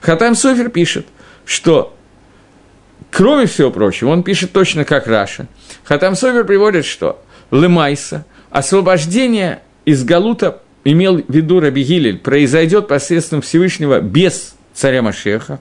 Хатам 0.00 0.34
Софер 0.34 0.68
пишет, 0.68 1.06
что 1.44 1.96
Кроме 3.10 3.46
всего 3.46 3.70
прочего, 3.70 4.10
он 4.10 4.22
пишет 4.22 4.52
точно 4.52 4.84
как 4.84 5.06
Раша. 5.06 5.46
Хатам 5.84 6.14
Совер 6.14 6.44
приводит, 6.44 6.84
что 6.84 7.22
Лемайса, 7.50 8.26
освобождение 8.50 9.60
из 9.86 10.04
Галута 10.04 10.60
имел 10.84 11.22
в 11.22 11.32
виду 11.32 11.60
Раби 11.60 11.82
Гилель, 11.82 12.18
произойдет 12.18 12.88
посредством 12.88 13.40
Всевышнего 13.40 14.00
без 14.00 14.54
царя 14.74 15.00
Машеха, 15.00 15.60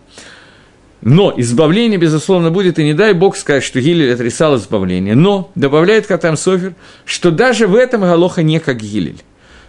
но 1.05 1.31
избавление, 1.37 1.99
безусловно, 1.99 2.49
будет, 2.49 2.79
и 2.79 2.83
не 2.83 2.95
дай 2.95 3.13
Бог 3.13 3.37
сказать, 3.37 3.63
что 3.63 3.79
Гилель 3.79 4.11
отрицал 4.11 4.57
избавление. 4.57 5.13
Но, 5.13 5.51
добавляет 5.53 6.07
Катам 6.07 6.35
Софер, 6.35 6.73
что 7.05 7.29
даже 7.29 7.67
в 7.67 7.75
этом 7.75 8.01
Галоха 8.01 8.41
не 8.41 8.59
как 8.59 8.77
Гилель. 8.77 9.21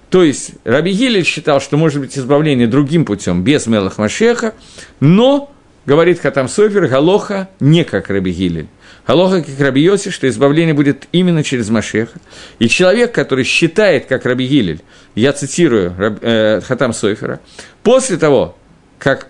То 0.08 0.24
есть, 0.24 0.52
Раби 0.64 0.92
Гилель 0.92 1.26
считал, 1.26 1.60
что 1.60 1.76
может 1.76 2.00
быть 2.00 2.16
избавление 2.16 2.66
другим 2.66 3.04
путем, 3.04 3.44
без 3.44 3.66
Мелах 3.66 3.98
Машеха, 3.98 4.54
но, 4.98 5.52
говорит 5.84 6.20
Хатам 6.20 6.48
Софер, 6.48 6.86
Галоха 6.86 7.50
не 7.60 7.84
как 7.84 8.08
Раби 8.08 8.32
Гилель. 8.32 8.68
Галоха 9.06 9.42
как 9.42 9.60
Раби 9.60 9.82
Йоси, 9.82 10.08
что 10.08 10.26
избавление 10.30 10.72
будет 10.72 11.06
именно 11.12 11.44
через 11.44 11.68
Машеха. 11.68 12.18
И 12.60 12.66
человек, 12.66 13.12
который 13.12 13.44
считает, 13.44 14.06
как 14.06 14.24
Раби 14.24 14.46
Гилель, 14.46 14.80
я 15.14 15.34
цитирую 15.34 15.94
э, 15.98 16.62
Хатам 16.62 16.94
Сойфера, 16.94 17.40
после 17.82 18.16
того, 18.16 18.56
как, 18.98 19.28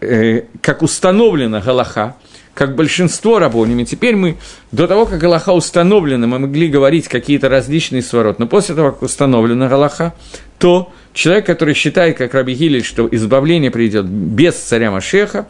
э, 0.00 0.42
как 0.60 0.82
установлена 0.82 1.60
Галаха, 1.60 2.16
как 2.54 2.74
большинство 2.74 3.38
рабонями. 3.38 3.84
Теперь 3.84 4.16
мы, 4.16 4.36
до 4.72 4.86
того, 4.86 5.06
как 5.06 5.18
Галаха 5.18 5.52
установлена, 5.52 6.26
мы 6.26 6.38
могли 6.38 6.68
говорить 6.68 7.08
какие-то 7.08 7.48
различные 7.48 8.02
сворот, 8.02 8.38
но 8.38 8.46
после 8.46 8.74
того, 8.74 8.92
как 8.92 9.02
установлена 9.02 9.68
Галаха, 9.68 10.14
то 10.58 10.92
человек, 11.12 11.46
который 11.46 11.74
считает, 11.74 12.18
как 12.18 12.34
Раби 12.34 12.54
Гилель, 12.54 12.84
что 12.84 13.08
избавление 13.10 13.70
придет 13.70 14.06
без 14.06 14.56
царя 14.56 14.90
Машеха, 14.90 15.48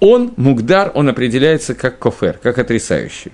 он, 0.00 0.32
мугдар, 0.36 0.90
он 0.94 1.08
определяется 1.08 1.74
как 1.74 1.98
кофер, 1.98 2.38
как 2.42 2.58
отрицающий. 2.58 3.32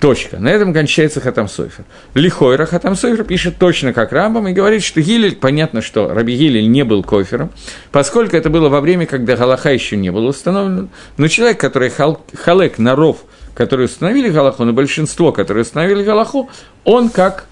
Точка. 0.00 0.38
На 0.38 0.48
этом 0.48 0.74
кончается 0.74 1.20
Хатам 1.20 1.48
Сойфер. 1.48 1.84
Лихойра 2.12 2.66
Хатам 2.66 2.96
Сойфер 2.96 3.24
пишет 3.24 3.56
точно 3.58 3.94
как 3.94 4.12
Рамбам 4.12 4.46
и 4.48 4.52
говорит, 4.52 4.82
что 4.82 5.00
Гилель, 5.00 5.36
понятно, 5.36 5.80
что 5.80 6.12
Раби 6.12 6.36
Гилель 6.36 6.70
не 6.70 6.84
был 6.84 7.02
кофером, 7.02 7.50
поскольку 7.92 8.36
это 8.36 8.50
было 8.50 8.68
во 8.68 8.82
время, 8.82 9.06
когда 9.06 9.36
Галаха 9.36 9.72
еще 9.72 9.96
не 9.96 10.10
был 10.10 10.26
установлен, 10.26 10.90
но 11.16 11.28
человек, 11.28 11.58
который 11.58 11.88
хал, 11.88 12.22
халек 12.34 12.78
на 12.78 12.94
ров, 12.94 13.24
который 13.54 13.86
установили 13.86 14.28
Галаху, 14.28 14.64
на 14.64 14.74
большинство, 14.74 15.32
которые 15.32 15.62
установили 15.62 16.04
Галаху, 16.04 16.50
он 16.84 17.08
как, 17.08 17.46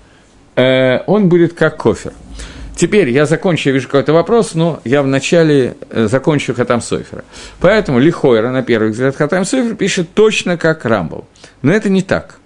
э, 0.57 0.99
он 1.07 1.31
будет 1.31 1.55
как 1.55 1.79
кофер. 1.79 2.13
Теперь 2.77 3.11
я 3.11 3.25
закончу, 3.27 3.69
я 3.69 3.73
вижу 3.73 3.87
какой-то 3.87 4.13
вопрос, 4.13 4.55
но 4.55 4.81
я 4.85 5.03
вначале 5.03 5.77
э, 5.91 6.09
закончу 6.09 6.55
Хатам 6.55 6.81
Сойфера. 6.81 7.25
Поэтому 7.61 8.01
Лихойра, 8.01 8.51
на 8.51 8.63
первый 8.63 8.91
взгляд, 8.91 9.17
Хатам 9.17 9.45
Сойфер 9.45 9.77
пишет 9.77 10.09
точно 10.13 10.57
как 10.59 10.85
Рамбов. 10.85 11.25
Но 11.63 11.73
это 11.73 11.89
не 11.89 12.03
так. 12.03 12.37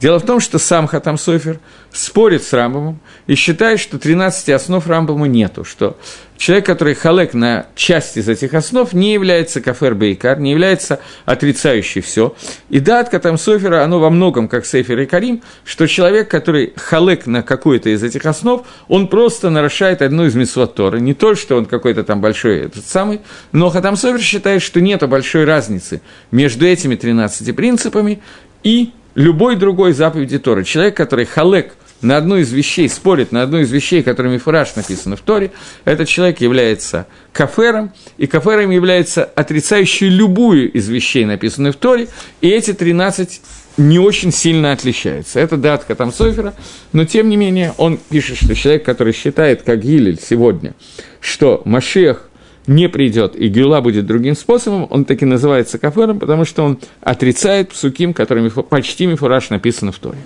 Дело 0.00 0.20
в 0.20 0.26
том, 0.26 0.40
что 0.40 0.58
сам 0.58 0.86
Хатам 0.86 1.18
Софер 1.18 1.58
спорит 1.92 2.42
с 2.42 2.52
Рамбомом 2.52 3.00
и 3.26 3.34
считает, 3.34 3.80
что 3.80 3.98
13 3.98 4.50
основ 4.50 4.86
Рамбома 4.86 5.26
нету, 5.26 5.64
что 5.64 5.96
человек, 6.36 6.66
который 6.66 6.94
халек 6.94 7.34
на 7.34 7.66
часть 7.74 8.16
из 8.16 8.28
этих 8.28 8.54
основ, 8.54 8.92
не 8.92 9.12
является 9.12 9.60
кафер 9.60 9.94
бейкар, 9.94 10.38
не 10.38 10.50
является 10.50 11.00
отрицающий 11.24 12.00
все. 12.00 12.34
И 12.68 12.80
да, 12.80 13.00
от 13.00 13.10
Хатам 13.10 13.38
Софера, 13.38 13.82
оно 13.82 14.00
во 14.00 14.10
многом 14.10 14.48
как 14.48 14.66
Сейфер 14.66 15.00
и 15.00 15.06
Карим, 15.06 15.42
что 15.64 15.86
человек, 15.86 16.30
который 16.30 16.72
халек 16.76 17.26
на 17.26 17.42
какой-то 17.42 17.90
из 17.90 18.02
этих 18.02 18.26
основ, 18.26 18.66
он 18.88 19.08
просто 19.08 19.50
нарушает 19.50 20.02
одну 20.02 20.26
из 20.26 20.34
Торы. 20.74 21.00
Не 21.00 21.14
то, 21.14 21.34
что 21.34 21.56
он 21.56 21.66
какой-то 21.66 22.04
там 22.04 22.20
большой 22.20 22.60
этот 22.60 22.86
самый, 22.86 23.20
но 23.52 23.70
Хатам 23.70 23.96
Софер 23.96 24.20
считает, 24.20 24.62
что 24.62 24.80
нет 24.80 25.06
большой 25.08 25.44
разницы 25.44 26.00
между 26.30 26.66
этими 26.66 26.96
13 26.96 27.54
принципами 27.54 28.20
и 28.62 28.92
любой 29.18 29.56
другой 29.56 29.92
заповеди 29.92 30.38
Торы. 30.38 30.62
Человек, 30.62 30.96
который 30.96 31.24
халек 31.24 31.74
на 32.00 32.16
одну 32.16 32.36
из 32.36 32.52
вещей, 32.52 32.88
спорит 32.88 33.32
на 33.32 33.42
одну 33.42 33.58
из 33.58 33.70
вещей, 33.72 34.04
которыми 34.04 34.38
фураж 34.38 34.76
написано 34.76 35.16
в 35.16 35.20
Торе, 35.22 35.50
этот 35.84 36.06
человек 36.06 36.40
является 36.40 37.08
кафером, 37.32 37.92
и 38.16 38.28
кафером 38.28 38.70
является 38.70 39.24
отрицающий 39.24 40.08
любую 40.08 40.70
из 40.70 40.88
вещей, 40.88 41.24
написанных 41.24 41.74
в 41.74 41.78
Торе, 41.78 42.06
и 42.40 42.48
эти 42.48 42.72
13 42.72 43.40
не 43.78 43.98
очень 43.98 44.32
сильно 44.32 44.70
отличаются. 44.70 45.40
Это 45.40 45.56
датка 45.56 45.96
там 45.96 46.12
Софера, 46.12 46.54
но 46.92 47.04
тем 47.04 47.28
не 47.28 47.36
менее 47.36 47.74
он 47.76 47.98
пишет, 47.98 48.36
что 48.36 48.54
человек, 48.54 48.84
который 48.84 49.12
считает, 49.12 49.62
как 49.62 49.80
Гилель 49.80 50.20
сегодня, 50.20 50.74
что 51.20 51.62
Машех 51.64 52.27
не 52.68 52.88
придет, 52.88 53.34
и 53.34 53.48
Гюла 53.48 53.80
будет 53.80 54.06
другим 54.06 54.36
способом, 54.36 54.86
он 54.90 55.04
таки 55.04 55.24
называется 55.24 55.78
кафером, 55.78 56.18
потому 56.18 56.44
что 56.44 56.64
он 56.64 56.78
отрицает 57.00 57.70
псуким, 57.70 58.12
которыми 58.12 58.48
почти 58.48 59.06
мифураж 59.06 59.50
написано 59.50 59.90
в 59.90 59.98
Торе. 59.98 60.18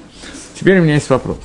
Теперь 0.58 0.80
у 0.80 0.82
меня 0.82 0.94
есть 0.94 1.08
вопрос. 1.08 1.38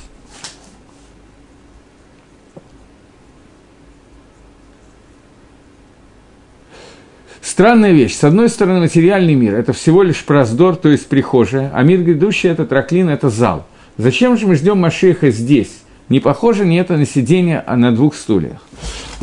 Странная 7.40 7.92
вещь. 7.92 8.14
С 8.14 8.24
одной 8.24 8.48
стороны, 8.48 8.80
материальный 8.80 9.34
мир– 9.34 9.54
это 9.56 9.72
всего 9.72 10.02
лишь 10.02 10.22
проздор, 10.24 10.76
то 10.76 10.88
есть 10.88 11.06
прихожая, 11.06 11.70
а 11.74 11.82
мир 11.82 12.02
грядущий– 12.02 12.50
это 12.50 12.66
троклин, 12.66 13.08
это 13.08 13.30
зал. 13.30 13.66
Зачем 13.96 14.36
же 14.36 14.46
мы 14.46 14.54
ждем 14.54 14.78
Машеха 14.78 15.30
здесь? 15.30 15.80
Не 16.08 16.20
похоже 16.20 16.64
ни 16.64 16.78
это 16.78 16.96
на 16.96 17.06
сидение 17.06 17.62
а 17.66 17.76
на 17.76 17.92
двух 17.92 18.14
стульях. 18.14 18.60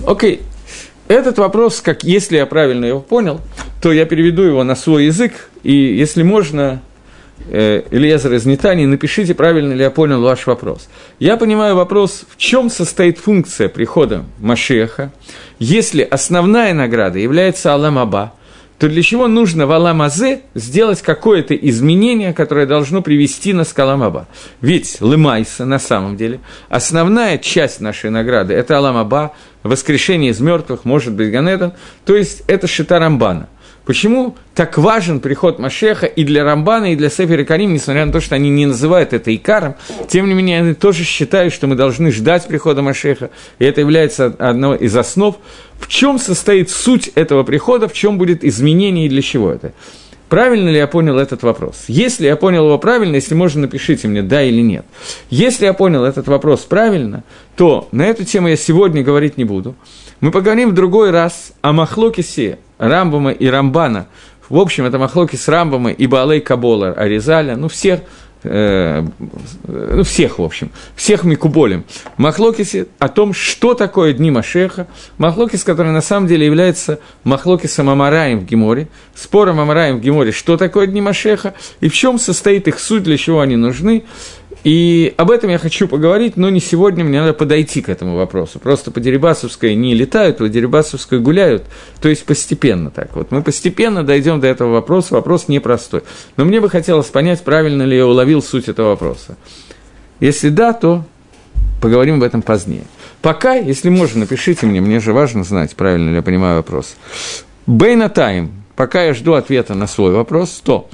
Окей, 0.05 0.41
этот 1.07 1.37
вопрос, 1.37 1.81
как 1.81 2.03
если 2.03 2.37
я 2.37 2.45
правильно 2.45 2.85
его 2.85 2.99
понял, 2.99 3.41
то 3.81 3.93
я 3.93 4.05
переведу 4.05 4.43
его 4.43 4.63
на 4.63 4.75
свой 4.75 5.05
язык, 5.05 5.49
и 5.63 5.73
если 5.73 6.23
можно, 6.23 6.81
э, 7.49 7.83
Ильязар 7.91 8.33
из 8.33 8.45
Нетании, 8.45 8.85
напишите, 8.85 9.35
правильно 9.35 9.73
ли 9.73 9.83
я 9.83 9.91
понял 9.91 10.21
ваш 10.21 10.47
вопрос. 10.47 10.87
Я 11.19 11.37
понимаю 11.37 11.75
вопрос, 11.75 12.25
в 12.27 12.37
чем 12.37 12.69
состоит 12.69 13.19
функция 13.19 13.69
прихода 13.69 14.25
Машеха, 14.39 15.11
если 15.59 16.01
основная 16.01 16.73
награда 16.73 17.19
является 17.19 17.73
Алам 17.73 17.99
Аба, 17.99 18.33
то 18.79 18.89
для 18.89 19.01
чего 19.01 19.27
нужно 19.27 19.67
в 19.67 19.71
Аламазе 19.71 20.41
сделать 20.53 21.01
какое-то 21.01 21.55
изменение, 21.55 22.33
которое 22.33 22.65
должно 22.65 23.01
привести 23.01 23.53
нас 23.53 23.71
к 23.71 23.79
Аламаба? 23.79 24.27
Ведь 24.59 24.97
Лымайса, 24.99 25.65
на 25.65 25.79
самом 25.79 26.17
деле, 26.17 26.41
основная 26.67 27.37
часть 27.37 27.79
нашей 27.79 28.09
награды– 28.09 28.53
это 28.55 28.77
Аламаба, 28.77 29.31
воскрешение 29.65 30.31
из 30.31 30.39
мертвых, 30.39 30.85
может 30.85 31.13
быть, 31.13 31.31
Ганедон, 31.31 31.73
то 32.05 32.15
есть 32.15 32.43
это 32.47 32.67
Шита 32.67 32.99
Рамбана. 32.99 33.49
Почему 33.85 34.35
так 34.55 34.79
важен 34.79 35.19
приход 35.19 35.59
Машеха 35.59 36.07
и 36.07 36.23
для 36.23 36.43
Рамбана, 36.43 36.93
и 36.93 36.95
для 36.95 37.09
Сефера 37.09 37.43
Карим, 37.43 37.73
несмотря 37.73 38.05
на 38.05 38.11
то, 38.11 38.19
что 38.19 38.33
они 38.33 38.49
не 38.49 38.65
называют 38.65 39.13
это 39.13 39.35
Икаром, 39.35 39.75
тем 40.07 40.27
не 40.27 40.33
менее, 40.33 40.61
они 40.61 40.73
тоже 40.73 41.03
считают, 41.03 41.53
что 41.53 41.67
мы 41.67 41.75
должны 41.75 42.11
ждать 42.11 42.47
прихода 42.47 42.81
Машеха, 42.81 43.29
и 43.59 43.65
это 43.65 43.81
является 43.81 44.35
одной 44.39 44.77
из 44.77 44.95
основ. 44.97 45.37
В 45.79 45.87
чем 45.87 46.17
состоит 46.17 46.71
суть 46.71 47.09
этого 47.13 47.43
прихода, 47.43 47.87
в 47.87 47.93
чем 47.93 48.17
будет 48.17 48.43
изменение 48.43 49.05
и 49.05 49.09
для 49.09 49.21
чего 49.21 49.51
это? 49.51 49.73
Правильно 50.29 50.69
ли 50.69 50.77
я 50.77 50.87
понял 50.87 51.19
этот 51.19 51.43
вопрос? 51.43 51.85
Если 51.87 52.25
я 52.25 52.35
понял 52.35 52.65
его 52.65 52.79
правильно, 52.79 53.15
если 53.15 53.35
можно, 53.35 53.61
напишите 53.61 54.07
мне, 54.07 54.23
да 54.23 54.41
или 54.41 54.61
нет. 54.61 54.85
Если 55.29 55.65
я 55.65 55.73
понял 55.73 56.03
этот 56.03 56.27
вопрос 56.27 56.61
правильно, 56.61 57.23
то 57.55 57.87
на 57.91 58.03
эту 58.03 58.25
тему 58.25 58.47
я 58.47 58.55
сегодня 58.55 59.03
говорить 59.03 59.37
не 59.37 59.43
буду. 59.43 59.75
Мы 60.21 60.31
поговорим 60.31 60.71
в 60.71 60.73
другой 60.73 61.11
раз 61.11 61.53
о 61.61 61.73
Махлокисе 61.73 62.57
Рамбама 62.79 63.31
и 63.31 63.47
Рамбана. 63.47 64.07
В 64.49 64.57
общем, 64.57 64.85
это 64.85 64.99
Махлоки 64.99 65.35
с 65.35 65.47
Рамбама 65.47 65.91
и 65.91 66.07
Баалей 66.07 66.39
Кабола 66.39 66.91
Аризаля, 66.91 67.55
ну, 67.55 67.67
всех, 67.67 68.01
э, 68.45 69.05
ну, 69.67 70.03
всех, 70.03 70.39
в 70.39 70.43
общем, 70.43 70.71
всех 70.95 71.23
Микуболем. 71.23 71.85
Махлокисе 72.17 72.87
о 72.99 73.07
том, 73.07 73.33
что 73.33 73.73
такое 73.73 74.13
Дни 74.13 74.31
Машеха, 74.31 74.87
Махлокис, 75.17 75.63
который 75.63 75.91
на 75.91 76.01
самом 76.01 76.27
деле 76.27 76.45
является 76.45 76.99
Махлокисом 77.23 77.89
Амараем 77.89 78.39
в 78.39 78.45
Геморе, 78.45 78.87
спором 79.13 79.59
Амараем 79.59 79.97
в 79.97 80.01
Геморе, 80.01 80.31
что 80.31 80.57
такое 80.57 80.87
Дни 80.87 81.01
Машеха 81.01 81.53
и 81.81 81.89
в 81.89 81.93
чем 81.93 82.19
состоит 82.19 82.67
их 82.67 82.79
суть, 82.79 83.03
для 83.03 83.17
чего 83.17 83.41
они 83.41 83.55
нужны. 83.55 84.05
И 84.65 85.13
об 85.17 85.29
этом 85.29 85.51
я 85.51 85.59
хочу 85.59 85.87
поговорить, 85.87 86.37
но 86.37 86.49
не 86.49 86.59
сегодня, 86.59 87.03
мне 87.03 87.19
надо 87.21 87.33
подойти 87.33 87.83
к 87.83 87.89
этому 87.89 88.15
вопросу. 88.15 88.57
Просто 88.57 88.89
по 88.89 88.99
Дерибасовской 88.99 89.75
не 89.75 89.93
летают, 89.93 90.39
по 90.39 90.49
Дерибасовской 90.49 91.19
гуляют, 91.19 91.65
то 92.01 92.09
есть 92.09 92.25
постепенно 92.25 92.89
так. 92.89 93.15
Вот 93.15 93.29
мы 93.29 93.43
постепенно 93.43 94.03
дойдем 94.03 94.39
до 94.39 94.47
этого 94.47 94.73
вопроса, 94.73 95.13
вопрос 95.13 95.49
непростой. 95.49 96.01
Но 96.35 96.45
мне 96.45 96.59
бы 96.61 96.71
хотелось 96.71 97.05
понять, 97.05 97.43
правильно 97.43 97.83
ли 97.83 97.95
я 97.95 98.07
уловил 98.07 98.41
суть 98.41 98.67
этого 98.67 98.89
вопроса. 98.89 99.37
Если 100.19 100.49
да, 100.49 100.73
то 100.73 101.03
поговорим 101.79 102.15
об 102.15 102.23
этом 102.23 102.41
позднее. 102.41 102.85
Пока, 103.21 103.53
если 103.53 103.89
можно, 103.89 104.21
напишите 104.21 104.65
мне, 104.65 104.81
мне 104.81 104.99
же 104.99 105.13
важно 105.13 105.43
знать, 105.43 105.75
правильно 105.75 106.09
ли 106.09 106.15
я 106.15 106.21
понимаю 106.23 106.57
вопрос. 106.57 106.95
Бейна 107.67 108.09
Тайм, 108.09 108.63
пока 108.75 109.03
я 109.03 109.13
жду 109.13 109.33
ответа 109.33 109.75
на 109.75 109.85
свой 109.85 110.11
вопрос, 110.11 110.59
то 110.65 110.89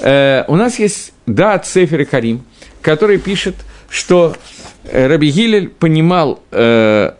э, 0.00 0.42
у 0.48 0.56
нас 0.56 0.80
есть 0.80 1.12
да 1.26 1.52
от 1.54 1.64
Сефера 1.64 2.04
Карим– 2.04 2.42
который 2.84 3.18
пишет, 3.18 3.56
что 3.88 4.36
э, 4.84 5.06
Раби 5.06 5.30
Гилель 5.30 5.70
понимал, 5.70 6.40
э, 6.52 7.12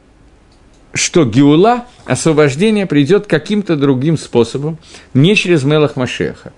что 0.92 1.24
Геула, 1.24 1.86
освобождение, 2.04 2.86
придет 2.86 3.26
каким-то 3.26 3.74
другим 3.74 4.18
способом, 4.18 4.78
не 5.14 5.34
через 5.34 5.64
Мелах 5.64 5.96
Машеха. 5.96 6.52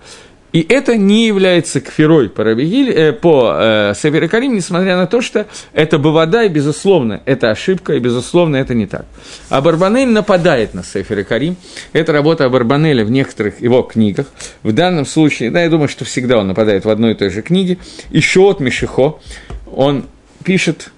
И 0.52 0.64
это 0.68 0.96
не 0.96 1.26
является 1.26 1.80
кферой 1.80 2.28
по, 2.28 2.44
Рабигиль, 2.44 2.90
э, 2.90 3.12
по 3.12 3.52
э, 3.54 3.94
Савере 3.94 4.28
Карим, 4.28 4.54
несмотря 4.54 4.96
на 4.96 5.06
то, 5.06 5.20
что 5.20 5.46
это 5.72 5.98
Бавада, 5.98 6.44
и, 6.44 6.48
безусловно, 6.48 7.20
это 7.26 7.50
ошибка, 7.50 7.94
и, 7.94 7.98
безусловно, 7.98 8.56
это 8.56 8.74
не 8.74 8.86
так. 8.86 9.04
А 9.50 9.60
Барбанель 9.60 10.08
нападает 10.08 10.72
на 10.72 10.82
Сефер 10.82 11.24
Карим. 11.24 11.56
Это 11.92 12.12
работа 12.12 12.48
Барбанеля 12.48 13.04
в 13.04 13.10
некоторых 13.10 13.60
его 13.60 13.82
книгах. 13.82 14.26
В 14.62 14.72
данном 14.72 15.04
случае, 15.04 15.50
да, 15.50 15.62
я 15.62 15.68
думаю, 15.68 15.88
что 15.88 16.04
всегда 16.04 16.38
он 16.38 16.48
нападает 16.48 16.84
в 16.84 16.90
одной 16.90 17.12
и 17.12 17.14
той 17.14 17.30
же 17.30 17.42
книге. 17.42 17.78
И 18.10 18.20
Шот 18.20 18.60
Мишихо, 18.60 19.18
он 19.66 20.06
пишет 20.44 20.90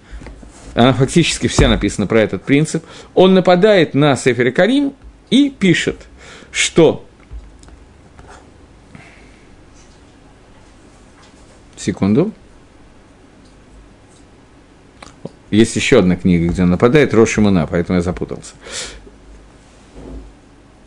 она 0.74 0.92
фактически 0.92 1.48
вся 1.48 1.68
написана 1.68 2.06
про 2.06 2.20
этот 2.20 2.44
принцип, 2.44 2.84
он 3.14 3.34
нападает 3.34 3.94
на 3.94 4.14
Сефер 4.14 4.52
Карим 4.52 4.92
и 5.28 5.50
пишет, 5.50 5.96
что 6.52 7.04
Секунду. 11.78 12.32
Есть 15.50 15.76
еще 15.76 16.00
одна 16.00 16.16
книга, 16.16 16.48
где 16.48 16.62
он 16.62 16.70
нападает, 16.70 17.14
Рошимуна, 17.14 17.66
поэтому 17.66 17.98
я 17.98 18.02
запутался. 18.02 18.54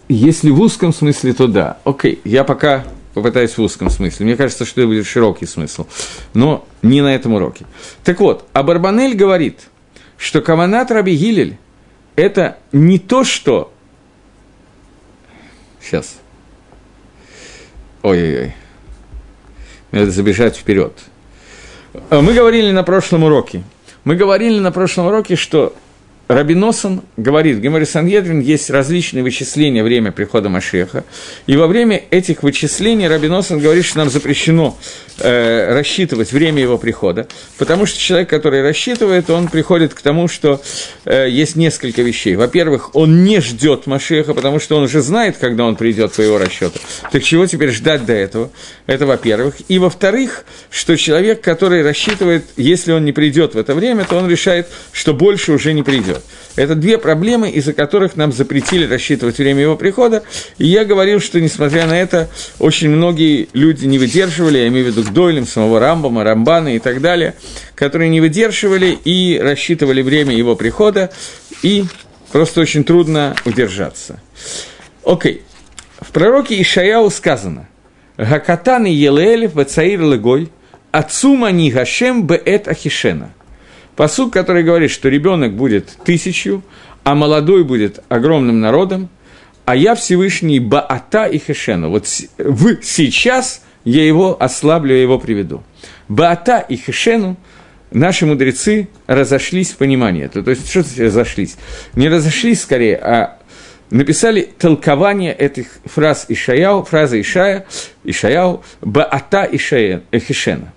Если 0.08 0.52
в 0.52 0.60
узком 0.60 0.94
смысле, 0.94 1.34
то 1.34 1.48
да. 1.48 1.80
Окей, 1.84 2.22
я 2.26 2.44
пока 2.44 2.84
попытаюсь 3.14 3.58
в 3.58 3.62
узком 3.62 3.90
смысле. 3.90 4.26
Мне 4.26 4.36
кажется, 4.36 4.66
что 4.66 4.82
это 4.82 4.88
будет 4.88 5.08
широкий 5.08 5.46
смысл, 5.46 5.88
но 6.34 6.68
не 6.82 7.02
на 7.02 7.16
этом 7.16 7.34
уроке. 7.34 7.66
Так 8.04 8.20
вот, 8.20 8.46
а 8.54 8.62
Барбанель 8.62 9.16
говорит, 9.16 9.70
что 10.18 10.42
Каванат 10.42 10.92
Раби 10.92 11.16
Гилель– 11.16 11.58
это 12.16 12.58
не 12.72 13.00
то, 13.00 13.24
что... 13.24 13.74
Сейчас. 15.82 16.18
Ой-ой-ой 18.04 18.54
надо 19.92 20.12
забежать 20.12 20.56
вперед. 20.56 20.94
Э, 22.10 22.22
мы 22.22 22.34
говорили 22.34 22.72
на 22.72 22.84
прошлом 22.84 23.24
уроке. 23.24 23.64
Мы 24.04 24.16
говорили 24.16 24.60
на 24.60 24.72
прошлом 24.72 25.08
уроке, 25.08 25.36
что 25.36 25.74
Рабиносон 26.32 27.02
говорит, 27.18 27.58
в 27.58 27.60
Геморе 27.60 27.86
Сангедрин 27.86 28.40
есть 28.40 28.70
различные 28.70 29.22
вычисления 29.22 29.84
время 29.84 30.14
прихода 30.14 30.48
Машеха, 30.48 31.04
и 31.46 31.58
во 31.58 31.68
время 31.68 32.04
этих 32.10 32.42
вычислений 32.42 33.08
Рабиносон 33.10 33.60
говорит, 33.60 33.84
что 33.84 33.98
нам 33.98 34.10
запрещено 34.10 34.78
э, 35.20 35.74
рассчитывать 35.74 36.32
время 36.32 36.62
его 36.62 36.78
прихода, 36.78 37.28
потому 37.58 37.86
что 37.86 38.00
человек, 38.00 38.30
который 38.30 38.62
рассчитывает, 38.62 39.30
он 39.30 39.50
приходит 39.50 39.94
к 39.94 40.02
тому, 40.02 40.30
что 40.30 40.62
э, 41.04 41.28
есть 41.30 41.58
несколько 41.58 42.02
вещей. 42.02 42.38
Во-первых, 42.38 42.96
он 42.96 43.26
не 43.26 43.42
ждет 43.42 43.86
Машеха, 43.86 44.34
потому 44.34 44.62
что 44.62 44.78
он 44.78 44.84
уже 44.84 45.02
знает, 45.02 45.36
когда 45.38 45.66
он 45.66 45.76
придет 45.76 46.14
по 46.14 46.22
его 46.22 46.38
расчету. 46.38 46.80
Так 47.12 47.24
чего 47.24 47.46
теперь 47.46 47.72
ждать 47.72 48.06
до 48.06 48.14
этого? 48.14 48.52
Это 48.86 49.06
во-первых. 49.06 49.56
И 49.68 49.80
во-вторых, 49.80 50.46
что 50.70 50.96
человек, 50.96 51.42
который 51.42 51.84
рассчитывает, 51.84 52.46
если 52.56 52.94
он 52.94 53.04
не 53.04 53.12
придет 53.12 53.54
в 53.54 53.58
это 53.58 53.76
время, 53.76 54.06
то 54.06 54.16
он 54.16 54.30
решает, 54.30 54.68
что 54.94 55.14
больше 55.14 55.52
уже 55.52 55.74
не 55.74 55.84
придет. 55.84 56.21
Это 56.56 56.76
две 56.76 56.98
проблемы, 56.98 57.50
из-за 57.50 57.74
которых 57.74 58.16
нам 58.16 58.32
запретили 58.32 58.86
рассчитывать 58.86 59.38
время 59.38 59.62
его 59.62 59.76
прихода. 59.76 60.24
И 60.58 60.68
я 60.68 60.84
говорил, 60.84 61.20
что, 61.20 61.40
несмотря 61.40 61.88
на 61.88 62.00
это, 62.00 62.30
очень 62.60 62.90
многие 62.90 63.48
люди 63.54 63.86
не 63.86 63.98
выдерживали, 63.98 64.60
я 64.60 64.68
имею 64.68 64.86
в 64.86 64.88
виду 64.90 65.04
Гдойлем, 65.04 65.48
самого 65.48 65.80
Рамбама, 65.80 66.24
Рамбана 66.24 66.76
и 66.76 66.80
так 66.80 67.02
далее, 67.02 67.36
которые 67.76 68.10
не 68.10 68.20
выдерживали 68.22 68.98
и 69.04 69.40
рассчитывали 69.42 70.02
время 70.02 70.36
его 70.36 70.56
прихода, 70.56 71.12
и 71.64 71.86
просто 72.32 72.62
очень 72.62 72.84
трудно 72.84 73.36
удержаться. 73.46 74.20
Окей. 75.06 75.44
В 76.00 76.12
пророке 76.12 76.60
Ишаяу 76.62 77.10
сказано 77.10 77.70
«Гакатан 78.18 78.86
и 78.86 78.92
Елеэлев 78.92 79.56
вецаир 79.56 80.02
легой, 80.02 80.52
отцума 80.92 81.52
ни 81.52 81.70
гашем 81.70 82.26
беэт 82.26 82.68
ахишена». 82.68 83.32
Посуд, 84.02 84.34
который 84.34 84.64
говорит, 84.64 84.90
что 84.90 85.10
ребенок 85.10 85.54
будет 85.54 85.96
тысячью, 86.04 86.64
а 87.04 87.14
молодой 87.14 87.64
будет 87.64 88.00
огромным 88.10 88.60
народом, 88.60 89.10
а 89.66 89.76
я 89.76 89.94
Всевышний 89.94 90.60
Баата 90.60 91.26
и 91.26 91.38
Хешена. 91.38 91.88
Вот 91.88 92.08
в 92.40 92.82
сейчас 92.82 93.62
я 93.84 94.04
его 94.04 94.36
ослаблю, 94.42 94.96
я 94.96 95.04
его 95.04 95.20
приведу. 95.20 95.62
Баата 96.08 96.66
и 96.68 96.78
Хешену 96.78 97.38
наши 97.92 98.26
мудрецы 98.26 98.88
разошлись 99.06 99.70
в 99.70 99.78
понимании. 99.78 100.26
То, 100.26 100.42
то 100.42 100.50
есть, 100.50 100.68
что 100.68 100.82
значит 100.82 101.00
разошлись? 101.00 101.58
Не 101.94 102.10
разошлись 102.10 102.64
скорее, 102.64 102.98
а 102.98 103.38
написали 103.92 104.50
толкование 104.58 105.32
этих 105.32 105.68
фраз 105.86 106.26
Ишаяу, 106.28 106.86
фразы 106.86 107.22
Ишая, 107.22 107.68
Ишаяу, 108.04 108.64
Баата 108.82 109.44
и 109.44 109.60
Хешена. 109.60 110.74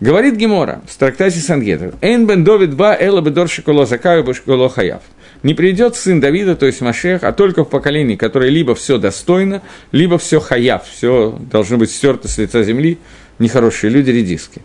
Говорит 0.00 0.36
Гемора 0.36 0.80
в 0.86 0.96
трактате 0.96 1.40
Сангедр, 1.40 1.94
«Эйн 2.00 2.26
бен 2.26 2.42
Довид 2.42 2.74
ба 2.74 2.96
эла 2.98 3.20
бедор 3.20 3.48
шиколо 3.50 3.84
закаю 3.84 4.24
башколо 4.24 4.70
хаяв». 4.70 5.02
Не 5.42 5.54
придет 5.54 5.94
сын 5.94 6.20
Давида, 6.20 6.56
то 6.56 6.66
есть 6.66 6.80
Машех, 6.80 7.22
а 7.22 7.32
только 7.32 7.64
в 7.64 7.68
поколении, 7.68 8.16
которое 8.16 8.50
либо 8.50 8.74
все 8.74 8.98
достойно, 8.98 9.62
либо 9.92 10.18
все 10.18 10.40
хаяв, 10.40 10.86
все 10.88 11.38
должно 11.50 11.76
быть 11.76 11.90
стерто 11.90 12.28
с 12.28 12.38
лица 12.38 12.62
земли, 12.62 12.98
нехорошие 13.38 13.90
люди, 13.90 14.10
редиски. 14.10 14.62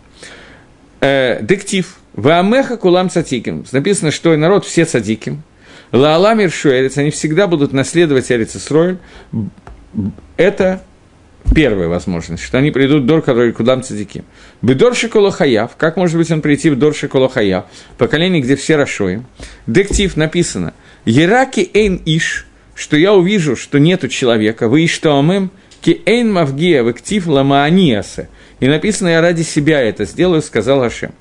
Э, 1.00 1.42
дектив. 1.42 1.96
Ваамеха 2.14 2.78
кулам 2.78 3.10
цатиким. 3.10 3.64
Написано, 3.72 4.10
что 4.10 4.34
народ 4.36 4.64
все 4.64 4.86
цадиким. 4.86 5.42
Лааламир 5.92 6.50
шуэрец, 6.50 6.96
они 6.98 7.10
всегда 7.10 7.46
будут 7.46 7.72
наследовать 7.72 8.30
Эрицесройль. 8.30 8.98
Это 10.36 10.82
первая 11.54 11.88
возможность, 11.88 12.42
что 12.42 12.58
они 12.58 12.70
придут 12.70 13.02
в 13.02 13.06
Дор, 13.06 13.22
который 13.22 13.52
Кудам 13.52 13.82
Цадиким. 13.82 14.24
Бедор 14.62 14.94
Шиколохаяв, 14.94 15.76
как 15.76 15.96
может 15.96 16.16
быть 16.16 16.30
он 16.30 16.40
прийти 16.40 16.70
в 16.70 16.78
Дор 16.78 16.94
Шиколохаяв, 16.94 17.66
поколение, 17.98 18.40
где 18.40 18.56
все 18.56 18.76
Рашоим. 18.76 19.26
Дектив 19.66 20.16
написано, 20.16 20.74
Ераки 21.04 21.70
Эйн 21.72 22.00
Иш, 22.04 22.46
что 22.74 22.96
я 22.96 23.14
увижу, 23.14 23.56
что 23.56 23.78
нету 23.78 24.08
человека, 24.08 24.68
вы 24.68 24.86
что 24.86 25.18
амем, 25.18 25.50
ки 25.80 26.02
эйн 26.04 26.32
мавгия 26.32 26.82
вектив 26.82 27.26
ламааниасе. 27.26 28.28
И 28.60 28.68
написано, 28.68 29.08
я 29.08 29.20
ради 29.20 29.42
себя 29.42 29.80
это 29.80 30.04
сделаю, 30.04 30.42
сказал 30.42 30.80
Хашем. 30.80 31.12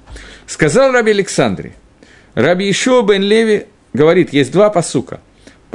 Сказал 0.47 0.91
Раби 0.91 1.11
Александре, 1.11 1.73
Раби 2.33 2.69
Ишуа 2.69 3.01
бен 3.01 3.21
Леви 3.21 3.65
говорит, 3.93 4.33
есть 4.33 4.51
два 4.51 4.69
посука. 4.69 5.21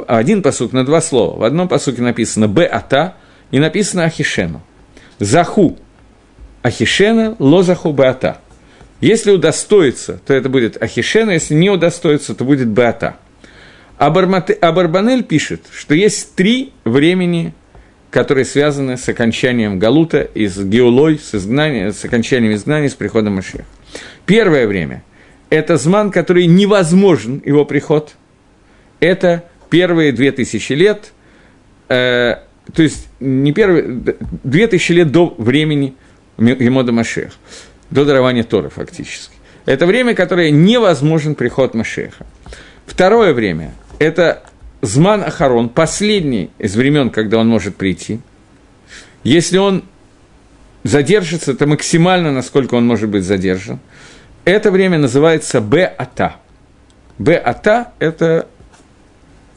Один 0.07 0.41
посук 0.41 0.73
на 0.73 0.85
два 0.85 1.01
слова. 1.01 1.37
В 1.37 1.43
одном 1.43 1.67
посуке 1.67 2.01
написано 2.01 2.47
«б 2.47 2.65
ата» 2.65 3.15
и 3.51 3.59
написано 3.59 4.05
«ахишену». 4.05 4.61
«Заху» 5.19 5.77
Ахишена, 6.61 7.35
лозаху 7.39 7.91
беата. 7.91 8.39
Если 8.99 9.31
удостоится, 9.31 10.19
то 10.25 10.33
это 10.33 10.47
будет 10.47 10.81
Ахишена, 10.81 11.33
если 11.33 11.55
не 11.55 11.69
удостоится, 11.69 12.35
то 12.35 12.43
будет 12.43 12.67
беата. 12.67 13.17
Абарбанель 13.97 15.23
пишет, 15.23 15.61
что 15.71 15.95
есть 15.95 16.35
три 16.35 16.73
времени, 16.85 17.53
которые 18.11 18.45
связаны 18.45 18.97
с 18.97 19.07
окончанием 19.09 19.79
Галута, 19.79 20.21
и 20.21 20.47
с 20.47 20.57
Геулой, 20.63 21.19
с, 21.19 21.33
изгнанием, 21.33 21.93
с 21.93 22.03
окончанием 22.03 22.53
изгнания, 22.53 22.89
с 22.89 22.93
приходом 22.93 23.35
Машеха. 23.35 23.65
Первое 24.25 24.67
время– 24.67 25.03
это 25.49 25.77
зман, 25.77 26.11
который 26.11 26.45
невозможен, 26.45 27.41
его 27.43 27.65
приход. 27.65 28.15
Это 28.99 29.45
первые 29.69 30.11
две 30.11 30.31
тысячи 30.31 30.73
лет, 30.73 31.13
э, 31.89 32.35
то 32.73 32.83
есть 32.83 33.07
не 33.19 33.51
первые, 33.51 34.03
две 34.43 34.67
тысячи 34.67 34.91
лет 34.93 35.11
до 35.11 35.33
времени 35.37 35.95
Емода 36.37 36.91
Машех, 36.91 37.33
до 37.89 38.05
дарования 38.05 38.43
Торы 38.43 38.69
фактически. 38.69 39.35
Это 39.65 39.85
время, 39.85 40.15
которое 40.15 40.51
невозможен 40.51 41.35
приход 41.35 41.73
Машеха. 41.73 42.25
Второе 42.85 43.33
время– 43.33 43.73
это 43.99 44.43
Зман 44.81 45.23
Ахарон, 45.23 45.69
последний 45.69 46.49
из 46.57 46.75
времен, 46.75 47.09
когда 47.09 47.37
он 47.37 47.47
может 47.47 47.75
прийти. 47.75 48.19
Если 49.23 49.57
он 49.57 49.83
задержится, 50.83 51.53
то 51.53 51.67
максимально, 51.67 52.31
насколько 52.31 52.73
он 52.75 52.87
может 52.87 53.09
быть 53.09 53.23
задержан. 53.23 53.79
Это 54.45 54.71
время 54.71 54.97
называется. 54.97 55.61
Б-Ата– 55.61 56.33
это 57.99 58.47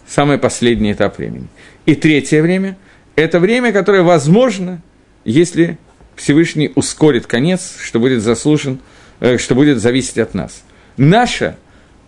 самый 0.06 0.36
последний 0.36 0.92
этап 0.92 1.16
времени. 1.16 1.46
И 1.86 1.94
третье 1.94 2.42
время– 2.42 2.76
это 3.16 3.38
время, 3.38 3.72
которое 3.72 4.02
возможно, 4.02 4.80
если 5.24 5.78
Всевышний 6.16 6.72
ускорит 6.74 7.26
конец, 7.26 7.76
что 7.80 7.98
будет 7.98 8.22
заслужен, 8.22 8.80
э, 9.20 9.38
что 9.38 9.54
будет 9.54 9.80
зависеть 9.80 10.18
от 10.18 10.34
нас. 10.34 10.62
Наша 10.96 11.56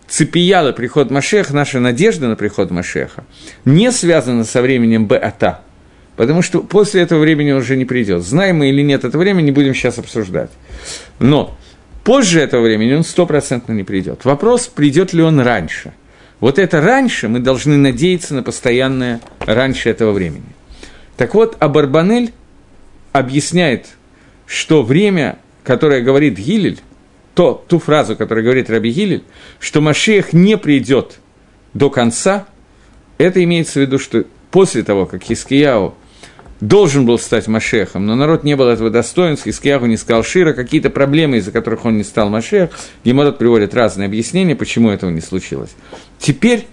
цепияла 0.07 0.71
приход 0.71 1.11
Машеха, 1.11 1.53
наша 1.53 1.79
надежда 1.79 2.27
на 2.27 2.35
приход 2.35 2.71
Машеха 2.71 3.25
не 3.65 3.91
связана 3.91 4.43
со 4.43 4.61
временем 4.61 5.05
Б-Ата, 5.05 5.61
потому 6.15 6.41
что 6.41 6.61
после 6.61 7.01
этого 7.01 7.19
времени 7.19 7.51
уже 7.51 7.75
не 7.75 7.85
придет. 7.85 8.23
Знаем 8.23 8.57
мы 8.57 8.69
или 8.69 8.81
нет 8.81 9.03
это 9.03 9.17
время, 9.17 9.41
не 9.41 9.51
будем 9.51 9.73
сейчас 9.73 9.97
обсуждать. 9.97 10.51
Но 11.19 11.57
позже 12.03 12.39
этого 12.39 12.63
времени 12.63 12.93
он 12.93 13.03
стопроцентно 13.03 13.73
не 13.73 13.83
придет. 13.83 14.23
Вопрос, 14.23 14.67
придет 14.67 15.13
ли 15.13 15.21
он 15.21 15.39
раньше. 15.39 15.93
Вот 16.39 16.59
это 16.59 16.81
раньше 16.81 17.27
мы 17.27 17.39
должны 17.39 17.77
надеяться 17.77 18.33
на 18.35 18.43
постоянное 18.43 19.19
раньше 19.39 19.89
этого 19.89 20.11
времени. 20.11 20.56
Так 21.17 21.33
вот, 21.33 21.57
Абарбанель 21.59 22.31
объясняет, 23.11 23.87
что 24.45 24.83
время, 24.83 25.39
которое 25.63 26.01
говорит 26.01 26.37
Гилель, 26.37 26.79
то, 27.33 27.63
ту 27.67 27.79
фразу, 27.79 28.15
которую 28.15 28.45
говорит 28.45 28.69
Раби 28.69 28.91
Гилель, 28.91 29.23
что 29.59 29.81
Машех 29.81 30.33
не 30.33 30.57
придет 30.57 31.19
до 31.73 31.89
конца, 31.89 32.47
это 33.17 33.43
имеется 33.43 33.79
в 33.79 33.81
виду, 33.81 33.99
что 33.99 34.25
после 34.51 34.83
того, 34.83 35.05
как 35.05 35.23
Хискияу 35.23 35.95
должен 36.61 37.05
был 37.05 37.19
стать 37.19 37.47
Машехом, 37.47 38.05
но 38.05 38.15
народ 38.15 38.43
не 38.43 38.55
был 38.55 38.67
этого 38.67 38.89
достоин, 38.89 39.37
Хискияху 39.37 39.85
не 39.85 39.97
сказал 39.97 40.23
Шира, 40.23 40.53
какие-то 40.53 40.89
проблемы, 40.89 41.37
из-за 41.37 41.51
которых 41.51 41.85
он 41.85 41.97
не 41.97 42.03
стал 42.03 42.29
Машех, 42.29 42.71
Геморот 43.03 43.37
приводит 43.37 43.75
разные 43.75 44.07
объяснения, 44.07 44.55
почему 44.55 44.89
этого 44.89 45.09
не 45.11 45.21
случилось. 45.21 45.75
Теперь 46.19 46.65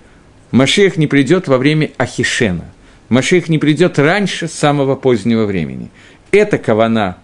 Машех 0.50 0.96
не 0.96 1.06
придет 1.06 1.48
во 1.48 1.58
время 1.58 1.90
Ахишена. 1.98 2.64
Машех 3.08 3.48
не 3.48 3.58
придет 3.58 3.98
раньше 3.98 4.48
самого 4.48 4.96
позднего 4.96 5.44
времени. 5.44 5.90
Это 6.30 6.58
кавана 6.58 7.18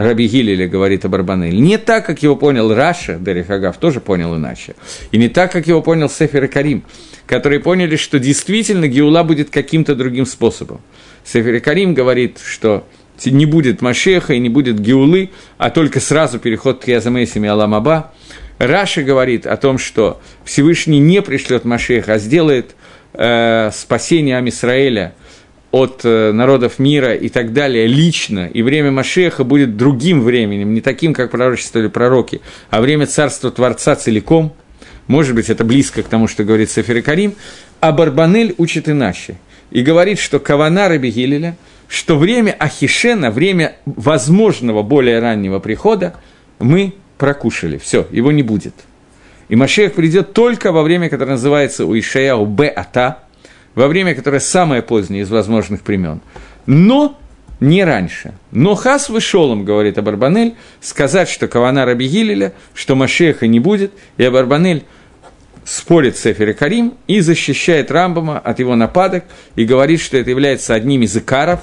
Раби 0.00 0.28
Гилеля 0.28 0.66
говорит 0.66 1.04
об 1.04 1.14
Арбанель. 1.14 1.60
Не 1.60 1.76
так, 1.76 2.06
как 2.06 2.22
его 2.22 2.34
понял 2.34 2.74
Раша, 2.74 3.18
Дерихагав 3.20 3.76
тоже 3.76 4.00
понял 4.00 4.34
иначе. 4.34 4.74
И 5.12 5.18
не 5.18 5.28
так, 5.28 5.52
как 5.52 5.66
его 5.66 5.82
понял 5.82 6.08
Сефер 6.08 6.44
и 6.44 6.48
Карим, 6.48 6.84
которые 7.26 7.60
поняли, 7.60 7.96
что 7.96 8.18
действительно 8.18 8.88
Геула 8.88 9.24
будет 9.24 9.50
каким-то 9.50 9.94
другим 9.94 10.24
способом. 10.24 10.80
Сефер 11.22 11.56
и 11.56 11.60
Карим 11.60 11.92
говорит, 11.92 12.38
что 12.42 12.86
не 13.26 13.44
будет 13.44 13.82
Машеха 13.82 14.32
и 14.32 14.38
не 14.38 14.48
будет 14.48 14.80
Геулы, 14.80 15.32
а 15.58 15.68
только 15.68 16.00
сразу 16.00 16.38
переход 16.38 16.82
к 16.82 16.88
Язамесим 16.88 17.44
и 17.44 17.48
Аламаба. 17.48 18.14
Раша 18.56 19.02
говорит 19.02 19.46
о 19.46 19.58
том, 19.58 19.76
что 19.76 20.22
Всевышний 20.44 20.98
не 20.98 21.20
пришлет 21.20 21.66
Машеха, 21.66 22.14
а 22.14 22.18
сделает 22.18 22.74
э, 23.14 23.70
спасение 23.72 24.38
Амисраэля– 24.38 25.14
от 25.70 26.00
э, 26.04 26.32
народов 26.32 26.78
мира 26.78 27.14
и 27.14 27.28
так 27.28 27.52
далее 27.52 27.86
лично, 27.86 28.46
и 28.46 28.62
время 28.62 28.90
Машеха 28.90 29.44
будет 29.44 29.76
другим 29.76 30.22
временем, 30.22 30.74
не 30.74 30.80
таким, 30.80 31.14
как 31.14 31.30
пророчествовали 31.30 31.88
пророки, 31.88 32.40
а 32.70 32.80
время 32.80 33.06
царства 33.06 33.50
Творца 33.50 33.94
целиком, 33.94 34.52
может 35.06 35.34
быть, 35.34 35.48
это 35.48 35.64
близко 35.64 36.02
к 36.02 36.08
тому, 36.08 36.28
что 36.28 36.44
говорит 36.44 36.70
Сефер 36.70 37.02
Карим, 37.02 37.34
а 37.80 37.92
Барбанель 37.92 38.54
учит 38.58 38.88
иначе. 38.88 39.36
И 39.70 39.82
говорит, 39.82 40.18
что 40.18 40.40
Кавана 40.40 40.88
Раби 40.88 41.10
Гилеля, 41.10 41.56
что 41.88 42.16
время 42.16 42.54
Ахишена, 42.58 43.30
время 43.30 43.76
возможного 43.86 44.82
более 44.82 45.20
раннего 45.20 45.58
прихода, 45.58 46.14
мы 46.58 46.94
прокушали. 47.18 47.78
Все, 47.78 48.06
его 48.10 48.30
не 48.30 48.42
будет. 48.42 48.74
И 49.50 49.56
Машех 49.56 49.94
придет 49.94 50.32
только 50.32 50.70
во 50.70 50.84
время, 50.84 51.08
которое 51.08 51.32
называется 51.32 51.84
у 51.84 51.98
Ишаяу 51.98 52.46
Б-Ата, 52.46 53.18
во 53.74 53.88
время, 53.88 54.14
которое 54.14 54.38
самое 54.38 54.80
позднее 54.80 55.22
из 55.22 55.30
возможных 55.30 55.84
времен. 55.84 56.20
Но 56.66 57.18
не 57.58 57.82
раньше. 57.82 58.32
Но 58.52 58.76
хас 58.76 59.08
вышелом, 59.08 59.64
говорит 59.64 59.98
Абарбанель, 59.98 60.54
сказать, 60.80 61.28
что 61.28 61.48
Кавана 61.48 61.84
Раби 61.84 62.06
Гилеля, 62.06 62.52
что 62.74 62.94
Машеха 62.94 63.48
не 63.48 63.58
будет, 63.58 63.90
и 64.18 64.24
Абарбанель 64.24 64.84
спорит 65.64 66.16
с 66.16 66.26
Эфер 66.26 66.54
Карим 66.54 66.94
и 67.08 67.18
защищает 67.18 67.90
Рамбама 67.90 68.38
от 68.38 68.60
его 68.60 68.76
нападок 68.76 69.24
и 69.56 69.64
говорит, 69.64 70.00
что 70.00 70.16
это 70.16 70.30
является 70.30 70.74
одним 70.74 71.02
из 71.02 71.16
икаров, 71.16 71.58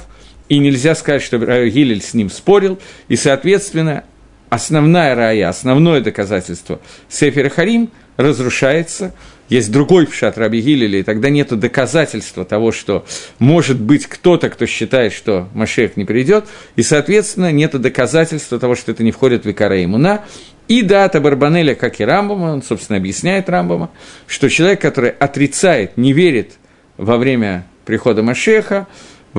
и 0.50 0.58
нельзя 0.58 0.94
сказать, 0.94 1.22
что 1.22 1.38
Гилель 1.38 2.02
с 2.02 2.14
ним 2.14 2.30
спорил, 2.30 2.80
и, 3.08 3.16
соответственно, 3.16 4.04
основная 4.50 5.16
рая, 5.16 5.50
основное 5.50 6.02
доказательство. 6.02 6.80
Сефер 7.10 7.50
Харим 7.50 7.90
разрушается– 8.18 9.14
есть 9.50 9.72
другой 9.72 10.08
пшат 10.08 10.38
Раби 10.38 10.60
Гилеля, 10.60 11.00
и 11.00 11.04
тогда 11.04 11.30
нет 11.30 11.58
доказательства 11.58 12.44
того, 12.44 12.72
что 12.72 13.06
может 13.40 13.80
быть 13.80 14.06
кто-то, 14.06 14.50
кто 14.50 14.66
считает, 14.66 15.14
что 15.14 15.48
Машех 15.54 15.96
не 15.96 16.04
придет, 16.04 16.46
и, 16.76 16.84
соответственно, 16.84 17.52
нет 17.52 17.80
доказательства 17.80 18.60
того, 18.60 18.76
что 18.76 18.92
это 18.92 19.04
не 19.04 19.12
входит 19.12 19.46
в 19.46 19.52
Икара 19.52 19.84
Имуна, 19.84 20.26
и 20.68 20.82
дата 20.82 21.22
Барбанеля, 21.22 21.76
как 21.76 22.02
и 22.02 22.06
Рамбома, 22.06 22.48
он, 22.48 22.62
собственно, 22.62 22.98
объясняет 22.98 23.48
Рамбома, 23.48 23.90
что 24.28 24.50
человек, 24.50 24.82
который 24.82 25.12
отрицает, 25.12 25.96
не 25.96 26.12
верит 26.12 26.54
во 26.98 27.16
время 27.16 27.66
прихода 27.86 28.24
Машеха, 28.24 28.86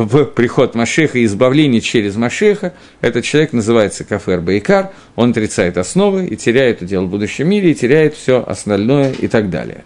в 0.04 0.24
приход 0.26 0.74
Машеха 0.74 1.18
и 1.18 1.24
избавление 1.24 1.80
через 1.80 2.16
Машеха, 2.16 2.74
этот 3.00 3.24
человек 3.24 3.52
называется 3.52 4.04
Кафер 4.04 4.40
Байкар, 4.40 4.90
он 5.16 5.30
отрицает 5.30 5.76
основы 5.76 6.26
и 6.26 6.36
теряет 6.36 6.82
удел 6.82 7.06
в 7.06 7.10
будущем 7.10 7.48
мире, 7.48 7.72
и 7.72 7.74
теряет 7.74 8.14
все 8.14 8.44
остальное 8.46 9.12
и 9.12 9.28
так 9.28 9.50
далее. 9.50 9.84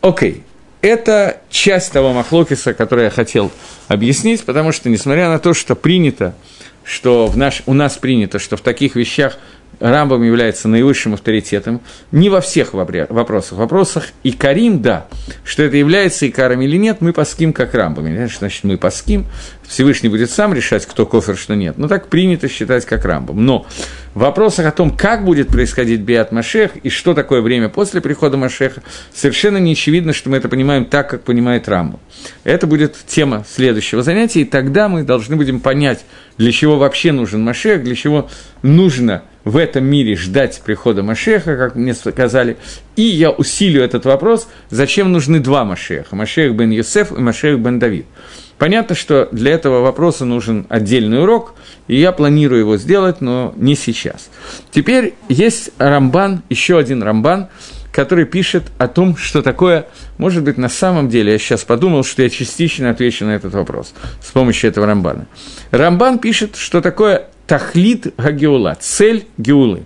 Окей, 0.00 0.42
это 0.80 1.40
часть 1.50 1.92
того 1.92 2.12
Махлокиса, 2.12 2.72
который 2.74 3.04
я 3.04 3.10
хотел 3.10 3.50
объяснить, 3.88 4.44
потому 4.44 4.72
что, 4.72 4.88
несмотря 4.88 5.28
на 5.28 5.38
то, 5.38 5.54
что 5.54 5.74
принято, 5.74 6.34
что 6.84 7.26
в 7.26 7.36
наш, 7.36 7.62
у 7.66 7.74
нас 7.74 7.96
принято, 7.96 8.38
что 8.38 8.56
в 8.56 8.60
таких 8.60 8.94
вещах 8.94 9.38
Рамбам 9.80 10.22
является 10.22 10.68
наивысшим 10.68 11.14
авторитетом, 11.14 11.80
не 12.10 12.28
во 12.30 12.40
всех 12.40 12.74
вопросах. 12.74 13.52
В 13.52 13.56
вопросах 13.56 14.08
и 14.22 14.32
Карим, 14.32 14.82
да, 14.82 15.06
что 15.44 15.62
это 15.62 15.76
является 15.76 16.28
Икаром 16.28 16.60
или 16.62 16.76
нет, 16.76 17.00
мы 17.00 17.12
паским 17.12 17.52
как 17.52 17.74
Рамбами. 17.74 18.28
Значит, 18.38 18.64
мы 18.64 18.76
паским, 18.76 19.26
Всевышний 19.66 20.08
будет 20.08 20.30
сам 20.30 20.54
решать, 20.54 20.86
кто 20.86 21.06
кофер, 21.06 21.36
что 21.36 21.54
нет. 21.54 21.78
Но 21.78 21.88
так 21.88 22.08
принято 22.08 22.48
считать 22.48 22.86
как 22.86 23.04
Рамбам. 23.04 23.44
Но 23.44 23.66
в 24.14 24.20
вопросах 24.20 24.66
о 24.66 24.72
том, 24.72 24.90
как 24.90 25.24
будет 25.24 25.48
происходить 25.48 26.00
Биат 26.00 26.32
Машех 26.32 26.72
и 26.82 26.88
что 26.88 27.14
такое 27.14 27.42
время 27.42 27.68
после 27.68 28.00
прихода 28.00 28.36
Машеха, 28.36 28.82
совершенно 29.14 29.58
не 29.58 29.72
очевидно, 29.72 30.12
что 30.12 30.30
мы 30.30 30.38
это 30.38 30.48
понимаем 30.48 30.86
так, 30.86 31.10
как 31.10 31.22
понимает 31.22 31.68
Рамбам. 31.68 32.00
Это 32.44 32.66
будет 32.66 32.96
тема 33.06 33.44
следующего 33.48 34.02
занятия, 34.02 34.40
и 34.40 34.44
тогда 34.44 34.88
мы 34.88 35.02
должны 35.02 35.36
будем 35.36 35.60
понять, 35.60 36.04
для 36.36 36.50
чего 36.50 36.78
вообще 36.78 37.12
нужен 37.12 37.44
Машех, 37.44 37.84
для 37.84 37.94
чего 37.94 38.28
нужно 38.62 39.22
в 39.48 39.56
этом 39.56 39.84
мире 39.84 40.14
ждать 40.14 40.60
прихода 40.64 41.02
Машеха, 41.02 41.56
как 41.56 41.74
мне 41.74 41.94
сказали, 41.94 42.58
и 42.96 43.02
я 43.02 43.30
усилю 43.30 43.82
этот 43.82 44.04
вопрос, 44.04 44.46
зачем 44.68 45.10
нужны 45.10 45.40
два 45.40 45.64
Машеха, 45.64 46.14
Машех 46.14 46.54
бен 46.54 46.70
Юсеф 46.70 47.12
и 47.12 47.20
Машех 47.20 47.58
бен 47.58 47.78
Давид. 47.78 48.04
Понятно, 48.58 48.94
что 48.94 49.28
для 49.32 49.52
этого 49.52 49.80
вопроса 49.80 50.24
нужен 50.24 50.66
отдельный 50.68 51.22
урок, 51.22 51.54
и 51.86 51.96
я 51.96 52.12
планирую 52.12 52.60
его 52.60 52.76
сделать, 52.76 53.20
но 53.20 53.54
не 53.56 53.74
сейчас. 53.74 54.28
Теперь 54.70 55.14
есть 55.28 55.70
Рамбан, 55.78 56.42
еще 56.50 56.76
один 56.76 57.02
Рамбан, 57.02 57.48
который 57.92 58.24
пишет 58.24 58.64
о 58.78 58.88
том, 58.88 59.16
что 59.16 59.42
такое, 59.42 59.86
может 60.18 60.44
быть, 60.44 60.58
на 60.58 60.68
самом 60.68 61.08
деле, 61.08 61.32
я 61.32 61.38
сейчас 61.38 61.64
подумал, 61.64 62.04
что 62.04 62.22
я 62.22 62.30
частично 62.30 62.90
отвечу 62.90 63.24
на 63.24 63.32
этот 63.32 63.54
вопрос 63.54 63.94
с 64.22 64.30
помощью 64.30 64.70
этого 64.70 64.86
Рамбана. 64.86 65.26
Рамбан 65.70 66.18
пишет, 66.18 66.56
что 66.56 66.80
такое 66.80 67.28
Тахлит 67.46 68.14
Гагеула, 68.16 68.76
цель 68.78 69.26
Геулы. 69.38 69.84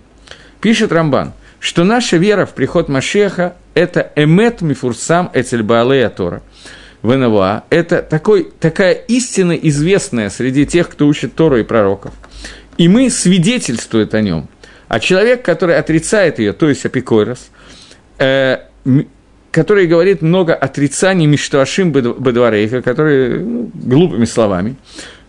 Пишет 0.61 0.91
Рамбан, 0.91 1.33
что 1.59 1.83
наша 1.83 2.17
вера 2.17 2.45
в 2.45 2.53
приход 2.53 2.89
Машеха– 2.89 3.55
это 3.73 4.11
эмет 4.15 4.61
мифурсам 4.61 5.31
эцельбаалея 5.33 6.09
Тора. 6.09 6.41
Венавуа– 7.03 7.63
это 7.69 8.01
такой, 8.01 8.51
такая 8.59 8.93
истина, 8.93 9.53
известная 9.53 10.29
среди 10.29 10.65
тех, 10.65 10.89
кто 10.89 11.07
учит 11.07 11.35
Тору 11.35 11.57
и 11.57 11.63
пророков. 11.63 12.13
И 12.77 12.87
мы 12.87 13.09
свидетельствует 13.09 14.13
о 14.13 14.21
нем. 14.21 14.47
А 14.87 14.99
человек, 14.99 15.43
который 15.43 15.77
отрицает 15.77 16.39
ее, 16.39 16.53
то 16.53 16.69
есть 16.69 16.85
апикойрос, 16.85 17.49
э, 18.17 18.57
который 19.51 19.87
говорит 19.87 20.21
много 20.21 20.53
отрицаний 20.53 21.25
Миштуашим 21.25 21.91
Бедварейха, 21.91 22.81
которые 22.81 23.39
ну, 23.39 23.71
глупыми 23.73 24.25
словами, 24.25 24.75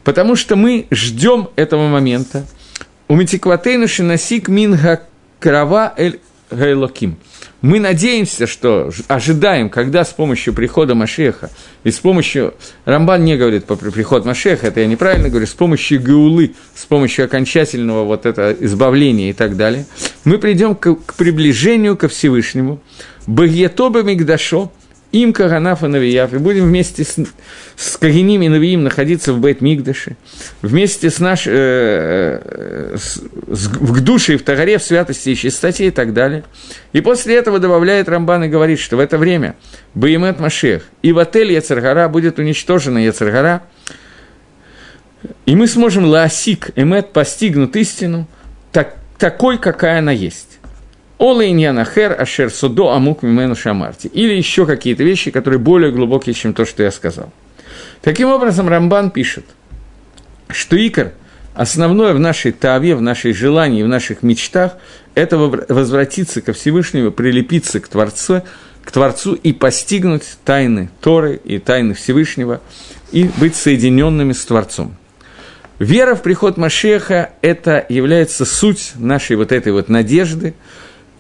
Потому 0.05 0.37
что 0.37 0.55
мы 0.55 0.87
ждем 0.91 1.49
этого 1.57 1.89
момента. 1.89 2.45
У 3.09 3.17
Митикватейну 3.17 3.89
Шинасик 3.89 4.49
Минга 4.49 5.03
Крава 5.41 5.95
Эль 5.97 6.21
Гайлоким. 6.51 7.17
Мы 7.65 7.81
надеемся, 7.81 8.47
что 8.47 8.91
ожидаем, 9.09 9.71
когда 9.71 10.05
с 10.05 10.11
помощью 10.11 10.53
прихода 10.53 10.95
Машеха 10.95 11.49
и 11.83 11.91
с 11.91 11.99
помощью, 11.99 12.53
Рамбан 12.85 13.25
не 13.25 13.39
говорит 13.39 13.65
по 13.65 13.75
приход 13.75 14.27
Машеха, 14.27 14.67
это 14.67 14.81
я 14.81 14.87
неправильно 14.87 15.31
говорю, 15.31 15.47
с 15.47 15.55
помощью 15.55 15.99
Геулы, 15.99 16.53
с 16.75 16.85
помощью 16.85 17.25
окончательного 17.25 18.05
вот 18.05 18.27
этого 18.27 18.53
избавления 18.53 19.31
и 19.31 19.33
так 19.33 19.57
далее, 19.57 19.87
мы 20.25 20.37
придем 20.37 20.75
к, 20.75 20.95
к 20.95 21.15
приближению 21.15 21.97
ко 21.97 22.09
Всевышнему, 22.09 22.81
Багьятоба 23.27 24.03
Мигдашо, 24.03 24.71
им 25.15 25.33
Каганаф 25.33 25.85
и 25.85 25.87
Навияв, 25.87 26.33
и 26.35 26.39
будем 26.39 26.65
вместе 26.65 27.05
с, 27.05 27.17
с 27.77 27.97
Кагиним 27.97 28.43
и 28.43 28.49
Навиим 28.49 28.83
находиться 28.83 29.33
в 29.33 29.39
Бейт 29.39 29.61
Мигдаше, 29.61 30.17
вместе 30.61 31.09
с 31.09 31.21
наш, 31.21 31.47
э, 31.47 31.53
э, 31.53 32.97
с, 32.99 33.23
в 33.47 33.93
Гдуше 33.93 34.35
и 34.35 34.37
в 34.37 34.43
Тагаре, 34.43 34.79
в 34.79 34.83
святости 34.83 35.31
и 35.31 35.37
чистоте 35.37 35.87
и 35.87 35.91
так 35.93 36.13
далее. 36.15 36.43
И 36.93 37.01
после 37.01 37.37
этого 37.37 37.61
добавляет 37.61 38.09
Рамбан 38.09 38.45
и 38.45 38.49
говорит, 38.49 38.81
что 38.81 38.97
в 38.97 39.01
это 39.01 39.17
время 39.17 39.55
Баимет 39.95 40.41
Машех 40.41 40.83
и 41.03 41.13
в 41.13 41.19
отель 41.21 41.53
Яцергара 41.53 42.09
будет 42.09 42.41
уничтожена 42.41 42.99
Яцергара, 42.99 43.63
и 45.47 45.55
мы 45.55 45.69
сможем 45.69 46.07
лаосик, 46.07 46.71
эмет, 46.75 47.13
постигнуть 47.13 47.77
истину 47.77 48.27
так, 48.73 48.97
такой, 49.17 49.59
какая 49.59 50.01
она 50.01 50.11
есть. 50.11 50.54
Ола 51.19 51.47
иньянахер 51.47 52.21
ашер 52.21 52.51
судо 52.51 52.91
амук 52.93 53.23
мимену 53.23 53.55
шамарти. 53.55 54.09
Или 54.09 54.35
еще 54.35 54.67
какие-то 54.67 55.05
вещи, 55.05 55.31
которые 55.31 55.61
более 55.61 55.93
глубокие, 55.93 56.35
чем 56.35 56.55
то, 56.55 56.65
что 56.65 56.83
я 56.83 56.91
сказал. 56.91 57.33
Таким 58.03 58.29
образом, 58.29 58.69
Рамбан 58.69 59.11
пишет, 59.11 59.45
что 60.49 60.77
икор, 60.77 61.13
основное 61.55 62.13
в 62.15 62.19
нашей 62.19 62.53
таве, 62.53 62.97
в 62.97 63.01
нашей 63.01 63.33
желании, 63.33 63.83
в 63.83 63.89
наших 63.89 64.23
мечтах, 64.23 64.77
это 65.15 65.39
возвратиться 65.39 66.41
ко 66.41 66.53
Всевышнему, 66.53 67.13
прилепиться 67.13 67.81
к 67.81 67.89
Творцу, 67.89 68.43
к 68.83 68.91
Творцу 68.91 69.35
и 69.35 69.53
постигнуть 69.53 70.25
тайны 70.45 70.91
Торы 71.01 71.41
и 71.43 71.59
тайны 71.59 71.95
Всевышнего, 71.95 72.61
и 73.13 73.31
быть 73.39 73.55
соединенными 73.55 74.33
с 74.33 74.45
Творцом. 74.45 74.97
Вера 75.79 76.15
в 76.15 76.23
приход 76.23 76.57
Машеха– 76.57 77.31
это 77.41 77.87
является 77.89 78.45
суть 78.45 78.93
нашей 78.97 79.37
вот 79.37 79.53
этой 79.53 79.73
вот 79.73 79.89
надежды– 79.89 80.55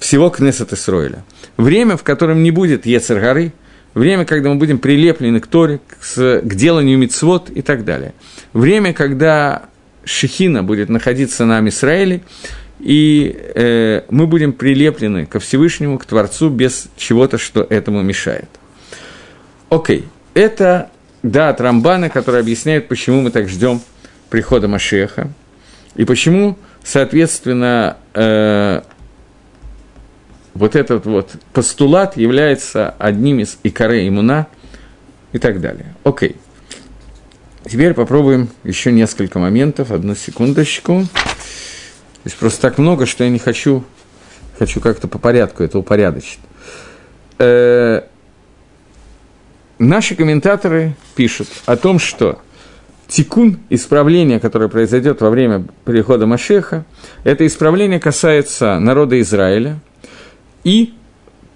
всего 0.05 0.29
Кнессет 0.29 0.71
Исроиля. 0.75 1.25
Время, 1.57 1.97
в 1.97 2.03
котором 2.03 2.43
не 2.43 2.51
будет 2.51 2.85
Ецергары, 2.85 3.55
время, 3.95 4.27
когда 4.27 4.51
мы 4.51 4.57
будем 4.57 4.79
прилеплены 4.79 5.41
к 5.41 5.47
Торе, 5.47 5.81
к, 5.89 6.41
к 6.43 6.55
деланию 6.55 6.99
мицвод 6.99 7.49
и 7.49 7.63
так 7.63 7.87
далее. 7.87 8.13
Время, 8.53 8.93
когда 8.93 9.63
Шехина 10.05 10.63
будет 10.63 10.91
находиться 10.91 11.47
на 11.47 11.67
Израиле, 11.71 12.21
и 12.81 13.35
э, 13.55 14.03
мы 14.11 14.27
будем 14.27 14.53
прилеплены 14.53 15.25
ко 15.25 15.41
Всевышнему, 15.41 15.99
к 15.99 16.05
Творцу, 16.05 16.51
без 16.51 16.89
чего-то, 16.99 17.39
что 17.39 17.63
этому 17.63 18.03
мешает. 18.03 18.51
Окей, 19.71 20.05
это 20.35 20.91
да 21.23 21.49
от 21.49 21.63
Рамбана, 21.63 22.11
который 22.11 22.41
объясняет, 22.41 22.89
почему 22.89 23.23
мы 23.23 23.31
так 23.31 23.49
ждем 23.49 23.81
прихода 24.29 24.69
Машеха, 24.69 25.31
и 25.97 26.05
почему, 26.05 26.59
соответственно, 26.83 27.97
э, 28.13 28.83
вот 30.55 30.77
этот 30.77 31.05
вот 31.05 31.33
постулат 31.53 32.17
является 32.17 32.95
одним 32.99 33.41
из 33.41 33.59
икоре 33.65 34.09
иммуна 34.09 34.47
и 35.33 35.39
так 35.39 35.61
далее. 35.61 35.95
Окей. 36.05 36.37
Теперь 37.65 37.95
попробуем 37.95 38.49
еще 38.63 38.93
несколько 38.93 39.39
моментов. 39.39 39.91
Одну 39.91 40.15
секундочку. 40.15 41.07
Здесь 42.25 42.37
просто 42.39 42.63
так 42.63 42.79
много, 42.79 43.07
что 43.07 43.25
я 43.25 43.31
не 43.31 43.39
хочу, 43.39 43.85
хочу 44.59 44.81
как-то 44.81 45.09
по 45.09 45.19
порядку 45.19 45.63
это 45.63 45.79
упорядочить. 45.79 46.39
Э, 47.39 48.03
наши 49.79 50.15
комментаторы 50.15 50.95
пишут 51.17 51.49
о 51.67 51.77
том, 51.77 51.99
что 51.99 52.39
тикун, 53.09 53.59
исправление, 53.71 54.41
которое 54.41 54.69
произойдет 54.69 55.21
во 55.21 55.31
время 55.31 55.67
перехода 55.85 56.27
Машеха, 56.27 56.85
это 57.25 57.47
исправление 57.47 57.99
касается 57.99 58.79
народа 58.79 59.21
Израиля– 59.21 59.81
и 60.65 60.95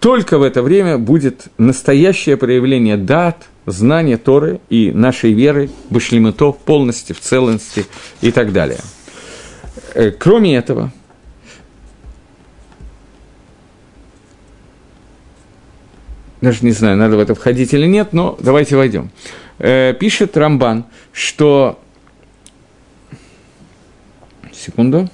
только 0.01 0.39
в 0.39 0.43
это 0.43 0.63
время 0.63 0.97
будет 0.99 1.49
настоящее 1.59 2.37
проявление 2.37 2.97
дат, 2.97 3.49
знания 3.67 4.17
Торы 4.17 4.61
и 4.71 4.93
нашей 4.93 5.33
веры, 5.33 5.71
Башлимутов 5.91 6.59
полностью, 6.59 7.17
в 7.17 7.21
целости 7.21 7.85
и 8.21 8.31
так 8.31 8.53
далее. 8.53 8.79
Э, 9.95 10.11
кроме 10.13 10.57
этого, 10.57 10.93
даже 16.41 16.65
не 16.65 16.71
знаю, 16.71 16.97
надо 16.97 17.17
в 17.17 17.21
это 17.21 17.35
входить 17.35 17.75
или 17.75 17.87
нет, 17.87 18.13
но 18.13 18.39
давайте 18.41 18.77
войдем. 18.77 19.11
Э, 19.59 19.95
пишет 19.99 20.37
Рамбан, 20.37 20.85
что... 21.13 21.81
Секунду. 24.53 25.09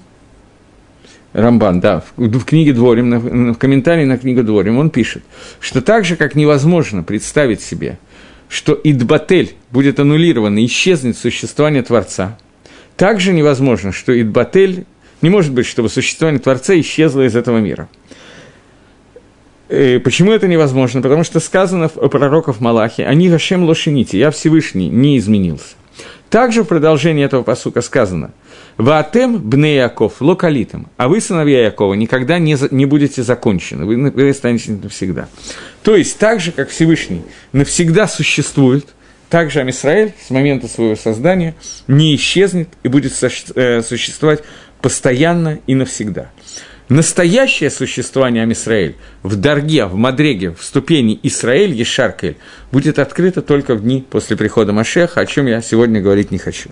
Рамбан, 1.35 1.81
да, 1.81 2.01
в, 2.01 2.13
в 2.17 2.45
книге 2.45 2.73
Дворим, 2.73 3.53
в 3.53 3.59
комментарии 3.59 4.05
на 4.05 4.17
книгу 4.17 4.45
Дворим, 4.45 4.79
он 4.79 4.89
пишет, 4.89 5.25
что 5.59 5.83
так 5.83 6.05
же, 6.05 6.15
как 6.15 6.37
невозможно 6.37 7.03
представить 7.03 7.61
себе, 7.61 7.99
что 8.49 8.79
Идбатель 8.85 9.57
будет 9.73 9.99
аннулирован 9.99 10.57
и 10.57 10.65
исчезнет 10.65 11.19
существование 11.19 11.83
Творца, 11.83 12.39
также 12.97 13.33
невозможно, 13.33 13.91
что 13.91 14.19
Идбатель, 14.19 14.87
не 15.23 15.31
может 15.31 15.53
быть, 15.53 15.67
чтобы 15.67 15.89
существование 15.89 16.41
Творца 16.41 16.79
исчезло 16.79 17.27
из 17.27 17.35
этого 17.35 17.59
мира. 17.59 17.89
И 19.69 19.97
э, 19.97 19.99
почему 19.99 20.31
это 20.31 20.47
невозможно? 20.47 21.03
Потому 21.03 21.25
что 21.25 21.41
сказано 21.41 21.91
у 21.97 22.09
пророков 22.09 22.61
Малахи, 22.61 23.03
они 23.03 23.29
Гашем 23.29 23.65
Лошините, 23.65 24.21
я 24.21 24.31
Всевышний, 24.31 24.89
не 24.89 25.19
изменился. 25.19 25.75
Также 26.31 26.63
в 26.63 26.69
продолжении 26.69 27.25
этого 27.25 27.43
посука 27.43 27.81
сказано– 27.81 28.31
Ваатем 28.77 29.39
бне 29.39 29.77
Яков 29.77 30.21
локалитом, 30.21 30.89
а 30.97 31.09
вы, 31.09 31.21
сыновья 31.21 31.63
Якова, 31.65 31.95
никогда 31.95 32.39
не, 32.39 32.57
не 32.73 32.87
будете 32.87 33.23
закончены, 33.23 33.85
вы, 33.85 34.11
вы 34.11 34.35
станете 34.35 34.73
навсегда. 34.73 35.29
То 35.83 35.95
есть, 35.95 36.19
так 36.19 36.41
же, 36.41 36.51
как 36.51 36.71
Всевышний 36.71 37.23
навсегда 37.53 38.09
существует, 38.09 38.87
также 39.31 39.61
Амисраэль 39.61 40.13
с 40.25 40.31
момента 40.31 40.69
своего 40.69 40.97
создания 40.97 41.55
не 41.89 42.15
исчезнет 42.17 42.69
и 42.83 42.89
будет 42.89 43.13
э, 43.55 43.83
существовать 43.83 44.43
постоянно 44.81 45.61
и 45.67 45.75
навсегда. 45.75 46.31
Настоящее 46.89 47.71
существование 47.71 48.43
Амисраэль 48.43 48.97
в 49.23 49.37
Дарге, 49.37 49.87
в 49.87 49.95
Мадреге, 49.95 50.51
в 50.51 50.63
ступени 50.63 51.19
Исраэль, 51.23 51.73
Ешаркель, 51.73 52.37
будет 52.71 52.99
открыто 52.99 53.41
только 53.41 53.75
в 53.75 53.83
дни 53.83 54.05
после 54.09 54.37
прихода 54.37 54.73
Машеха, 54.73 55.21
о 55.21 55.27
чем 55.27 55.47
я 55.47 55.63
сегодня 55.63 56.03
говорить 56.03 56.31
не 56.31 56.39
хочу. 56.39 56.71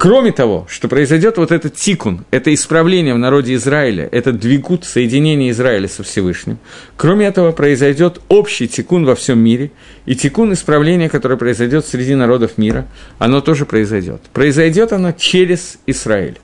Кроме 0.00 0.32
того, 0.32 0.66
что 0.66 0.88
произойдет 0.88 1.36
вот 1.36 1.52
этот 1.52 1.74
тикун, 1.74 2.24
это 2.30 2.54
исправление 2.54 3.12
в 3.12 3.18
народе 3.18 3.52
Израиля, 3.56 4.08
это 4.10 4.32
двигут 4.32 4.86
соединение 4.86 5.50
Израиля 5.50 5.88
со 5.88 6.02
Всевышним. 6.02 6.56
Кроме 6.96 7.26
этого, 7.26 7.52
произойдет 7.52 8.18
общий 8.28 8.66
тикун 8.66 9.04
во 9.04 9.14
всем 9.14 9.38
мире, 9.40 9.72
и 10.06 10.16
тикун 10.16 10.54
исправления, 10.54 11.10
которое 11.10 11.36
произойдет 11.36 11.84
среди 11.84 12.14
народов 12.14 12.56
мира, 12.56 12.86
оно 13.18 13.42
тоже 13.42 13.66
произойдет. 13.66 14.22
Произойдет 14.32 14.94
оно 14.94 15.12
через 15.12 15.76
Израиль. 15.86 16.38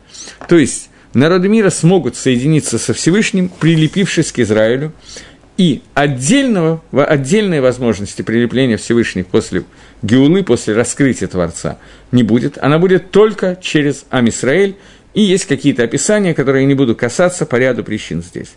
То 0.51 0.59
есть 0.59 0.91
народы 1.15 1.49
мира 1.49 1.71
смогут 1.71 2.15
соединиться 2.15 2.77
со 2.77 2.93
Всевышним, 2.93 3.49
прилепившись 3.49 4.33
к 4.33 4.39
Израилю, 4.41 4.93
и 5.57 5.83
отдельного, 5.95 6.83
отдельной 6.93 7.61
возможности 7.61 8.23
прилепления 8.23 8.77
Всевышних 8.77 9.27
после 9.27 9.65
Геулы, 10.03 10.43
после 10.43 10.75
раскрытия 10.75 11.29
Творца, 11.29 11.79
не 12.13 12.23
будет. 12.23 12.59
Она 12.59 12.79
будет 12.79 13.11
только 13.11 13.57
через 13.61 14.05
Амисраэль, 14.11 14.77
и 15.15 15.23
есть 15.23 15.47
какие-то 15.47 15.83
описания, 15.83 16.35
которые 16.35 16.63
я 16.63 16.69
не 16.69 16.75
буду 16.75 16.95
касаться 16.95 17.47
по 17.47 17.57
ряду 17.57 17.83
причин 17.83 18.23
здесь. 18.23 18.53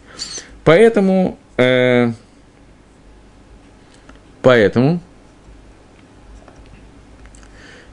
Поэтому, 0.66 1.40
э, 1.56 2.12
поэтому 4.42 5.00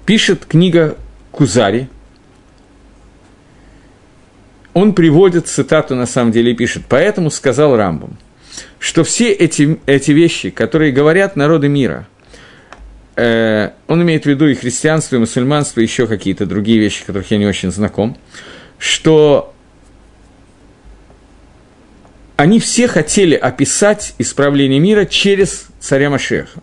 пишет 0.04 0.46
книга 0.46 0.96
Кузари, 1.30 1.88
он 4.74 4.94
приводит 4.94 5.46
цитату, 5.46 5.94
на 5.94 6.04
самом 6.04 6.32
деле, 6.32 6.52
и 6.52 6.54
пишет, 6.54 6.82
«Поэтому 6.86 7.30
сказал 7.30 7.76
Рамбам, 7.76 8.18
что 8.78 9.04
все 9.04 9.32
эти, 9.32 9.78
эти 9.86 10.10
вещи, 10.12 10.50
которые 10.50 10.92
говорят 10.92 11.36
народы 11.36 11.68
мира, 11.68 12.06
э, 13.16 13.70
он 13.86 14.02
имеет 14.02 14.24
в 14.24 14.26
виду 14.26 14.46
и 14.46 14.54
христианство, 14.54 15.16
и 15.16 15.18
мусульманство, 15.18 15.80
и 15.80 15.84
еще 15.84 16.06
какие-то 16.06 16.46
другие 16.46 16.78
вещи, 16.78 17.04
которых 17.04 17.30
я 17.30 17.38
не 17.38 17.46
очень 17.46 17.70
знаком, 17.72 18.16
что 18.78 19.54
они 22.36 22.60
все 22.60 22.86
хотели 22.86 23.34
описать 23.34 24.14
исправление 24.18 24.78
мира 24.78 25.06
через 25.06 25.66
царя 25.80 26.10
Машеха. 26.10 26.60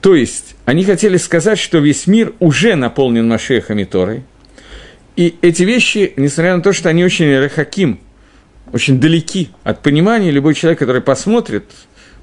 То 0.00 0.14
есть, 0.14 0.54
они 0.66 0.84
хотели 0.84 1.16
сказать, 1.16 1.58
что 1.58 1.78
весь 1.78 2.06
мир 2.06 2.34
уже 2.38 2.74
наполнен 2.74 3.26
Машехом 3.26 3.78
и 3.78 3.86
Торой. 3.86 4.22
И 5.16 5.36
эти 5.40 5.62
вещи, 5.62 6.12
несмотря 6.16 6.56
на 6.56 6.62
то, 6.62 6.74
что 6.74 6.90
они 6.90 7.04
очень 7.04 7.38
рахаким, 7.38 8.00
очень 8.72 9.00
далеки 9.00 9.50
от 9.62 9.80
понимания. 9.82 10.30
Любой 10.30 10.54
человек, 10.54 10.78
который 10.78 11.02
посмотрит, 11.02 11.64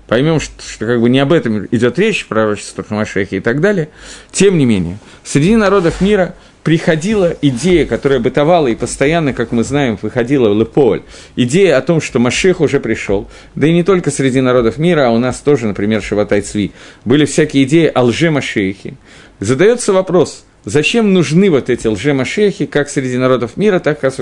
поймем, 0.07 0.39
что, 0.39 0.61
что 0.61 0.85
как 0.85 0.99
бы 0.99 1.09
не 1.09 1.19
об 1.19 1.31
этом 1.31 1.65
идет 1.71 1.97
речь, 1.97 2.25
пророчество 2.27 2.85
Машехи 2.89 3.35
и 3.35 3.39
так 3.39 3.61
далее. 3.61 3.89
Тем 4.31 4.57
не 4.57 4.65
менее, 4.65 4.97
среди 5.23 5.55
народов 5.55 6.01
мира 6.01 6.35
приходила 6.63 7.35
идея, 7.41 7.85
которая 7.85 8.19
бытовала 8.19 8.67
и 8.67 8.75
постоянно, 8.75 9.33
как 9.33 9.51
мы 9.51 9.63
знаем, 9.63 9.97
выходила 10.01 10.49
в 10.49 10.59
Леполь, 10.59 11.03
идея 11.35 11.77
о 11.77 11.81
том, 11.81 12.01
что 12.01 12.19
Машех 12.19 12.61
уже 12.61 12.79
пришел, 12.79 13.29
да 13.55 13.67
и 13.67 13.73
не 13.73 13.83
только 13.83 14.11
среди 14.11 14.41
народов 14.41 14.77
мира, 14.77 15.07
а 15.07 15.11
у 15.11 15.17
нас 15.17 15.39
тоже, 15.39 15.67
например, 15.67 16.03
Шаватай 16.03 16.41
Цви, 16.41 16.71
были 17.05 17.25
всякие 17.25 17.63
идеи 17.63 17.91
о 17.93 18.03
лже-Машехе. 18.03 18.95
Задается 19.39 19.91
вопрос, 19.93 20.45
зачем 20.65 21.13
нужны 21.13 21.49
вот 21.49 21.69
эти 21.69 21.87
лже-Машехи, 21.87 22.65
как 22.65 22.89
среди 22.89 23.17
народов 23.17 23.57
мира, 23.57 23.79
так 23.79 24.03
и 24.03 24.09
с 24.11 24.19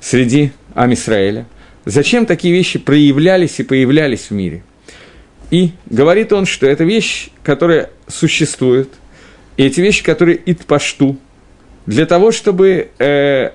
среди 0.00 0.52
Амисраэля. 0.74 1.46
Зачем 1.84 2.26
такие 2.26 2.52
вещи 2.52 2.78
проявлялись 2.78 3.60
и 3.60 3.62
появлялись 3.62 4.26
в 4.30 4.30
мире? 4.32 4.62
И 5.50 5.70
говорит 5.86 6.32
он, 6.32 6.46
что 6.46 6.66
это 6.66 6.84
вещь, 6.84 7.28
которая 7.42 7.90
существует, 8.08 8.90
и 9.56 9.64
эти 9.64 9.80
вещи, 9.80 10.02
которые 10.02 10.40
итпашту, 10.44 11.16
для 11.86 12.04
того, 12.04 12.32
чтобы 12.32 12.88
э, 12.98 13.50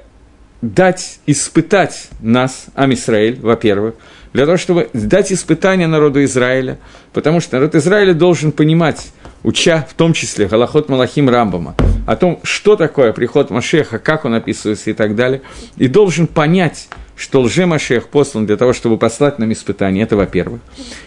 дать, 0.61 1.19
испытать 1.25 2.07
нас, 2.21 2.67
Амисраэль, 2.75 3.39
во-первых, 3.39 3.95
для 4.33 4.45
того, 4.45 4.57
чтобы 4.57 4.89
дать 4.93 5.33
испытание 5.33 5.87
народу 5.87 6.23
Израиля, 6.23 6.79
потому 7.11 7.41
что 7.41 7.57
народ 7.57 7.75
Израиля 7.75 8.13
должен 8.13 8.51
понимать, 8.51 9.11
уча 9.43 9.85
в 9.89 9.93
том 9.93 10.13
числе 10.13 10.47
Галахот 10.47 10.89
Малахим 10.89 11.29
Рамбама, 11.29 11.75
о 12.05 12.15
том, 12.15 12.39
что 12.43 12.75
такое 12.75 13.13
приход 13.13 13.49
Машеха, 13.49 13.99
как 13.99 14.25
он 14.25 14.33
описывается 14.33 14.89
и 14.89 14.93
так 14.93 15.15
далее, 15.15 15.41
и 15.77 15.87
должен 15.87 16.27
понять, 16.27 16.87
что 17.15 17.41
лже-Машех 17.41 18.07
послан 18.07 18.45
для 18.45 18.57
того, 18.57 18.73
чтобы 18.73 18.97
послать 18.97 19.39
нам 19.39 19.51
испытание, 19.53 20.03
это 20.03 20.15
во-первых. 20.15 20.61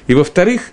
И 0.06 0.14
во-вторых, 0.14 0.70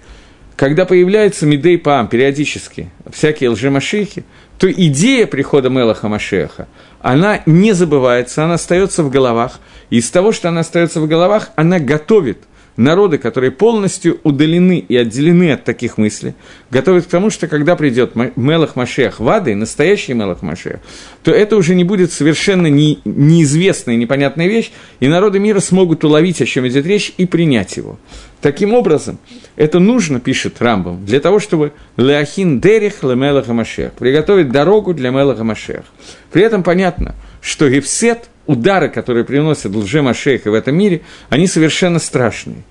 когда 0.56 0.86
появляются 0.86 1.46
Мидей 1.46 1.78
Пам 1.78 2.08
периодически, 2.08 2.92
всякие 3.12 3.50
лже-Машехи, 3.50 4.26
то 4.60 4.72
идея 4.72 5.26
прихода 5.26 5.70
Мелаха 5.70 6.08
Машеха, 6.08 6.68
она 7.00 7.42
не 7.48 7.74
забывается, 7.74 8.44
она 8.44 8.56
остается 8.56 9.02
в 9.02 9.10
головах, 9.10 9.60
и 9.90 9.98
из 9.98 10.12
того, 10.12 10.32
что 10.32 10.50
она 10.50 10.62
остается 10.62 11.02
в 11.02 11.08
головах, 11.08 11.50
она 11.56 11.80
готовит 11.80 12.38
народы, 12.78 13.18
которые 13.18 13.52
полностью 13.52 14.20
удалены 14.24 14.80
и 14.80 14.96
отделены 14.96 15.52
от 15.52 15.64
таких 15.64 15.98
мыслей, 15.98 16.34
готовят 16.70 17.06
к 17.06 17.10
тому, 17.10 17.30
что 17.30 17.48
когда 17.48 17.76
придет 17.76 18.14
Мелах 18.36 18.76
Машех 18.76 19.20
Вады, 19.20 19.56
настоящий 19.56 20.14
Мелах 20.14 20.42
Машех, 20.42 20.80
то 21.24 21.32
это 21.32 21.58
уже 21.58 21.76
не 21.76 21.84
будет 21.84 22.12
совершенно 22.12 22.68
не, 22.68 23.00
неизвестная, 23.06 23.96
непонятная 23.96 24.48
вещь, 24.48 24.72
и 25.00 25.08
народы 25.08 25.40
мира 25.40 25.60
смогут 25.60 26.04
уловить, 26.04 26.42
о 26.42 26.46
чем 26.46 26.68
идет 26.68 26.86
речь, 26.86 27.14
и 27.18 27.26
принять 27.26 27.78
его. 27.78 28.00
Таким 28.42 28.74
образом, 28.74 29.20
это 29.56 29.80
нужно, 29.80 30.20
пишет 30.20 30.60
Рамбам, 30.62 31.06
для 31.06 31.20
того, 31.20 31.40
чтобы 31.40 31.74
Леохин 31.98 32.60
Дерих 32.60 33.04
Лемелаха 33.04 33.54
Машех, 33.54 33.94
приготовить 33.94 34.50
дорогу 34.50 34.96
для 34.96 35.12
Мелаха 35.12 35.44
Машех. 35.44 35.84
При 36.32 36.42
этом 36.42 36.64
понятно, 36.64 37.14
что 37.40 37.70
Гефсет, 37.70 38.31
удары, 38.46 38.90
которые 38.90 39.24
приносят 39.24 39.76
лже-машейха 39.76 40.52
в 40.52 40.54
этом 40.54 40.76
мире, 40.76 41.02
они 41.30 41.48
совершенно 41.48 42.00
страшные. 42.00 42.64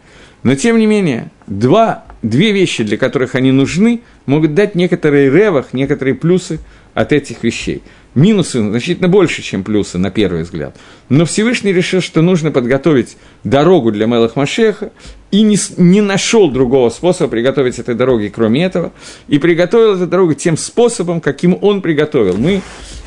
Но, 0.42 0.54
тем 0.54 0.78
не 0.78 0.86
менее, 0.86 1.30
два, 1.46 2.04
две 2.22 2.52
вещи, 2.52 2.82
для 2.82 2.96
которых 2.96 3.34
они 3.34 3.52
нужны, 3.52 4.00
могут 4.26 4.54
дать 4.54 4.74
некоторые 4.74 5.30
ревах, 5.30 5.72
некоторые 5.72 6.14
плюсы 6.14 6.60
от 6.94 7.12
этих 7.12 7.42
вещей. 7.42 7.82
Минусы 8.14 8.60
значительно 8.60 9.08
больше, 9.08 9.42
чем 9.42 9.62
плюсы, 9.62 9.98
на 9.98 10.10
первый 10.10 10.42
взгляд. 10.42 10.76
Но 11.08 11.24
Всевышний 11.24 11.72
решил, 11.72 12.00
что 12.00 12.22
нужно 12.22 12.50
подготовить 12.50 13.16
дорогу 13.44 13.92
для 13.92 14.06
Мелах 14.06 14.34
Машеха, 14.34 14.90
и 15.30 15.42
не, 15.42 15.56
не 15.76 16.00
нашел 16.00 16.50
другого 16.50 16.90
способа 16.90 17.30
приготовить 17.30 17.78
этой 17.78 17.94
дороги, 17.94 18.32
кроме 18.34 18.64
этого, 18.64 18.92
и 19.28 19.38
приготовил 19.38 19.94
эту 19.94 20.06
дорогу 20.06 20.34
тем 20.34 20.56
способом, 20.56 21.20
каким 21.20 21.56
он 21.60 21.82
приготовил. 21.82 22.36
Мы 22.36 22.62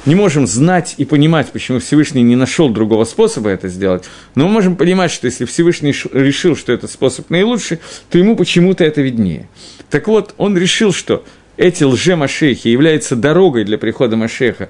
не 0.05 0.15
можем 0.15 0.47
знать 0.47 0.95
и 0.97 1.05
понимать, 1.05 1.51
почему 1.51 1.80
Всевышний 1.80 2.24
не 2.24 2.36
нашел 2.36 2.69
другого 2.69 3.05
способа 3.05 3.49
это 3.49 3.67
сделать, 3.67 4.05
но 4.36 4.47
мы 4.47 4.53
можем 4.53 4.76
понимать, 4.76 5.11
что 5.11 5.28
если 5.28 5.45
Всевышний 5.45 5.93
решил, 6.13 6.55
что 6.55 6.71
этот 6.71 6.91
способ 6.91 7.30
наилучший, 7.30 7.80
то 8.09 8.17
ему 8.17 8.36
почему-то 8.36 8.84
это 8.84 9.01
виднее. 9.01 9.47
Так 9.89 10.07
вот, 10.07 10.34
он 10.38 10.57
решил, 10.57 10.91
что 10.91 11.24
эти 11.55 11.84
лже-машехи 11.84 12.67
являются 12.67 13.15
дорогой 13.15 13.63
для 13.63 13.78
прихода 13.78 14.15
Машеха, 14.15 14.69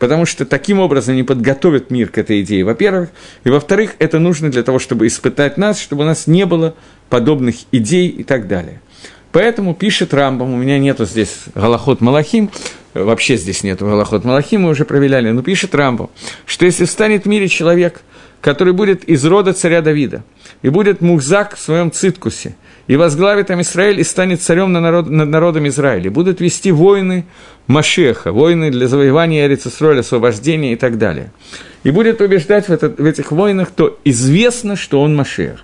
потому 0.00 0.24
что 0.24 0.44
таким 0.46 0.80
образом 0.80 1.12
они 1.12 1.22
подготовят 1.22 1.90
мир 1.90 2.08
к 2.08 2.18
этой 2.18 2.40
идее, 2.40 2.64
во-первых, 2.64 3.10
и 3.44 3.50
во-вторых, 3.50 3.94
это 4.00 4.18
нужно 4.18 4.50
для 4.50 4.64
того, 4.64 4.80
чтобы 4.80 5.06
испытать 5.06 5.58
нас, 5.58 5.78
чтобы 5.78 6.02
у 6.02 6.06
нас 6.06 6.26
не 6.26 6.46
было 6.46 6.74
подобных 7.10 7.56
идей 7.70 8.08
и 8.08 8.24
так 8.24 8.48
далее. 8.48 8.80
Поэтому 9.30 9.74
пишет 9.74 10.12
Рамбам, 10.12 10.52
у 10.52 10.56
меня 10.56 10.78
нету 10.78 11.04
здесь 11.04 11.36
Галахот 11.54 12.00
Малахим, 12.00 12.50
вообще 12.94 13.36
здесь 13.36 13.62
нету 13.62 13.84
Галахот 13.84 14.24
Малахим, 14.24 14.62
мы 14.62 14.70
уже 14.70 14.84
проверяли, 14.84 15.30
но 15.30 15.42
пишет 15.42 15.74
Рамбам, 15.74 16.10
что 16.46 16.64
если 16.64 16.86
встанет 16.86 17.24
в 17.24 17.28
мире 17.28 17.46
человек, 17.46 18.00
который 18.40 18.72
будет 18.72 19.04
из 19.04 19.24
рода 19.24 19.52
царя 19.52 19.82
Давида, 19.82 20.22
и 20.62 20.68
будет 20.68 21.00
Мухзак 21.00 21.56
в 21.56 21.60
своем 21.60 21.92
циткусе, 21.92 22.56
и 22.86 22.96
возглавит 22.96 23.48
там 23.48 23.60
Израиль 23.60 24.00
и 24.00 24.04
станет 24.04 24.42
царем 24.42 24.72
над, 24.72 24.82
народ, 24.82 25.10
над 25.10 25.28
народом 25.28 25.68
Израиля. 25.68 26.10
Будут 26.10 26.40
вести 26.40 26.72
войны 26.72 27.26
Машеха, 27.66 28.32
войны 28.32 28.70
для 28.70 28.88
завоевания 28.88 29.46
Эрицесроля, 29.46 30.00
освобождения 30.00 30.72
и 30.72 30.76
так 30.76 30.98
далее. 30.98 31.30
И 31.84 31.90
будет 31.90 32.18
побеждать 32.18 32.68
в, 32.68 32.72
этот, 32.72 32.98
в 32.98 33.04
этих 33.04 33.30
войнах, 33.30 33.70
то 33.70 33.98
известно, 34.04 34.76
что 34.76 35.00
он 35.02 35.14
Машех. 35.14 35.60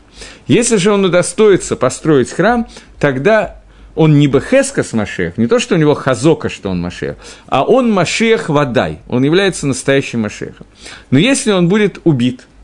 Если 0.46 0.76
же 0.76 0.92
он 0.92 1.04
удостоится 1.04 1.76
построить 1.76 2.30
храм, 2.30 2.68
тогда 3.00 3.62
он 3.94 4.18
не 4.18 4.26
Бехескас 4.26 4.92
Машех, 4.92 5.36
не 5.38 5.46
то, 5.46 5.58
что 5.58 5.74
у 5.74 5.78
него 5.78 5.94
Хазока, 5.94 6.48
что 6.48 6.68
он 6.68 6.80
Машех, 6.80 7.16
а 7.48 7.64
он 7.64 7.90
Машех 7.90 8.50
Вадай, 8.50 9.00
он 9.08 9.24
является 9.24 9.66
настоящим 9.66 10.20
Машехом. 10.20 10.66
Но 11.10 11.18
если 11.18 11.50
он 11.52 11.68
будет 11.68 11.98
убит– 12.04 12.46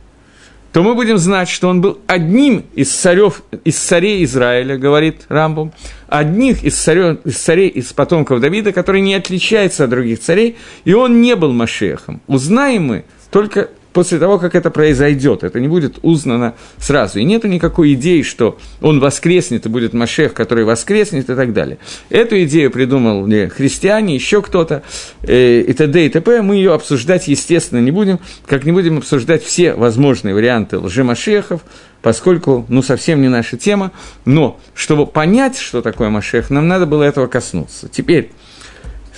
то 0.72 0.82
мы 0.82 0.94
будем 0.94 1.18
знать, 1.18 1.48
что 1.48 1.68
он 1.68 1.80
был 1.80 1.98
одним 2.06 2.64
из 2.74 2.90
царев, 2.90 3.42
из 3.64 3.76
царей 3.76 4.24
Израиля, 4.24 4.78
говорит 4.78 5.26
Рамбом, 5.28 5.72
одних 6.08 6.64
из, 6.64 6.76
царев, 6.76 7.18
из 7.24 7.36
царей, 7.36 7.68
из 7.68 7.92
потомков 7.92 8.40
Давида, 8.40 8.72
который 8.72 9.02
не 9.02 9.14
отличается 9.14 9.84
от 9.84 9.90
других 9.90 10.20
царей, 10.20 10.56
и 10.84 10.94
он 10.94 11.20
не 11.20 11.36
был 11.36 11.52
Машехом. 11.52 12.22
Узнаем 12.26 12.84
мы 12.84 13.04
только 13.30 13.68
после 13.92 14.18
того, 14.18 14.38
как 14.38 14.54
это 14.54 14.70
произойдет. 14.70 15.42
Это 15.42 15.60
не 15.60 15.68
будет 15.68 15.98
узнано 16.02 16.54
сразу. 16.78 17.18
И 17.18 17.24
нет 17.24 17.44
никакой 17.44 17.94
идеи, 17.94 18.22
что 18.22 18.58
он 18.80 19.00
воскреснет 19.00 19.66
и 19.66 19.68
будет 19.68 19.92
Машех, 19.92 20.34
который 20.34 20.64
воскреснет 20.64 21.28
и 21.28 21.34
так 21.34 21.52
далее. 21.52 21.78
Эту 22.10 22.42
идею 22.44 22.70
придумал 22.70 23.26
мне 23.26 23.48
христиане, 23.48 24.14
еще 24.14 24.42
кто-то, 24.42 24.82
э, 25.22 25.60
и 25.60 25.72
т.д. 25.72 26.06
и 26.06 26.08
т.п. 26.08 26.42
Мы 26.42 26.56
ее 26.56 26.74
обсуждать, 26.74 27.28
естественно, 27.28 27.80
не 27.80 27.90
будем, 27.90 28.20
как 28.46 28.64
не 28.64 28.72
будем 28.72 28.98
обсуждать 28.98 29.42
все 29.42 29.74
возможные 29.74 30.34
варианты 30.34 30.78
лжемашехов, 30.78 31.62
поскольку, 32.00 32.66
ну, 32.68 32.82
совсем 32.82 33.22
не 33.22 33.28
наша 33.28 33.56
тема. 33.56 33.92
Но, 34.24 34.58
чтобы 34.74 35.06
понять, 35.06 35.58
что 35.58 35.82
такое 35.82 36.10
Машех, 36.10 36.50
нам 36.50 36.68
надо 36.68 36.86
было 36.86 37.02
этого 37.02 37.26
коснуться. 37.26 37.88
Теперь, 37.88 38.30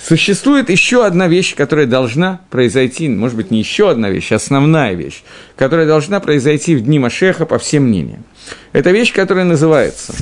Существует 0.05 0.69
еще 0.69 1.03
одна 1.03 1.27
вещь, 1.27 1.55
которая 1.55 1.87
должна 1.87 2.39
произойти, 2.51 3.09
может 3.09 3.35
быть, 3.35 3.49
не 3.49 3.57
еще 3.57 3.89
одна 3.89 4.11
вещь, 4.11 4.31
основная 4.31 4.93
вещь, 4.93 5.23
которая 5.55 5.87
должна 5.87 6.19
произойти 6.19 6.75
в 6.75 6.81
дни 6.81 6.99
Машеха 6.99 7.47
по 7.47 7.57
всем 7.57 7.85
мнениям. 7.85 8.23
Это 8.71 8.91
вещь, 8.91 9.11
которая 9.11 9.45
называется, 9.45 10.13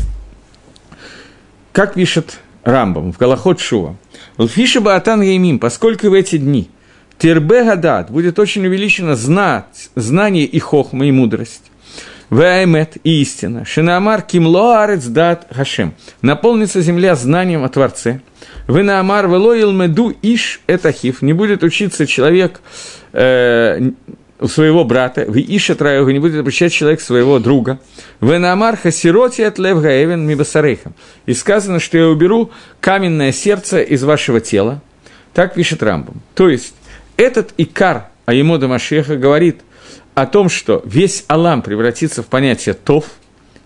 как 1.73 1.95
пишет 1.95 2.39
Рамбам 2.63 3.11
в 3.11 3.17
Галахот 3.17 3.59
Шува, 3.59 3.97
«Лфиша 4.37 4.79
Баатан 4.79 5.21
Яймим, 5.21 5.59
поскольку 5.59 6.07
в 6.07 6.13
эти 6.13 6.37
дни 6.37 6.69
Тирбе 7.17 7.65
Гадат 7.65 8.09
будет 8.09 8.39
очень 8.39 8.65
увеличено 8.65 9.17
знать, 9.17 9.89
знание 9.95 10.45
и 10.45 10.59
хохма, 10.59 11.07
и 11.07 11.11
мудрость, 11.11 11.71
Ваэмет 12.29 12.95
и 13.03 13.21
истина. 13.21 13.65
Шинамар 13.65 14.21
кимло 14.21 14.81
арец 14.81 15.03
дат 15.07 15.45
хашем. 15.51 15.93
Наполнится 16.21 16.81
земля 16.81 17.15
знанием 17.15 17.65
о 17.65 17.69
Творце– 17.69 18.21
вы 18.67 18.83
на 18.83 18.99
Амар 18.99 19.27
Велоил 19.27 19.71
Меду 19.71 20.13
Иш 20.21 20.61
Этахив. 20.67 21.21
Не 21.21 21.33
будет 21.33 21.63
учиться 21.63 22.07
человек 22.07 22.61
э, 23.11 23.91
у 24.39 24.47
своего 24.47 24.83
брата, 24.83 25.25
вы 25.27 25.41
Иша 25.47 25.75
Траеву, 25.75 26.09
не 26.09 26.19
будет 26.19 26.39
обучать 26.41 26.73
человек 26.73 27.01
своего 27.01 27.39
друга. 27.39 27.79
Вы 28.19 28.39
на 28.39 28.51
Амар 28.51 28.75
Хасироти 28.75 29.41
от 29.41 29.57
Лев 29.57 29.81
Гаевен 29.81 30.25
Мибасарейхам. 30.27 30.93
И 31.25 31.33
сказано, 31.33 31.79
что 31.79 31.97
я 31.97 32.07
уберу 32.07 32.51
каменное 32.81 33.31
сердце 33.31 33.81
из 33.81 34.03
вашего 34.03 34.41
тела. 34.41 34.81
Так 35.33 35.53
пишет 35.53 35.81
Рамбом. 35.81 36.21
То 36.35 36.49
есть, 36.49 36.75
этот 37.17 37.53
Икар 37.57 38.09
Аимода 38.25 38.67
Машеха 38.67 39.15
говорит 39.15 39.61
о 40.13 40.25
том, 40.25 40.49
что 40.49 40.81
весь 40.85 41.25
Алам 41.27 41.61
превратится 41.61 42.21
в 42.21 42.27
понятие 42.27 42.75
Тов, 42.75 43.05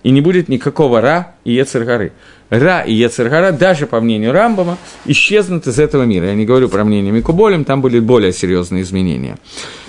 и 0.03 0.11
не 0.11 0.21
будет 0.21 0.49
никакого 0.49 1.01
Ра 1.01 1.35
и 1.43 1.53
Ецергары. 1.53 2.13
Ра 2.49 2.81
и 2.81 2.93
Ецергара, 2.93 3.51
даже 3.51 3.87
по 3.87 3.99
мнению 3.99 4.31
Рамбама, 4.31 4.77
исчезнут 5.05 5.67
из 5.67 5.79
этого 5.79 6.03
мира. 6.03 6.27
Я 6.27 6.35
не 6.35 6.45
говорю 6.45 6.69
про 6.69 6.83
мнение 6.83 7.11
Микуболем, 7.11 7.65
там 7.65 7.81
были 7.81 7.99
более 7.99 8.31
серьезные 8.31 8.83
изменения. 8.83 9.37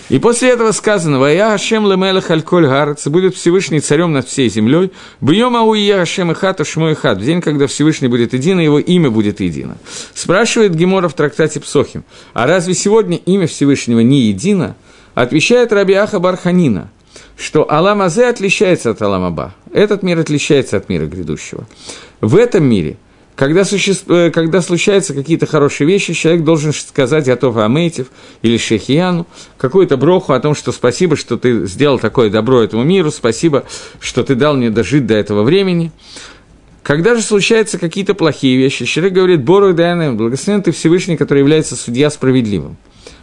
И 0.08 0.18
после 0.18 0.48
этого 0.48 0.72
сказано, 0.72 1.18
«Вая 1.18 1.50
Хашем 1.50 1.86
лемелех 1.86 2.30
аль-коль 2.30 2.66
будет 3.06 3.34
Всевышний 3.34 3.80
царем 3.80 4.12
над 4.12 4.26
всей 4.26 4.48
землей, 4.48 4.90
бьем 5.20 5.54
ауия 5.54 5.98
Хашем 5.98 6.32
и 6.32 6.34
хата 6.34 6.64
шмой 6.64 6.94
хат, 6.94 7.18
в 7.18 7.24
день, 7.24 7.42
когда 7.42 7.66
Всевышний 7.66 8.08
будет 8.08 8.32
едино, 8.32 8.60
его 8.60 8.78
имя 8.78 9.10
будет 9.10 9.40
едино». 9.40 9.76
Спрашивает 10.14 10.74
Гемора 10.74 11.08
в 11.08 11.14
трактате 11.14 11.60
Псохим, 11.60 12.04
а 12.32 12.46
разве 12.46 12.72
сегодня 12.72 13.18
имя 13.18 13.46
Всевышнего 13.46 14.00
не 14.00 14.22
едино? 14.22 14.76
Отвечает 15.14 15.72
Рабиаха 15.72 16.18
Барханина– 16.20 16.90
что 17.38 17.70
Алам 17.70 18.02
Азе 18.02 18.26
отличается 18.26 18.90
от 18.90 19.00
Алам 19.00 19.24
Аба. 19.24 19.54
Этот 19.72 20.02
мир 20.02 20.18
отличается 20.18 20.76
от 20.76 20.88
мира 20.88 21.06
грядущего. 21.06 21.66
В 22.20 22.36
этом 22.36 22.64
мире, 22.64 22.96
когда, 23.36 23.64
существ... 23.64 24.10
Э, 24.10 24.30
когда 24.30 24.60
случаются 24.60 25.14
какие-то 25.14 25.46
хорошие 25.46 25.86
вещи, 25.86 26.12
человек 26.12 26.42
должен 26.42 26.72
сказать 26.72 27.24
Готова 27.26 27.64
Амейтев 27.64 28.08
или 28.42 28.56
Шехияну 28.56 29.26
какую-то 29.56 29.96
броху 29.96 30.32
о 30.32 30.40
том, 30.40 30.54
что 30.54 30.72
спасибо, 30.72 31.16
что 31.16 31.36
ты 31.36 31.66
сделал 31.66 31.98
такое 31.98 32.30
добро 32.30 32.62
этому 32.62 32.82
миру, 32.82 33.10
спасибо, 33.10 33.64
что 34.00 34.24
ты 34.24 34.34
дал 34.34 34.56
мне 34.56 34.70
дожить 34.70 35.06
до 35.06 35.14
этого 35.14 35.44
времени. 35.44 35.92
Когда 36.82 37.14
же 37.14 37.22
случаются 37.22 37.78
какие-то 37.78 38.14
плохие 38.14 38.56
вещи, 38.56 38.86
человек 38.86 39.12
говорит, 39.12 39.44
Бору 39.44 39.74
Дайна, 39.74 40.14
благословен 40.14 40.62
ты 40.62 40.72
Всевышний, 40.72 41.16
который 41.16 41.40
является 41.40 41.76
судья 41.76 42.08
справедливым. 42.10 42.76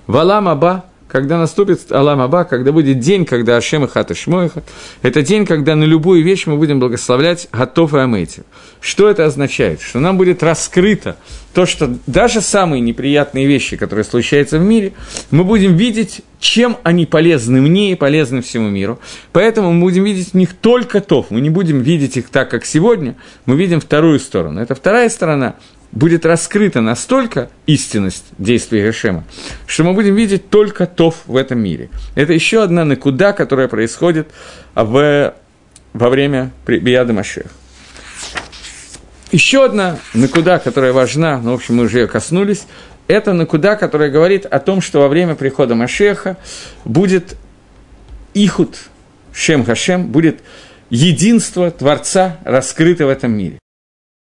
Валам 0.07 0.47
Аба, 0.47 0.85
когда 1.15 1.37
наступит 1.37 1.93
Алам 1.93 2.19
Аба, 2.19 2.43
когда 2.43 2.73
будет 2.73 2.99
день, 2.99 3.23
когда 3.23 3.55
Ашем 3.55 3.85
и 3.85 3.87
Хат 3.87 4.11
и 4.11 4.13
Шмойха, 4.13 4.63
это 5.01 5.21
день, 5.21 5.45
когда 5.45 5.73
на 5.73 5.85
любую 5.85 6.21
вещь 6.21 6.45
мы 6.45 6.57
будем 6.57 6.81
благословлять 6.81 7.47
Готов 7.53 7.93
и 7.93 7.99
Амети. 7.99 8.43
Что 8.81 9.09
это 9.09 9.23
означает? 9.23 9.79
Что 9.79 9.99
нам 9.99 10.17
будет 10.17 10.43
раскрыто 10.43 11.15
то, 11.53 11.65
что 11.65 11.95
даже 12.05 12.41
самые 12.41 12.81
неприятные 12.81 13.47
вещи, 13.47 13.77
которые 13.77 14.03
случаются 14.03 14.59
в 14.59 14.63
мире, 14.63 14.91
мы 15.31 15.45
будем 15.45 15.77
видеть, 15.77 16.19
чем 16.41 16.75
они 16.83 17.05
полезны 17.05 17.61
мне 17.61 17.93
и 17.93 17.95
полезны 17.95 18.41
всему 18.41 18.67
миру. 18.67 18.99
Поэтому 19.31 19.71
мы 19.71 19.79
будем 19.79 20.03
видеть 20.03 20.31
в 20.31 20.33
них 20.33 20.53
только 20.53 20.99
тов. 20.99 21.27
Мы 21.29 21.39
не 21.39 21.49
будем 21.49 21.79
видеть 21.79 22.17
их 22.17 22.27
так, 22.27 22.49
как 22.49 22.65
сегодня, 22.65 23.15
мы 23.45 23.55
видим 23.55 23.79
вторую 23.79 24.19
сторону. 24.19 24.59
Это 24.59 24.75
вторая 24.75 25.07
сторона 25.07 25.55
будет 25.95 26.25
раскрыта 26.25 26.81
настолько 26.81 27.49
истинность 27.65 28.25
действия 28.37 28.85
Гешема, 28.85 29.23
что 29.65 29.83
мы 29.83 29.93
будем 29.93 30.13
видеть 30.13 30.49
только 30.49 30.85
Тов 30.85 31.23
в 31.25 31.37
этом 31.37 31.59
мире. 31.59 31.89
Это 32.13 32.33
еще 32.33 32.61
одна 32.61 32.85
накуда, 32.85 33.33
которая 33.33 33.67
происходит 33.67 34.29
в, 34.75 35.33
во 35.93 36.09
время 36.09 36.51
Бияда 36.67 37.13
Машех. 37.13 37.47
Еще 39.31 39.65
одна 39.65 39.97
накуда, 40.13 40.59
которая 40.59 40.93
важна, 40.93 41.39
ну, 41.39 41.51
в 41.51 41.55
общем, 41.55 41.77
мы 41.77 41.85
уже 41.85 41.99
ее 41.99 42.07
коснулись, 42.07 42.67
это 43.07 43.33
накуда, 43.33 43.75
которая 43.75 44.09
говорит 44.09 44.45
о 44.45 44.59
том, 44.59 44.81
что 44.81 44.99
во 44.99 45.07
время 45.07 45.35
прихода 45.35 45.75
Машеха 45.75 46.37
будет 46.83 47.35
ихуд 48.33 48.77
Шем 49.33 49.65
Хашем, 49.65 50.07
будет 50.07 50.41
единство 50.89 51.71
Творца 51.71 52.37
раскрыто 52.43 53.05
в 53.05 53.09
этом 53.09 53.31
мире 53.31 53.59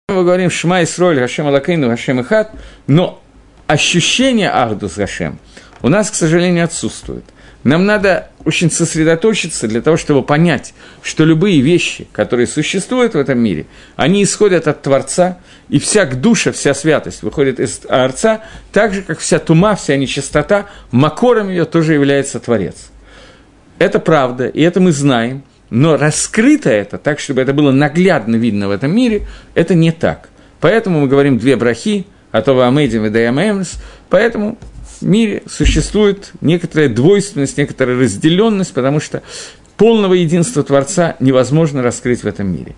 мы 0.09 0.23
говорим 0.23 0.49
Шма 0.49 0.83
Исроль, 0.83 1.19
Гашем 1.19 1.47
Алакейну, 1.47 1.87
Гашем 1.89 2.21
Ихат, 2.21 2.51
но 2.87 3.21
ощущение 3.67 4.49
Ахдус 4.49 4.95
Гашем 4.95 5.39
у 5.81 5.89
нас, 5.89 6.11
к 6.11 6.15
сожалению, 6.15 6.65
отсутствует. 6.65 7.23
Нам 7.63 7.85
надо 7.85 8.29
очень 8.45 8.71
сосредоточиться 8.71 9.67
для 9.67 9.81
того, 9.81 9.97
чтобы 9.97 10.23
понять, 10.23 10.73
что 11.01 11.25
любые 11.25 11.59
вещи, 11.59 12.07
которые 12.13 12.47
существуют 12.47 13.15
в 13.15 13.17
этом 13.17 13.37
мире, 13.37 13.65
они 13.97 14.23
исходят 14.23 14.67
от 14.67 14.81
Творца, 14.81 15.39
и 15.67 15.77
вся 15.77 16.05
душа, 16.05 16.53
вся 16.53 16.73
святость 16.73 17.21
выходит 17.21 17.59
из 17.59 17.79
Творца, 17.79 18.41
так 18.71 18.93
же, 18.93 19.01
как 19.01 19.19
вся 19.19 19.39
тума, 19.39 19.75
вся 19.75 19.97
нечистота, 19.97 20.67
макором 20.91 21.49
ее 21.49 21.65
тоже 21.65 21.93
является 21.93 22.39
Творец. 22.39 22.91
Это 23.77 23.99
правда, 23.99 24.47
и 24.47 24.61
это 24.61 24.79
мы 24.79 24.93
знаем, 24.93 25.43
но 25.69 25.97
раскрыто 25.97 26.69
это 26.69 26.97
так, 26.97 27.19
чтобы 27.19 27.41
это 27.41 27.53
было 27.53 27.71
наглядно 27.71 28.35
видно 28.35 28.67
в 28.67 28.71
этом 28.71 28.95
мире, 28.95 29.27
это 29.53 29.75
не 29.75 29.91
так. 29.91 30.29
Поэтому 30.59 31.01
мы 31.01 31.07
говорим 31.07 31.37
две 31.37 31.55
брахи, 31.55 32.05
а 32.31 32.41
то 32.41 32.59
Амедим 32.67 33.05
и 33.05 33.09
Даямэмс, 33.09 33.75
поэтому 34.09 34.57
в 34.99 35.05
мире 35.05 35.43
существует 35.47 36.31
некоторая 36.41 36.89
двойственность, 36.89 37.57
некоторая 37.57 37.97
разделенность, 37.97 38.73
потому 38.73 38.99
что 38.99 39.23
полного 39.77 40.13
единства 40.13 40.63
Творца 40.63 41.15
невозможно 41.19 41.81
раскрыть 41.81 42.23
в 42.23 42.27
этом 42.27 42.51
мире. 42.51 42.75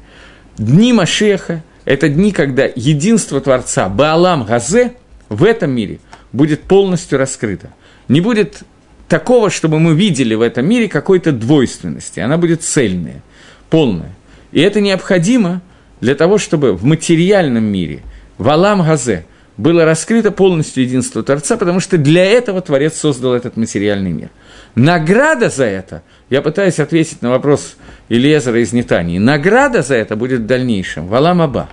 Дни 0.58 0.94
Машеха– 0.94 1.64
это 1.86 2.10
дни, 2.10 2.32
когда 2.32 2.70
единство 2.76 3.42
Творца, 3.42 3.90
Баалам 3.90 4.46
Газе, 4.46 4.94
в 5.30 5.44
этом 5.44 5.72
мире 5.72 6.00
будет 6.32 6.62
полностью 6.64 7.18
раскрыто. 7.18 7.70
Не 8.08 8.22
будет 8.22 8.64
такого, 9.12 9.50
чтобы 9.50 9.78
мы 9.78 9.94
видели 9.94 10.36
в 10.36 10.42
этом 10.42 10.66
мире 10.66 10.88
какой-то 10.88 11.34
двойственности. 11.34 12.22
Она 12.22 12.38
будет 12.38 12.64
цельная, 12.64 13.22
полная. 13.70 14.16
И 14.54 14.62
это 14.62 14.80
необходимо 14.80 15.62
для 16.00 16.16
того, 16.16 16.38
чтобы 16.38 16.74
в 16.74 16.86
материальном 16.86 17.66
мире, 17.66 18.04
в 18.38 18.48
Алам 18.48 18.82
Газе, 18.82 19.26
было 19.58 19.84
раскрыто 19.84 20.32
полностью 20.32 20.84
единство 20.84 21.24
Творца, 21.24 21.58
потому 21.58 21.82
что 21.82 21.98
для 21.98 22.24
этого 22.24 22.62
Творец 22.62 22.96
создал 22.96 23.34
этот 23.34 23.58
материальный 23.58 24.12
мир. 24.12 24.30
Награда 24.76 25.50
за 25.50 25.66
это, 25.66 26.04
я 26.30 26.42
пытаюсь 26.42 26.80
ответить 26.80 27.22
на 27.22 27.32
вопрос 27.32 27.76
Илиезера 28.08 28.62
из 28.62 28.72
Нетании, 28.72 29.18
награда 29.20 29.82
за 29.82 29.96
это 29.96 30.16
будет 30.16 30.40
в 30.40 30.46
дальнейшем, 30.46 31.08
в 31.08 31.14
Алам 31.14 31.42
Аба. 31.42 31.70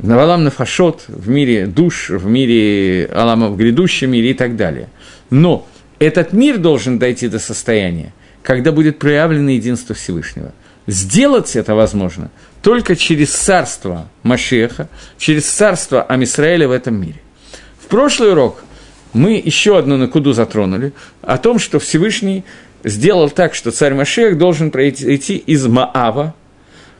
В 0.00 0.10
Алам 0.10 0.42
Нафашот, 0.42 1.04
в 1.06 1.28
мире 1.28 1.66
душ, 1.66 2.10
в 2.10 2.26
мире 2.26 3.08
Алама, 3.14 3.48
в 3.48 3.56
грядущем 3.56 4.10
мире 4.10 4.32
и 4.32 4.34
так 4.34 4.56
далее. 4.56 4.88
Но 5.30 5.66
этот 5.98 6.32
мир 6.32 6.58
должен 6.58 6.98
дойти 6.98 7.28
до 7.28 7.38
состояния, 7.38 8.12
когда 8.42 8.72
будет 8.72 8.98
проявлено 8.98 9.50
единство 9.50 9.94
Всевышнего. 9.94 10.52
Сделать 10.86 11.56
это 11.56 11.74
возможно 11.74 12.30
только 12.62 12.96
через 12.96 13.30
царство 13.30 14.08
Машеха, 14.22 14.88
через 15.18 15.46
царство 15.46 16.02
Амисраэля 16.02 16.68
в 16.68 16.72
этом 16.72 17.00
мире. 17.00 17.20
В 17.80 17.86
прошлый 17.86 18.32
урок 18.32 18.62
мы 19.12 19.40
еще 19.42 19.78
одну 19.78 19.96
накуду 19.96 20.32
затронули, 20.32 20.92
о 21.22 21.38
том, 21.38 21.58
что 21.58 21.78
Всевышний 21.78 22.44
сделал 22.84 23.30
так, 23.30 23.54
что 23.54 23.70
царь 23.70 23.94
Машех 23.94 24.36
должен 24.36 24.70
пройти 24.70 25.36
из 25.36 25.66
Маава, 25.66 26.34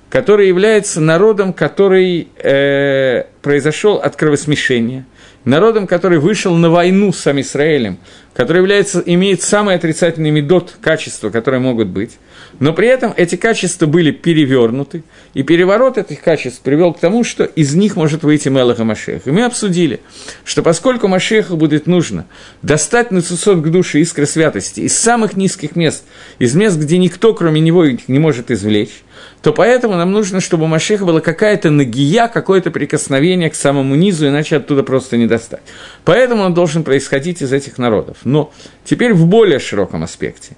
который 0.09 0.49
является 0.49 1.01
народом, 1.01 1.53
который 1.53 2.28
э, 2.36 3.24
произошел 3.42 3.97
от 3.97 4.16
кровосмешения, 4.16 5.05
народом, 5.47 5.86
который 5.86 6.18
вышел 6.18 6.55
на 6.57 6.68
войну 6.68 7.12
с 7.12 7.20
сам 7.20 7.40
Израилем, 7.40 7.99
который 8.34 8.59
является, 8.59 9.03
имеет 9.07 9.42
самый 9.42 9.76
отрицательный 9.76 10.30
медот 10.30 10.76
качества, 10.82 11.30
которые 11.30 11.61
могут 11.61 11.88
быть, 11.88 12.18
но 12.59 12.74
при 12.74 12.88
этом 12.88 13.14
эти 13.16 13.36
качества 13.36 13.86
были 13.86 14.11
перевернуты, 14.11 15.05
и 15.32 15.42
переворот 15.42 15.99
этих 15.99 16.20
качеств 16.20 16.61
привел 16.61 16.92
к 16.92 17.01
тому, 17.01 17.24
что 17.24 17.44
из 17.44 17.74
них 17.74 17.97
может 17.97 18.24
выйти 18.24 18.49
Мелаха 18.49 18.84
Машех. 18.84 19.26
И 19.26 19.30
мы 19.30 19.44
обсудили, 19.44 20.01
что 20.44 20.62
поскольку 20.62 21.09
Машеху 21.09 21.57
будет 21.57 21.86
нужно 21.86 22.26
достать 22.62 23.11
на 23.11 23.22
сусот 23.22 23.62
к 23.62 23.68
душе 23.68 24.01
искры 24.01 24.26
святости 24.26 24.80
из 24.80 24.99
самых 24.99 25.36
низких 25.36 25.76
мест, 25.76 26.05
из 26.38 26.55
мест, 26.55 26.76
где 26.76 26.99
никто, 26.99 27.32
кроме 27.34 27.61
него, 27.61 27.84
их 27.84 28.09
не 28.09 28.18
может 28.18 28.51
извлечь, 28.51 29.03
то 29.43 29.53
поэтому 29.53 29.95
нам 29.95 30.12
нужно, 30.12 30.41
чтобы 30.41 30.64
у 30.64 30.66
Машеха 30.66 31.05
была 31.05 31.20
какая-то 31.20 31.70
нагия, 31.70 32.28
какое-то 32.28 32.70
прикосновение 32.70 33.51
к 33.51 33.55
самому 33.55 33.95
низу, 33.95 34.26
иначе 34.26 34.57
оттуда 34.57 34.82
просто 34.82 35.16
не 35.16 35.26
достать. 35.26 35.62
Поэтому 36.05 36.43
он 36.43 36.55
должен 36.55 36.82
происходить 36.82 37.43
из 37.43 37.53
этих 37.53 37.78
народов. 37.78 38.18
Но 38.24 38.53
теперь 38.84 39.12
в 39.12 39.26
более 39.26 39.59
широком 39.59 40.03
аспекте. 40.03 40.57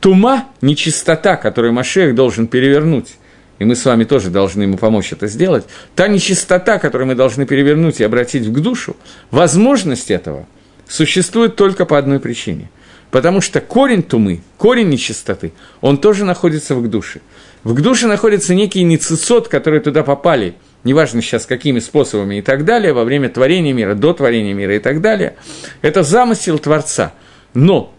Тума, 0.00 0.46
нечистота, 0.60 1.36
которую 1.36 1.72
Машех 1.72 2.14
должен 2.14 2.46
перевернуть, 2.46 3.16
и 3.58 3.64
мы 3.64 3.74
с 3.74 3.84
вами 3.84 4.04
тоже 4.04 4.30
должны 4.30 4.62
ему 4.62 4.76
помочь 4.76 5.12
это 5.12 5.26
сделать, 5.26 5.64
та 5.96 6.06
нечистота, 6.06 6.78
которую 6.78 7.08
мы 7.08 7.14
должны 7.14 7.46
перевернуть 7.46 8.00
и 8.00 8.04
обратить 8.04 8.46
в 8.46 8.60
душу, 8.60 8.96
возможность 9.30 10.10
этого 10.10 10.46
существует 10.86 11.56
только 11.56 11.84
по 11.84 11.98
одной 11.98 12.20
причине. 12.20 12.70
Потому 13.10 13.40
что 13.40 13.60
корень 13.60 14.02
тумы, 14.02 14.42
корень 14.58 14.88
нечистоты, 14.88 15.52
он 15.80 15.98
тоже 15.98 16.24
находится 16.24 16.74
в 16.74 16.88
душе. 16.88 17.20
В 17.64 17.80
душе 17.80 18.06
находится 18.06 18.54
некий 18.54 18.82
ницисот, 18.82 19.48
которые 19.48 19.80
туда 19.80 20.02
попали, 20.02 20.54
неважно 20.84 21.22
сейчас 21.22 21.46
какими 21.46 21.80
способами 21.80 22.36
и 22.36 22.42
так 22.42 22.64
далее, 22.64 22.92
во 22.92 23.04
время 23.04 23.28
творения 23.28 23.72
мира, 23.72 23.94
до 23.94 24.12
творения 24.12 24.54
мира 24.54 24.76
и 24.76 24.78
так 24.78 25.00
далее. 25.00 25.36
Это 25.82 26.02
замысел 26.02 26.58
Творца. 26.58 27.12
Но 27.54 27.92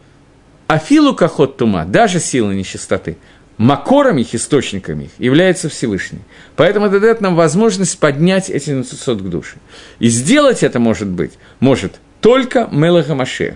Афилу 0.68 1.14
Кахот 1.14 1.58
Тума, 1.58 1.86
даже 1.86 2.20
силы 2.20 2.56
нечистоты, 2.56 3.18
макором 3.58 4.18
их, 4.18 4.34
источниками 4.34 5.06
их, 5.06 5.12
является 5.18 5.68
Всевышний. 5.68 6.22
Поэтому 6.56 6.86
это 6.86 7.00
дает 7.00 7.22
нам 7.22 7.36
возможность 7.36 8.00
поднять 8.00 8.50
эти 8.50 8.70
ницисот 8.72 9.22
к 9.22 9.26
душе. 9.26 9.58
И 10.00 10.08
сделать 10.08 10.64
это 10.64 10.80
может 10.80 11.10
быть, 11.10 11.34
может 11.60 12.00
только 12.22 12.70
Мелаха 12.72 13.16
Машех. 13.16 13.56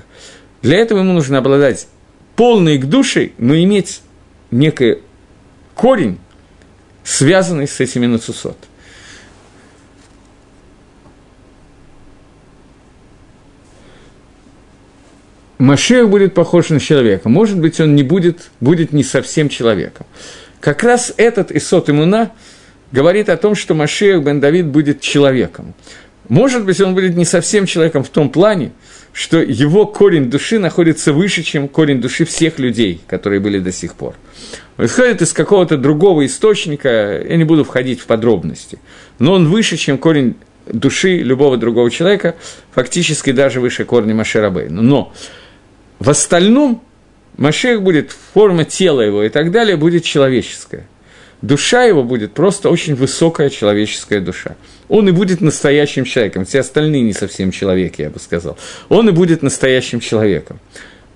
Для 0.62 0.78
этого 0.78 1.00
ему 1.00 1.14
нужно 1.14 1.38
обладать 1.38 1.88
полной 2.36 2.78
к 2.78 2.86
душе, 2.86 3.32
но 3.38 3.56
иметь 3.56 4.02
некое 4.52 5.00
корень, 5.76 6.20
связанный 7.04 7.68
с 7.68 7.80
этими 7.80 8.06
нацусот. 8.06 8.58
Машех 15.58 16.10
будет 16.10 16.34
похож 16.34 16.70
на 16.70 16.80
человека. 16.80 17.30
Может 17.30 17.58
быть, 17.58 17.80
он 17.80 17.96
не 17.96 18.04
будет, 18.04 18.52
будет 18.60 18.92
не 18.92 19.04
совсем 19.04 19.48
человеком. 19.48 20.06
Как 20.60 20.84
раз 20.84 21.14
этот 21.16 21.52
Исот 21.52 21.90
Имуна 21.90 22.32
говорит 22.92 23.30
о 23.30 23.38
том, 23.38 23.56
что 23.56 23.74
Машех 23.74 24.24
бен 24.24 24.42
Давид 24.42 24.66
будет 24.68 25.00
человеком. 25.00 25.74
Может 26.28 26.66
быть, 26.66 26.80
он 26.82 26.94
будет 26.94 27.16
не 27.16 27.26
совсем 27.26 27.66
человеком 27.66 28.04
в 28.04 28.10
том 28.10 28.30
плане, 28.30 28.72
что 29.14 29.38
его 29.38 29.86
корень 29.86 30.30
души 30.30 30.58
находится 30.60 31.14
выше, 31.14 31.44
чем 31.44 31.68
корень 31.68 32.02
души 32.02 32.26
всех 32.26 32.58
людей, 32.60 33.00
которые 33.08 33.40
были 33.40 33.60
до 33.60 33.72
сих 33.72 33.94
пор. 33.94 34.16
Он 34.78 34.86
исходит 34.86 35.22
из 35.22 35.32
какого-то 35.34 35.78
другого 35.78 36.26
источника, 36.26 37.24
я 37.24 37.38
не 37.38 37.44
буду 37.44 37.64
входить 37.64 38.02
в 38.02 38.08
подробности, 38.08 38.80
но 39.20 39.34
он 39.34 39.48
выше, 39.48 39.78
чем 39.78 40.00
корень 40.00 40.36
души 40.66 41.18
любого 41.18 41.58
другого 41.58 41.92
человека, 41.92 42.36
фактически 42.72 43.32
даже 43.32 43.62
выше 43.62 43.86
корня 43.86 44.16
Машерабейна. 44.16 44.82
Но 44.82 45.14
в 46.00 46.10
остальном 46.10 46.82
Машех 47.38 47.82
будет, 47.82 48.12
форма 48.34 48.64
тела 48.66 49.02
его 49.02 49.24
и 49.24 49.30
так 49.30 49.52
далее 49.52 49.78
будет 49.78 50.04
человеческая. 50.04 50.88
Душа 51.42 51.84
его 51.84 52.04
будет 52.04 52.34
просто 52.34 52.70
очень 52.70 52.96
высокая 52.96 53.50
человеческая 53.50 54.22
душа. 54.22 54.56
Он 54.94 55.10
и 55.10 55.12
будет 55.12 55.42
настоящим 55.42 56.06
человеком. 56.06 56.46
Все 56.46 56.60
остальные 56.60 57.02
не 57.02 57.14
совсем 57.14 57.52
человеки, 57.52 58.04
я 58.04 58.10
бы 58.10 58.20
сказал. 58.20 58.58
Он 58.90 59.10
и 59.10 59.12
будет 59.12 59.42
настоящим 59.42 60.00
человеком. 60.00 60.60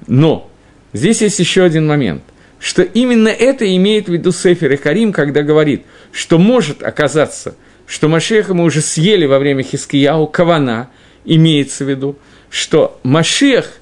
Но 0.07 0.49
здесь 0.93 1.21
есть 1.21 1.39
еще 1.39 1.63
один 1.63 1.86
момент– 1.86 2.23
что 2.59 2.82
именно 2.82 3.28
это 3.28 3.75
имеет 3.75 4.07
в 4.07 4.13
виду 4.13 4.32
Сефер 4.32 4.73
и 4.73 4.78
Карим, 4.78 5.13
когда 5.13 5.43
говорит, 5.43 5.84
что 6.11 6.38
может 6.38 6.82
оказаться, 6.84 7.55
что 7.86 8.07
Машеха 8.07 8.53
мы 8.53 8.63
уже 8.63 8.82
съели 8.82 9.25
во 9.25 9.39
время 9.39 9.63
Хискияу, 9.63 10.28
Кавана, 10.28 10.89
имеется 11.23 11.86
в 11.86 11.89
виду, 11.89 12.17
что 12.49 12.99
Машех 13.03 13.80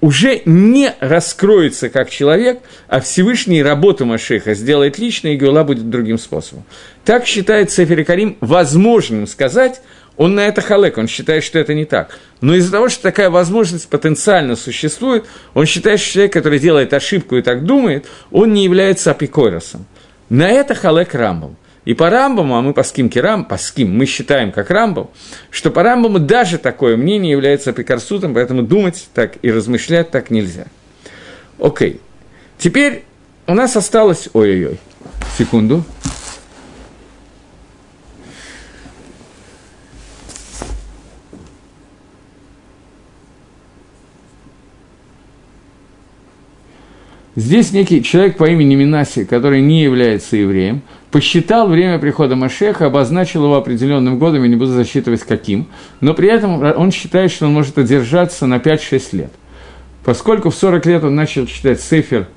уже 0.00 0.42
не 0.44 0.94
раскроется 1.00 1.88
как 1.90 2.10
человек, 2.10 2.60
а 2.88 3.00
Всевышний 3.00 3.62
работу 3.62 4.06
Машеха 4.06 4.54
сделает 4.54 4.98
лично, 4.98 5.28
и 5.28 5.36
Геула 5.36 5.62
будет 5.62 5.90
другим 5.90 6.18
способом. 6.18 6.64
Так 7.04 7.26
считает 7.26 7.70
Сефер 7.70 8.04
Карим 8.04 8.36
возможным 8.40 9.26
сказать, 9.26 9.80
он 10.16 10.34
на 10.34 10.40
это 10.40 10.60
халек, 10.60 10.98
он 10.98 11.08
считает, 11.08 11.44
что 11.44 11.58
это 11.58 11.72
не 11.72 11.86
так. 11.86 12.18
Но 12.40 12.54
из-за 12.54 12.72
того, 12.72 12.88
что 12.88 13.02
такая 13.02 13.30
возможность 13.30 13.88
потенциально 13.88 14.54
существует, 14.54 15.24
он 15.54 15.64
считает, 15.64 16.00
что 16.00 16.12
человек, 16.12 16.32
который 16.32 16.58
делает 16.58 16.92
ошибку 16.92 17.36
и 17.36 17.42
так 17.42 17.64
думает, 17.64 18.06
он 18.30 18.52
не 18.52 18.64
является 18.64 19.12
апикойросом. 19.12 19.86
На 20.28 20.50
это 20.50 20.74
халек 20.74 21.14
Рамбом. 21.14 21.56
И 21.90 21.94
по 21.94 22.08
Рамбаму, 22.08 22.56
а 22.56 22.62
мы 22.62 22.72
по 22.72 22.84
скимке 22.84 23.20
Рам, 23.20 23.44
по 23.44 23.56
ским, 23.56 23.92
мы 23.98 24.06
считаем 24.06 24.52
как 24.52 24.70
Рамбом, 24.70 25.10
что 25.50 25.72
по 25.72 25.82
Рамбаму 25.82 26.20
даже 26.20 26.56
такое 26.56 26.96
мнение 26.96 27.32
является 27.32 27.70
апикарсутом, 27.70 28.32
поэтому 28.32 28.62
думать 28.62 29.08
так 29.12 29.38
и 29.42 29.50
размышлять 29.50 30.12
так 30.12 30.30
нельзя. 30.30 30.66
Окей. 31.58 32.00
Теперь 32.58 33.02
у 33.48 33.54
нас 33.54 33.74
осталось... 33.74 34.28
Ой-ой-ой. 34.32 34.78
Секунду. 35.36 35.82
Здесь 47.34 47.72
некий 47.72 48.04
человек 48.04 48.36
по 48.36 48.48
имени 48.48 48.76
Минаси, 48.76 49.24
который 49.24 49.60
не 49.60 49.82
является 49.82 50.36
евреем, 50.36 50.82
посчитал 51.10 51.68
время 51.68 51.98
прихода 51.98 52.36
Машеха, 52.36 52.86
обозначил 52.86 53.44
его 53.44 53.56
определенным 53.56 54.18
годом, 54.18 54.42
я 54.42 54.48
не 54.48 54.56
буду 54.56 54.72
засчитывать 54.72 55.22
каким, 55.22 55.66
но 56.00 56.14
при 56.14 56.28
этом 56.28 56.62
он 56.62 56.92
считает, 56.92 57.30
что 57.30 57.46
он 57.46 57.52
может 57.52 57.78
одержаться 57.78 58.46
на 58.46 58.56
5-6 58.56 59.16
лет. 59.16 59.32
Поскольку 60.04 60.50
в 60.50 60.54
40 60.54 60.86
лет 60.86 61.04
он 61.04 61.14
начал 61.14 61.46
читать 61.46 61.80
Сефер, 61.80 62.28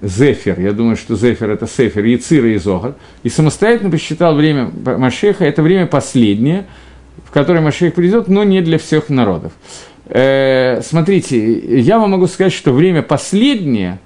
Зефер, 0.00 0.60
я 0.60 0.72
думаю, 0.72 0.96
что 0.96 1.16
Зефер– 1.16 1.50
это 1.52 1.66
Сефер, 1.66 2.04
Яцира 2.04 2.48
и 2.48 2.58
Зогар, 2.58 2.94
и 3.24 3.28
самостоятельно 3.28 3.90
посчитал 3.90 4.34
время 4.34 4.70
Машеха, 4.84 5.44
это 5.44 5.62
время 5.62 5.86
последнее, 5.86 6.66
в 7.24 7.32
которое 7.32 7.60
Машех 7.60 7.94
придет, 7.94 8.28
но 8.28 8.44
не 8.44 8.60
для 8.60 8.78
всех 8.78 9.08
народов. 9.08 9.52
Э, 10.06 10.80
смотрите, 10.82 11.80
я 11.80 11.98
вам 11.98 12.12
могу 12.12 12.26
сказать, 12.26 12.52
что 12.52 12.72
время 12.72 13.02
последнее, 13.02 13.98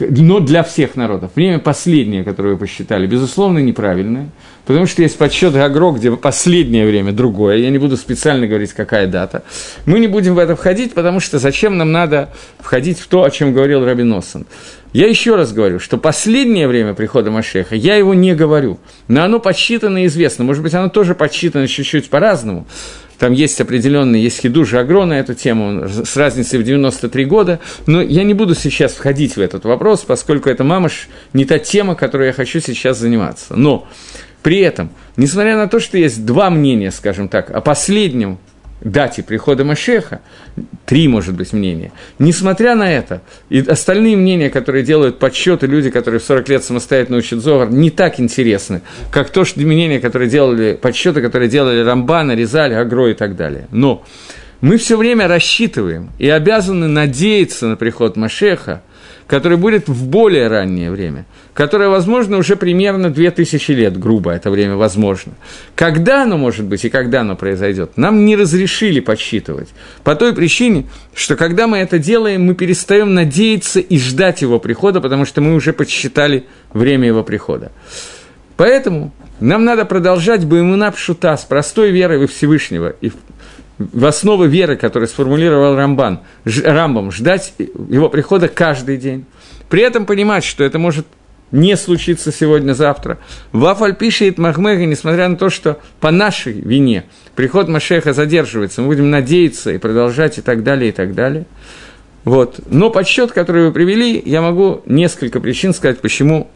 но 0.00 0.40
для 0.40 0.62
всех 0.62 0.96
народов, 0.96 1.30
время 1.34 1.58
последнее, 1.58 2.24
которое 2.24 2.50
вы 2.50 2.58
посчитали, 2.58 3.06
безусловно, 3.06 3.58
неправильное, 3.58 4.28
потому 4.66 4.86
что 4.86 5.02
есть 5.02 5.16
подсчет 5.16 5.52
Гагро, 5.52 5.92
где 5.92 6.10
последнее 6.12 6.86
время 6.86 7.12
другое, 7.12 7.56
я 7.56 7.70
не 7.70 7.78
буду 7.78 7.96
специально 7.96 8.46
говорить, 8.46 8.72
какая 8.72 9.06
дата. 9.06 9.42
Мы 9.86 10.00
не 10.00 10.06
будем 10.06 10.34
в 10.34 10.38
это 10.38 10.56
входить, 10.56 10.94
потому 10.94 11.20
что 11.20 11.38
зачем 11.38 11.78
нам 11.78 11.92
надо 11.92 12.30
входить 12.58 12.98
в 12.98 13.06
то, 13.08 13.24
о 13.24 13.30
чем 13.30 13.52
говорил 13.52 13.84
Рабин 13.84 14.08
Носон. 14.08 14.46
Я 14.92 15.08
еще 15.08 15.36
раз 15.36 15.52
говорю, 15.52 15.78
что 15.78 15.98
последнее 15.98 16.68
время 16.68 16.94
прихода 16.94 17.30
Машеха, 17.30 17.74
я 17.74 17.96
его 17.96 18.14
не 18.14 18.34
говорю, 18.34 18.78
но 19.08 19.24
оно 19.24 19.40
подсчитано 19.40 20.04
и 20.04 20.06
известно, 20.06 20.44
может 20.44 20.62
быть, 20.62 20.74
оно 20.74 20.88
тоже 20.88 21.14
подсчитано 21.14 21.68
чуть-чуть 21.68 22.08
по-разному, 22.08 22.66
там 23.18 23.32
есть 23.32 23.60
определенный, 23.60 24.20
есть 24.20 24.40
хидуш 24.40 24.74
Агро 24.74 25.04
на 25.04 25.14
эту 25.14 25.34
тему 25.34 25.88
с 25.88 26.16
разницей 26.16 26.58
в 26.58 26.64
93 26.64 27.24
года, 27.24 27.60
но 27.86 28.02
я 28.02 28.24
не 28.24 28.34
буду 28.34 28.54
сейчас 28.54 28.92
входить 28.92 29.36
в 29.36 29.40
этот 29.40 29.64
вопрос, 29.64 30.00
поскольку 30.00 30.50
это 30.50 30.64
мамаш 30.64 31.08
не 31.32 31.44
та 31.44 31.58
тема, 31.58 31.94
которой 31.94 32.28
я 32.28 32.32
хочу 32.32 32.60
сейчас 32.60 32.98
заниматься. 32.98 33.54
Но 33.56 33.88
при 34.42 34.60
этом, 34.60 34.90
несмотря 35.16 35.56
на 35.56 35.68
то, 35.68 35.80
что 35.80 35.98
есть 35.98 36.24
два 36.24 36.50
мнения, 36.50 36.90
скажем 36.90 37.28
так, 37.28 37.50
о 37.50 37.60
последнем 37.60 38.38
дате 38.80 39.22
прихода 39.22 39.64
Машеха, 39.64 40.20
три, 40.84 41.08
может 41.08 41.34
быть, 41.34 41.52
мнения. 41.52 41.92
Несмотря 42.18 42.74
на 42.74 42.90
это, 42.90 43.22
и 43.48 43.60
остальные 43.60 44.16
мнения, 44.16 44.50
которые 44.50 44.84
делают 44.84 45.18
подсчеты, 45.18 45.66
люди, 45.66 45.90
которые 45.90 46.20
в 46.20 46.24
40 46.24 46.48
лет 46.48 46.64
самостоятельно 46.64 47.18
учат 47.18 47.40
Зогар, 47.40 47.70
не 47.70 47.90
так 47.90 48.20
интересны, 48.20 48.82
как 49.10 49.30
то, 49.30 49.44
что 49.44 49.60
мнения, 49.60 50.00
которые 50.00 50.28
делали, 50.28 50.78
подсчеты, 50.80 51.22
которые 51.22 51.48
делали 51.48 51.80
Рамбана, 51.80 52.32
Резаль, 52.32 52.74
Агро 52.74 53.08
и 53.08 53.14
так 53.14 53.36
далее. 53.36 53.66
Но 53.70 54.04
Мы 54.60 54.78
все 54.78 54.96
время 54.96 55.28
рассчитываем 55.28 56.10
и 56.18 56.28
обязаны 56.28 56.88
надеяться 56.88 57.66
на 57.66 57.76
приход 57.76 58.16
Машеха, 58.16 58.82
который 59.26 59.58
будет 59.58 59.88
в 59.88 60.08
более 60.08 60.48
раннее 60.48 60.90
время, 60.90 61.26
которое, 61.56 61.88
возможно, 61.88 62.36
уже 62.36 62.54
примерно 62.54 63.08
2000 63.08 63.72
лет, 63.72 63.98
грубо 63.98 64.30
это 64.32 64.50
время 64.50 64.76
возможно. 64.76 65.32
Когда 65.74 66.24
оно 66.24 66.36
может 66.36 66.66
быть 66.66 66.84
и 66.84 66.90
когда 66.90 67.22
оно 67.22 67.34
произойдет, 67.34 67.96
нам 67.96 68.26
не 68.26 68.36
разрешили 68.36 69.00
подсчитывать. 69.00 69.70
По 70.04 70.14
той 70.16 70.34
причине, 70.34 70.84
что 71.14 71.34
когда 71.34 71.66
мы 71.66 71.78
это 71.78 71.98
делаем, 71.98 72.44
мы 72.44 72.54
перестаем 72.54 73.14
надеяться 73.14 73.80
и 73.80 73.98
ждать 73.98 74.42
его 74.42 74.58
прихода, 74.60 75.00
потому 75.00 75.24
что 75.24 75.40
мы 75.40 75.54
уже 75.54 75.72
подсчитали 75.72 76.44
время 76.74 77.06
его 77.06 77.24
прихода. 77.24 77.72
Поэтому 78.58 79.14
нам 79.40 79.64
надо 79.64 79.86
продолжать 79.86 80.44
Баимуна 80.44 80.92
Пшута 80.92 81.38
с 81.38 81.44
простой 81.46 81.90
верой 81.90 82.18
во 82.18 82.26
Всевышнего 82.26 82.94
и 83.00 83.10
в 83.78 84.04
основу 84.04 84.44
веры, 84.44 84.76
которую 84.76 85.08
сформулировал 85.08 85.74
Рамбан, 85.74 86.20
Рамбам, 86.44 87.10
ждать 87.12 87.54
его 87.58 88.10
прихода 88.10 88.48
каждый 88.48 88.98
день. 88.98 89.24
При 89.70 89.82
этом 89.82 90.04
понимать, 90.04 90.44
что 90.44 90.62
это 90.62 90.78
может 90.78 91.06
не 91.52 91.76
случиться 91.76 92.32
сегодня-завтра. 92.32 93.18
Вафаль 93.52 93.94
пишет 93.94 94.38
Махмега, 94.38 94.84
несмотря 94.84 95.28
на 95.28 95.36
то, 95.36 95.50
что 95.50 95.78
по 96.00 96.10
нашей 96.10 96.54
вине 96.54 97.04
приход 97.34 97.68
Машеха 97.68 98.12
задерживается, 98.12 98.82
мы 98.82 98.88
будем 98.88 99.10
надеяться 99.10 99.72
и 99.72 99.78
продолжать 99.78 100.38
и 100.38 100.42
так 100.42 100.62
далее, 100.62 100.90
и 100.90 100.92
так 100.92 101.14
далее. 101.14 101.46
Вот. 102.24 102.60
Но 102.68 102.90
подсчет, 102.90 103.30
который 103.30 103.66
вы 103.66 103.72
привели, 103.72 104.20
я 104.24 104.42
могу 104.42 104.82
несколько 104.86 105.40
причин 105.40 105.72
сказать, 105.72 106.00
почему 106.00 106.50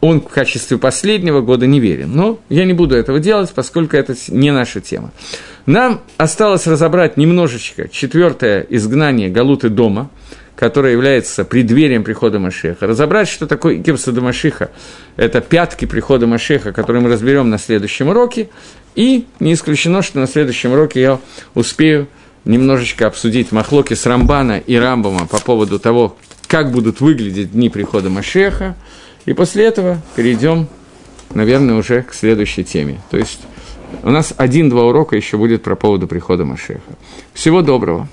он 0.00 0.20
в 0.20 0.28
качестве 0.28 0.78
последнего 0.78 1.42
года 1.42 1.66
не 1.66 1.78
верен. 1.78 2.12
Но 2.14 2.40
я 2.48 2.64
не 2.64 2.72
буду 2.72 2.96
этого 2.96 3.20
делать, 3.20 3.52
поскольку 3.54 3.96
это 3.96 4.14
не 4.28 4.50
наша 4.50 4.80
тема. 4.80 5.12
Нам 5.64 6.00
осталось 6.16 6.66
разобрать 6.66 7.16
немножечко 7.16 7.88
четвертое 7.88 8.66
изгнание 8.68 9.28
Галуты 9.28 9.68
дома, 9.68 10.10
которое 10.56 10.92
является 10.92 11.44
преддверием 11.44 12.04
прихода 12.04 12.38
Машеха. 12.38 12.86
Разобрать, 12.86 13.28
что 13.28 13.46
такое 13.46 13.76
Икимса 13.76 14.12
до 14.12 14.20
Машиха, 14.20 14.70
это 15.16 15.40
пятки 15.40 15.84
прихода 15.84 16.26
Машеха, 16.26 16.72
которые 16.72 17.02
мы 17.02 17.10
разберем 17.10 17.50
на 17.50 17.58
следующем 17.58 18.08
уроке. 18.08 18.48
И 18.94 19.26
не 19.40 19.54
исключено, 19.54 20.02
что 20.02 20.20
на 20.20 20.26
следующем 20.26 20.72
уроке 20.72 21.00
я 21.00 21.18
успею 21.54 22.08
немножечко 22.44 23.06
обсудить 23.06 23.52
Махлоки 23.52 23.94
с 23.94 24.04
Рамбана 24.06 24.58
и 24.58 24.76
Рамбама 24.76 25.26
по 25.26 25.40
поводу 25.40 25.78
того, 25.78 26.16
как 26.48 26.70
будут 26.70 27.00
выглядеть 27.00 27.52
дни 27.52 27.68
прихода 27.68 28.10
Машеха– 28.10 28.76
и 29.24 29.32
после 29.34 29.66
этого 29.66 30.00
перейдем, 30.16 30.66
наверное, 31.34 31.76
уже 31.76 32.02
к 32.02 32.12
следующей 32.12 32.64
теме. 32.64 33.00
То 33.10 33.16
есть 33.16 33.40
у 34.02 34.10
нас 34.10 34.34
один-два 34.36 34.84
урока 34.84 35.16
еще 35.16 35.36
будет 35.36 35.62
про 35.62 35.76
поводу 35.76 36.08
прихода 36.08 36.44
Машеха. 36.44 36.80
Всего 37.32 37.62
доброго. 37.62 38.08